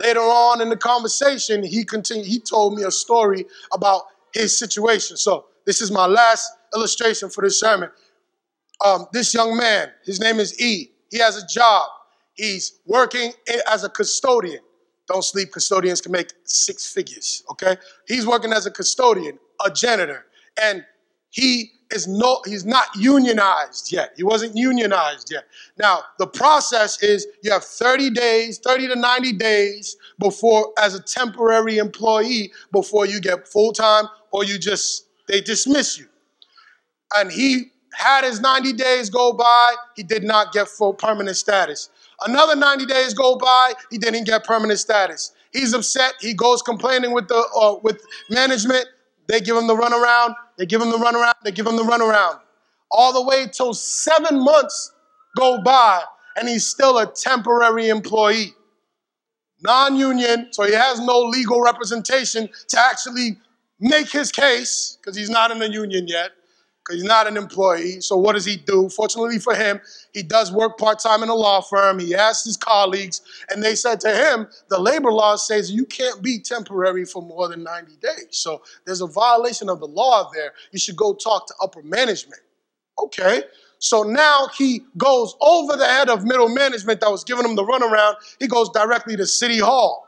Later 0.00 0.20
on 0.20 0.60
in 0.62 0.70
the 0.70 0.76
conversation, 0.76 1.62
he 1.62 1.84
continued, 1.84 2.26
he 2.26 2.40
told 2.40 2.74
me 2.74 2.84
a 2.84 2.90
story 2.90 3.44
about 3.72 4.04
his 4.32 4.56
situation. 4.56 5.16
So 5.16 5.46
this 5.66 5.82
is 5.82 5.90
my 5.90 6.06
last 6.06 6.50
illustration 6.74 7.28
for 7.28 7.42
this 7.42 7.60
sermon 7.60 7.90
um, 8.84 9.06
this 9.12 9.34
young 9.34 9.56
man, 9.56 9.90
his 10.04 10.20
name 10.20 10.40
is 10.40 10.60
E. 10.60 10.90
He 11.10 11.18
has 11.18 11.36
a 11.36 11.46
job. 11.46 11.88
He's 12.34 12.80
working 12.86 13.32
as 13.70 13.84
a 13.84 13.88
custodian. 13.88 14.60
Don't 15.08 15.24
sleep, 15.24 15.52
custodians 15.52 16.00
can 16.00 16.12
make 16.12 16.32
six 16.44 16.90
figures, 16.92 17.42
okay? 17.50 17.76
He's 18.06 18.26
working 18.26 18.52
as 18.52 18.66
a 18.66 18.70
custodian, 18.70 19.38
a 19.64 19.70
janitor, 19.70 20.26
and 20.62 20.84
he 21.30 21.72
is 21.90 22.06
no 22.06 22.40
he's 22.46 22.64
not 22.64 22.86
unionized 22.96 23.92
yet. 23.92 24.12
He 24.16 24.22
wasn't 24.22 24.56
unionized 24.56 25.30
yet. 25.30 25.44
Now, 25.78 26.04
the 26.18 26.26
process 26.26 27.02
is 27.02 27.26
you 27.42 27.50
have 27.50 27.64
30 27.64 28.10
days, 28.10 28.58
30 28.58 28.88
to 28.88 28.96
90 28.96 29.32
days 29.32 29.96
before 30.18 30.72
as 30.78 30.94
a 30.94 31.02
temporary 31.02 31.78
employee 31.78 32.52
before 32.72 33.06
you 33.06 33.20
get 33.20 33.48
full-time 33.48 34.04
or 34.30 34.44
you 34.44 34.58
just 34.58 35.06
they 35.26 35.40
dismiss 35.40 35.98
you. 35.98 36.06
And 37.16 37.30
he 37.30 37.72
had 37.92 38.24
his 38.24 38.40
90 38.40 38.72
days 38.74 39.10
go 39.10 39.32
by, 39.32 39.74
he 39.96 40.02
did 40.02 40.22
not 40.22 40.52
get 40.52 40.68
full 40.68 40.94
permanent 40.94 41.36
status. 41.36 41.90
Another 42.26 42.54
90 42.54 42.86
days 42.86 43.14
go 43.14 43.36
by, 43.36 43.72
he 43.90 43.98
didn't 43.98 44.24
get 44.24 44.44
permanent 44.44 44.78
status. 44.78 45.32
He's 45.52 45.74
upset. 45.74 46.14
He 46.20 46.34
goes 46.34 46.62
complaining 46.62 47.12
with 47.12 47.28
the 47.28 47.42
uh, 47.60 47.80
with 47.82 48.00
management. 48.28 48.86
They 49.26 49.40
give 49.40 49.56
him 49.56 49.66
the 49.66 49.74
runaround. 49.74 50.34
They 50.56 50.66
give 50.66 50.80
him 50.80 50.90
the 50.90 50.96
runaround. 50.96 51.34
They 51.42 51.50
give 51.50 51.66
him 51.66 51.76
the 51.76 51.82
runaround. 51.82 52.40
All 52.90 53.12
the 53.12 53.22
way 53.22 53.46
till 53.50 53.74
seven 53.74 54.44
months 54.44 54.92
go 55.36 55.60
by, 55.62 56.02
and 56.36 56.48
he's 56.48 56.66
still 56.66 56.98
a 56.98 57.06
temporary 57.06 57.88
employee, 57.88 58.54
non-union. 59.62 60.48
So 60.52 60.64
he 60.64 60.72
has 60.72 61.00
no 61.00 61.20
legal 61.20 61.60
representation 61.62 62.48
to 62.68 62.78
actually 62.78 63.38
make 63.80 64.10
his 64.10 64.30
case 64.30 64.98
because 65.00 65.16
he's 65.16 65.30
not 65.30 65.50
in 65.50 65.58
the 65.58 65.70
union 65.70 66.06
yet 66.06 66.30
because 66.90 67.02
he's 67.02 67.08
not 67.08 67.26
an 67.26 67.36
employee. 67.36 68.00
So 68.00 68.16
what 68.16 68.32
does 68.34 68.44
he 68.44 68.56
do? 68.56 68.88
Fortunately 68.88 69.38
for 69.38 69.54
him, 69.54 69.80
he 70.12 70.22
does 70.22 70.52
work 70.52 70.78
part-time 70.78 71.22
in 71.22 71.28
a 71.28 71.34
law 71.34 71.60
firm. 71.60 71.98
He 71.98 72.14
asked 72.14 72.44
his 72.44 72.56
colleagues, 72.56 73.20
and 73.48 73.62
they 73.62 73.74
said 73.74 74.00
to 74.00 74.10
him, 74.12 74.48
the 74.68 74.80
labor 74.80 75.12
law 75.12 75.36
says 75.36 75.70
you 75.70 75.84
can't 75.84 76.22
be 76.22 76.40
temporary 76.40 77.04
for 77.04 77.22
more 77.22 77.48
than 77.48 77.62
90 77.62 77.96
days. 77.96 78.26
So 78.30 78.62
there's 78.86 79.00
a 79.00 79.06
violation 79.06 79.68
of 79.68 79.80
the 79.80 79.86
law 79.86 80.30
there. 80.34 80.52
You 80.72 80.78
should 80.78 80.96
go 80.96 81.14
talk 81.14 81.46
to 81.46 81.54
upper 81.62 81.82
management. 81.82 82.40
Okay. 82.98 83.44
So 83.78 84.02
now 84.02 84.48
he 84.58 84.82
goes 84.98 85.34
over 85.40 85.76
the 85.76 85.86
head 85.86 86.10
of 86.10 86.24
middle 86.24 86.48
management 86.48 87.00
that 87.00 87.10
was 87.10 87.24
giving 87.24 87.44
him 87.44 87.54
the 87.54 87.64
runaround. 87.64 88.16
He 88.38 88.46
goes 88.46 88.68
directly 88.70 89.16
to 89.16 89.26
City 89.26 89.58
Hall, 89.58 90.06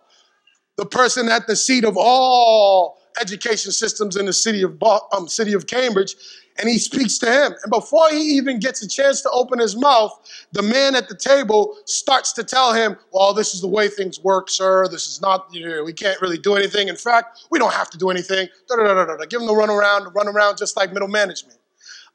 the 0.76 0.84
person 0.84 1.28
at 1.28 1.46
the 1.46 1.56
seat 1.56 1.84
of 1.84 1.96
all 1.96 2.98
education 3.20 3.72
systems 3.72 4.16
in 4.16 4.26
the 4.26 4.32
city 4.32 4.62
of 4.62 4.80
um, 5.12 5.28
city 5.28 5.52
of 5.52 5.66
Cambridge, 5.66 6.14
and 6.59 6.68
he 6.68 6.78
speaks 6.78 7.18
to 7.18 7.26
him. 7.26 7.55
And 7.62 7.70
before 7.70 8.11
he 8.11 8.20
even 8.36 8.59
gets 8.59 8.82
a 8.82 8.88
chance 8.88 9.20
to 9.22 9.30
open 9.30 9.59
his 9.59 9.76
mouth, 9.76 10.12
the 10.53 10.62
man 10.62 10.94
at 10.94 11.09
the 11.09 11.16
table 11.16 11.76
starts 11.86 12.32
to 12.34 12.44
tell 12.44 12.72
him, 12.72 12.96
"Well, 13.11 13.32
this 13.32 13.55
is 13.55 13.61
the 13.61 13.68
way 13.68 13.88
things 13.88 14.20
work, 14.20 14.50
sir. 14.50 14.86
This 14.88 15.07
is 15.07 15.20
not. 15.20 15.48
You 15.53 15.68
know, 15.68 15.82
we 15.84 15.92
can't 15.92 16.20
really 16.20 16.38
do 16.38 16.55
anything. 16.55 16.88
In 16.88 16.96
fact, 16.96 17.46
we 17.50 17.59
don't 17.59 17.72
have 17.72 17.90
to 17.90 17.98
do 17.98 18.11
anything." 18.11 18.48
Da, 18.68 18.76
da, 18.76 18.84
da, 18.84 19.05
da, 19.05 19.16
da. 19.16 19.24
Give 19.24 19.40
him 19.40 19.46
the 19.46 19.55
runaround, 19.55 20.05
the 20.05 20.11
runaround, 20.11 20.59
just 20.59 20.76
like 20.76 20.92
middle 20.92 21.09
management. 21.09 21.59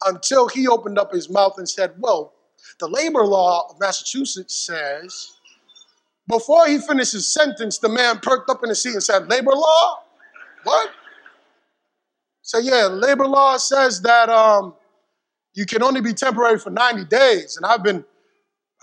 Until 0.06 0.48
he 0.48 0.68
opened 0.68 1.00
up 1.00 1.12
his 1.12 1.30
mouth 1.30 1.58
and 1.58 1.68
said, 1.68 1.94
"Well, 1.98 2.34
the 2.80 2.88
labor 2.88 3.26
law 3.26 3.68
of 3.70 3.80
Massachusetts 3.80 4.56
says." 4.56 5.32
Before 6.28 6.68
he 6.68 6.78
finished 6.78 7.14
his 7.14 7.26
sentence, 7.26 7.78
the 7.78 7.90
man 7.90 8.20
perked 8.20 8.50
up 8.50 8.62
in 8.62 8.70
his 8.70 8.82
seat 8.82 8.94
and 8.94 9.04
said, 9.04 9.30
"Labor 9.30 9.54
law." 9.54 10.04
What? 10.64 10.90
So 12.48 12.60
yeah, 12.60 12.86
labor 12.86 13.28
law 13.28 13.58
says 13.58 14.02
that 14.04 14.30
um, 14.30 14.74
you 15.54 15.66
can 15.66 15.84
only 15.84 16.00
be 16.00 16.14
temporary 16.14 16.58
for 16.58 16.70
90 16.70 17.04
days, 17.04 17.58
and 17.58 17.66
I've 17.66 17.84
been 17.84 18.06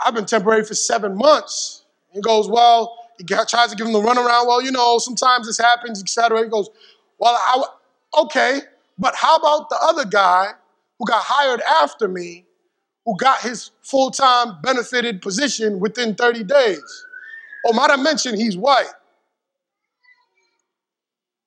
I've 0.04 0.14
been 0.14 0.26
temporary 0.26 0.64
for 0.64 0.74
seven 0.74 1.16
months. 1.16 1.86
He 2.12 2.20
goes, 2.20 2.46
well, 2.46 2.94
he 3.16 3.24
tries 3.24 3.70
to 3.70 3.76
give 3.76 3.86
him 3.86 3.94
the 3.94 4.00
runaround. 4.00 4.46
Well, 4.46 4.60
you 4.60 4.70
know, 4.70 4.98
sometimes 4.98 5.46
this 5.46 5.56
happens, 5.56 6.02
etc. 6.02 6.42
He 6.42 6.50
goes, 6.50 6.68
well, 7.18 7.34
I, 7.34 7.62
okay, 8.24 8.60
but 8.98 9.14
how 9.14 9.36
about 9.36 9.70
the 9.70 9.78
other 9.80 10.04
guy 10.04 10.48
who 10.98 11.06
got 11.06 11.22
hired 11.24 11.62
after 11.62 12.06
me, 12.06 12.44
who 13.06 13.16
got 13.16 13.40
his 13.40 13.70
full-time 13.80 14.58
benefited 14.62 15.22
position 15.22 15.80
within 15.80 16.14
30 16.14 16.44
days? 16.44 17.06
Oh, 17.66 17.72
might 17.72 17.90
I 17.90 17.96
mention 17.96 18.36
he's 18.36 18.58
white? 18.58 18.92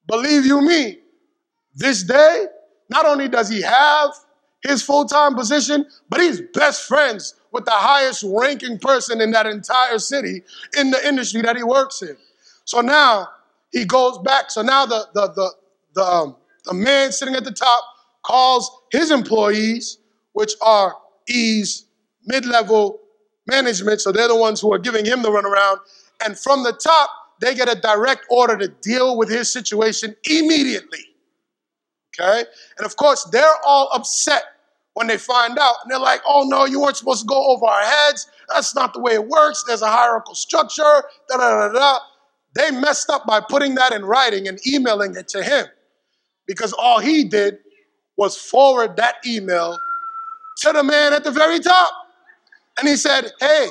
Believe 0.08 0.48
you 0.48 0.62
me, 0.62 1.00
this 1.78 2.04
day, 2.04 2.46
not 2.90 3.06
only 3.06 3.30
does 3.30 3.48
he 3.50 3.62
have 3.62 4.10
his 4.64 4.82
full 4.82 5.06
time 5.06 5.36
position, 5.36 5.86
but 6.10 6.20
he's 6.20 6.42
best 6.54 6.88
friends 6.88 7.36
with 7.52 7.66
the 7.66 7.72
highest 7.72 8.26
ranking 8.28 8.80
person 8.80 9.22
in 9.22 9.32
that 9.32 9.46
entire 9.46 10.00
city 10.00 10.44
in 10.78 10.92
the 10.92 11.08
industry 11.08 11.42
that 11.44 11.56
he 11.56 11.64
works 11.64 12.02
in. 12.02 12.18
So 12.66 12.82
now 12.82 13.30
he 13.72 13.86
goes 13.86 14.18
back. 14.20 14.50
So 14.50 14.62
now 14.64 14.86
the, 14.86 15.08
the, 15.14 15.28
the, 15.28 15.54
the, 15.94 16.02
um, 16.02 16.36
the 16.66 16.74
man 16.74 17.12
sitting 17.12 17.36
at 17.36 17.44
the 17.44 17.52
top 17.52 17.84
calls 18.24 18.70
his 18.92 19.12
employees, 19.12 20.00
which 20.34 20.54
are 20.62 20.96
E's 21.30 21.86
mid 22.26 22.46
level 22.46 23.00
management. 23.46 24.02
So 24.02 24.12
they're 24.12 24.28
the 24.28 24.36
ones 24.36 24.60
who 24.60 24.74
are 24.74 24.80
giving 24.80 25.06
him 25.06 25.22
the 25.22 25.30
runaround. 25.30 25.78
And 26.26 26.38
from 26.38 26.64
the 26.64 26.74
top, 26.74 27.10
they 27.40 27.54
get 27.54 27.70
a 27.70 27.80
direct 27.80 28.26
order 28.30 28.58
to 28.58 28.68
deal 28.68 29.16
with 29.16 29.30
his 29.30 29.52
situation 29.52 30.16
immediately. 30.28 31.06
Okay? 32.20 32.44
And 32.78 32.86
of 32.86 32.96
course, 32.96 33.28
they're 33.32 33.46
all 33.66 33.90
upset 33.94 34.44
when 34.94 35.08
they 35.08 35.18
find 35.18 35.58
out. 35.60 35.76
And 35.84 35.92
they're 35.92 36.00
like, 36.00 36.22
oh 36.28 36.46
no, 36.48 36.66
you 36.66 36.82
weren't 36.82 36.98
supposed 36.98 37.22
to 37.22 37.28
go 37.28 37.52
over 37.52 37.66
our 37.66 37.84
heads. 37.84 38.28
That's 38.50 38.74
not 38.76 38.94
the 38.94 39.00
way 39.00 39.14
it 39.14 39.28
works. 39.28 39.64
There's 39.68 39.82
a 39.82 39.90
hierarchical 39.90 40.36
structure. 40.36 41.04
Da 41.30 41.38
da 41.38 41.68
da 41.68 41.74
da. 41.74 42.00
They 42.56 42.72
messed 42.72 43.10
up 43.10 43.26
by 43.28 43.42
putting 43.42 43.76
that 43.76 43.94
in 43.94 44.04
writing 44.04 44.48
and 44.48 44.60
emailing 44.66 45.16
it 45.16 45.28
to 45.30 45.44
him 45.44 45.68
because 46.48 46.74
all 46.74 47.00
he 47.00 47.24
did 47.24 47.60
was 48.18 48.36
forward 48.36 48.98
that 48.98 49.16
email 49.26 49.78
to 50.58 50.72
the 50.72 50.84
man 50.84 51.14
at 51.14 51.24
the 51.24 51.32
very 51.32 51.60
top. 51.60 51.94
And 52.80 52.88
he 52.88 52.96
said, 52.96 53.32
hey, 53.40 53.68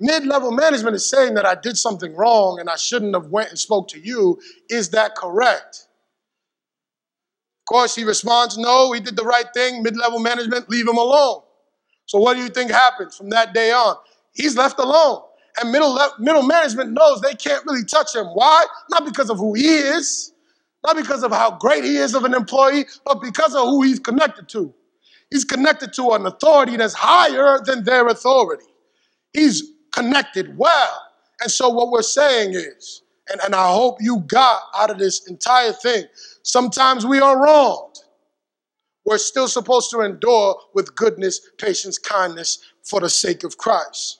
mid-level 0.00 0.50
management 0.50 0.96
is 0.96 1.08
saying 1.08 1.34
that 1.34 1.46
I 1.46 1.54
did 1.54 1.76
something 1.78 2.16
wrong 2.16 2.58
and 2.58 2.68
I 2.68 2.76
shouldn't 2.76 3.14
have 3.14 3.26
went 3.26 3.50
and 3.50 3.58
spoke 3.58 3.86
to 3.88 4.00
you. 4.00 4.40
Is 4.68 4.90
that 4.90 5.14
correct? 5.14 5.85
Course, 7.68 7.96
he 7.96 8.04
responds, 8.04 8.56
no, 8.56 8.92
he 8.92 9.00
did 9.00 9.16
the 9.16 9.24
right 9.24 9.46
thing. 9.52 9.82
Mid-level 9.82 10.20
management, 10.20 10.70
leave 10.70 10.86
him 10.86 10.96
alone. 10.96 11.42
So 12.06 12.18
what 12.18 12.34
do 12.36 12.42
you 12.42 12.48
think 12.48 12.70
happens 12.70 13.16
from 13.16 13.30
that 13.30 13.52
day 13.54 13.72
on? 13.72 13.96
He's 14.32 14.56
left 14.56 14.78
alone. 14.78 15.22
And 15.60 15.72
middle, 15.72 15.92
le- 15.92 16.14
middle 16.20 16.42
management 16.42 16.92
knows 16.92 17.20
they 17.20 17.34
can't 17.34 17.64
really 17.66 17.84
touch 17.84 18.14
him. 18.14 18.26
Why? 18.26 18.66
Not 18.90 19.04
because 19.04 19.30
of 19.30 19.38
who 19.38 19.54
he 19.54 19.66
is, 19.66 20.32
not 20.84 20.94
because 20.96 21.24
of 21.24 21.32
how 21.32 21.56
great 21.58 21.82
he 21.82 21.96
is 21.96 22.14
of 22.14 22.24
an 22.24 22.34
employee, 22.34 22.86
but 23.04 23.20
because 23.20 23.54
of 23.54 23.62
who 23.62 23.82
he's 23.82 23.98
connected 23.98 24.48
to. 24.50 24.72
He's 25.30 25.44
connected 25.44 25.92
to 25.94 26.10
an 26.10 26.24
authority 26.26 26.76
that's 26.76 26.94
higher 26.94 27.58
than 27.64 27.82
their 27.82 28.06
authority. 28.06 28.66
He's 29.32 29.64
connected 29.92 30.56
well. 30.56 31.02
And 31.40 31.50
so 31.50 31.68
what 31.68 31.90
we're 31.90 32.02
saying 32.02 32.54
is, 32.54 33.02
and, 33.28 33.40
and 33.44 33.54
I 33.56 33.72
hope 33.72 33.96
you 34.00 34.20
got 34.20 34.60
out 34.76 34.90
of 34.90 34.98
this 34.98 35.28
entire 35.28 35.72
thing, 35.72 36.04
sometimes 36.46 37.04
we 37.04 37.20
are 37.20 37.42
wronged. 37.42 37.98
We're 39.04 39.18
still 39.18 39.48
supposed 39.48 39.90
to 39.90 40.00
endure 40.00 40.56
with 40.74 40.96
goodness, 40.96 41.40
patience, 41.58 41.98
kindness 41.98 42.58
for 42.82 43.00
the 43.00 43.10
sake 43.10 43.44
of 43.44 43.58
Christ. 43.58 44.18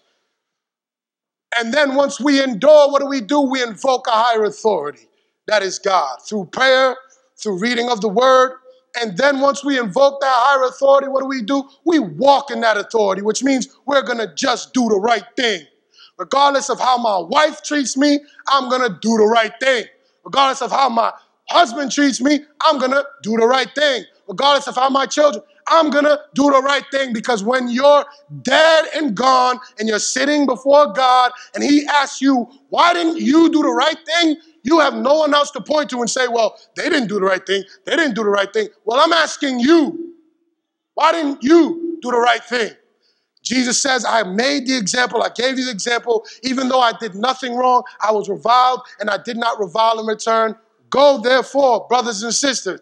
And 1.59 1.72
then 1.72 1.95
once 1.95 2.20
we 2.20 2.43
endure, 2.43 2.91
what 2.91 3.01
do 3.01 3.07
we 3.07 3.20
do? 3.20 3.41
We 3.41 3.62
invoke 3.62 4.07
a 4.07 4.12
higher 4.12 4.45
authority. 4.45 5.09
That 5.47 5.62
is 5.62 5.79
God. 5.79 6.18
Through 6.29 6.47
prayer, 6.47 6.97
through 7.41 7.59
reading 7.61 7.89
of 7.89 8.01
the 8.01 8.09
word, 8.09 8.59
and 9.01 9.16
then 9.16 9.41
once 9.41 9.64
we 9.64 9.79
invoke 9.79 10.20
that 10.20 10.33
higher 10.33 10.64
authority, 10.68 11.09
what 11.09 11.20
do 11.20 11.27
we 11.27 11.43
do? 11.43 11.68
We 11.85 11.99
walk 11.99 12.51
in 12.51 12.61
that 12.62 12.77
authority, 12.77 13.22
which 13.22 13.43
means 13.45 13.68
we're 13.87 14.03
going 14.03 14.18
to 14.18 14.33
just 14.35 14.72
do 14.72 14.89
the 14.89 14.99
right 14.99 15.24
thing. 15.37 15.66
Regardless 16.18 16.70
of 16.70 16.81
how 16.81 16.97
my 16.97 17.18
wife 17.18 17.62
treats 17.62 17.97
me, 17.97 18.20
I'm 18.49 18.70
going 18.70 18.83
to 18.83 18.99
do 19.01 19.16
the 19.18 19.27
right 19.27 19.53
thing. 19.61 19.85
Regardless 20.24 20.62
of 20.62 20.70
how 20.70 20.89
my 20.89 21.12
husband 21.49 21.93
treats 21.93 22.21
me, 22.21 22.41
I'm 22.61 22.79
to 22.93 23.05
do 23.23 23.37
the 23.37 23.47
right 23.47 23.71
thing. 23.75 24.05
Regardless 24.29 24.67
of 24.67 24.75
how 24.75 24.89
my 24.89 25.07
children, 25.07 25.45
I'm 25.69 25.91
to 26.05 26.21
do 26.35 26.51
the 26.51 26.63
right 26.63 26.85
thing 26.91 27.13
because 27.13 27.43
when 27.43 27.69
you're 27.69 28.05
dead 28.43 28.87
and 28.95 29.15
gone 29.15 29.59
and 29.79 29.89
you're 29.89 29.99
sitting 29.99 30.47
before 30.47 30.93
God 30.93 31.33
and 31.55 31.63
He 31.63 31.87
asks 31.87 32.21
you, 32.21 32.49
why 32.69 32.93
didn't 32.93 33.19
you 33.19 33.51
do 33.51 33.63
the 33.63 33.69
right 33.69 33.99
thing? 34.07 34.37
You 34.63 34.81
have 34.81 34.95
no 34.95 35.15
one 35.15 35.35
else 35.35 35.51
to 35.53 35.61
point 35.61 35.91
to 35.91 36.01
and 36.01 36.11
say, 36.11 36.29
well, 36.29 36.57
they 36.77 36.89
didn't 36.89 37.09
do 37.09 37.15
the 37.21 37.27
right 37.27 37.45
thing. 37.45 37.65
They 37.85 37.97
didn't 37.97 38.15
do 38.15 38.25
the 38.25 38.31
right 38.31 38.53
thing. 38.53 38.69
Well, 38.85 39.01
I'm 39.01 39.13
asking 39.13 39.61
you, 39.61 40.15
why 40.95 41.13
didn't 41.13 41.43
you 41.43 41.99
do 42.03 42.11
the 42.11 42.19
right 42.19 42.43
thing? 42.43 42.73
Jesus 43.43 43.81
says, 43.81 44.05
I 44.05 44.25
made 44.25 44.67
the 44.67 44.77
example, 44.77 45.23
I 45.23 45.29
gave 45.29 45.57
you 45.57 45.67
the 45.67 45.71
example. 45.71 46.27
Even 46.43 46.69
though 46.69 46.81
I 46.81 46.93
did 46.99 47.15
nothing 47.15 47.55
wrong, 47.55 47.85
I 48.01 48.11
was 48.11 48.29
reviled 48.29 48.81
and 48.99 49.09
I 49.09 49.19
did 49.23 49.37
not 49.37 49.61
revile 49.61 50.01
in 50.01 50.07
return. 50.07 50.57
Go 50.91 51.20
therefore, 51.22 51.87
brothers 51.89 52.22
and 52.22 52.34
sisters. 52.34 52.80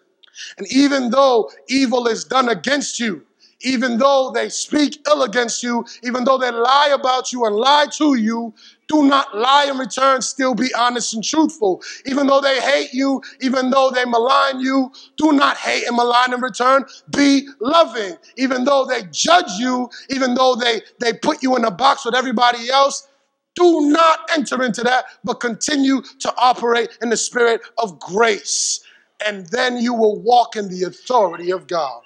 And 0.59 0.67
even 0.73 1.11
though 1.11 1.51
evil 1.69 2.07
is 2.09 2.25
done 2.25 2.49
against 2.49 3.01
you, 3.01 3.25
even 3.63 3.99
though 3.99 4.31
they 4.35 4.51
speak 4.51 4.99
ill 5.09 5.23
against 5.23 5.63
you, 5.63 5.85
even 6.03 6.25
though 6.25 6.39
they 6.39 6.51
lie 6.51 6.91
about 6.95 7.33
you 7.33 7.47
and 7.47 7.57
lie 7.57 7.87
to 7.93 8.15
you, 8.15 8.55
do 8.89 9.07
not 9.07 9.35
lie 9.37 9.67
in 9.71 9.79
return, 9.79 10.21
still 10.23 10.55
be 10.55 10.73
honest 10.75 11.15
and 11.15 11.25
truthful. 11.25 11.83
Even 12.07 12.27
though 12.27 12.43
they 12.43 12.61
hate 12.61 12.93
you, 12.93 13.23
even 13.41 13.71
though 13.71 13.91
they 13.91 14.05
malign 14.05 14.61
you, 14.61 14.93
do 15.17 15.33
not 15.33 15.57
hate 15.57 15.87
and 15.87 15.97
malign 15.97 16.35
in 16.35 16.41
return, 16.41 16.85
be 17.11 17.49
loving. 17.61 18.17
Even 18.37 18.65
though 18.65 18.85
they 18.85 19.03
judge 19.13 19.51
you, 19.59 19.89
even 20.11 20.35
though 20.35 20.57
they, 20.57 20.83
they 21.01 21.15
put 21.15 21.43
you 21.43 21.57
in 21.57 21.65
a 21.65 21.71
box 21.71 22.05
with 22.05 22.15
everybody 22.15 22.69
else, 22.71 23.09
do 23.57 23.91
not 23.91 24.21
enter 24.35 24.63
into 24.63 24.83
that, 24.83 25.07
but 25.25 25.41
continue 25.41 26.03
to 26.21 26.35
operate 26.39 26.99
in 27.03 27.11
the 27.11 27.17
spirit 27.17 27.63
of 27.79 27.99
grace. 28.01 28.81
And 29.27 29.47
then 29.49 29.79
you 29.79 29.95
will 29.95 30.21
walk 30.23 30.57
in 30.57 30.69
the 30.69 30.85
authority 30.85 31.53
of 31.53 31.67
God, 31.67 32.03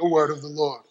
the 0.00 0.08
word 0.08 0.30
of 0.30 0.42
the 0.42 0.48
Lord. 0.48 0.82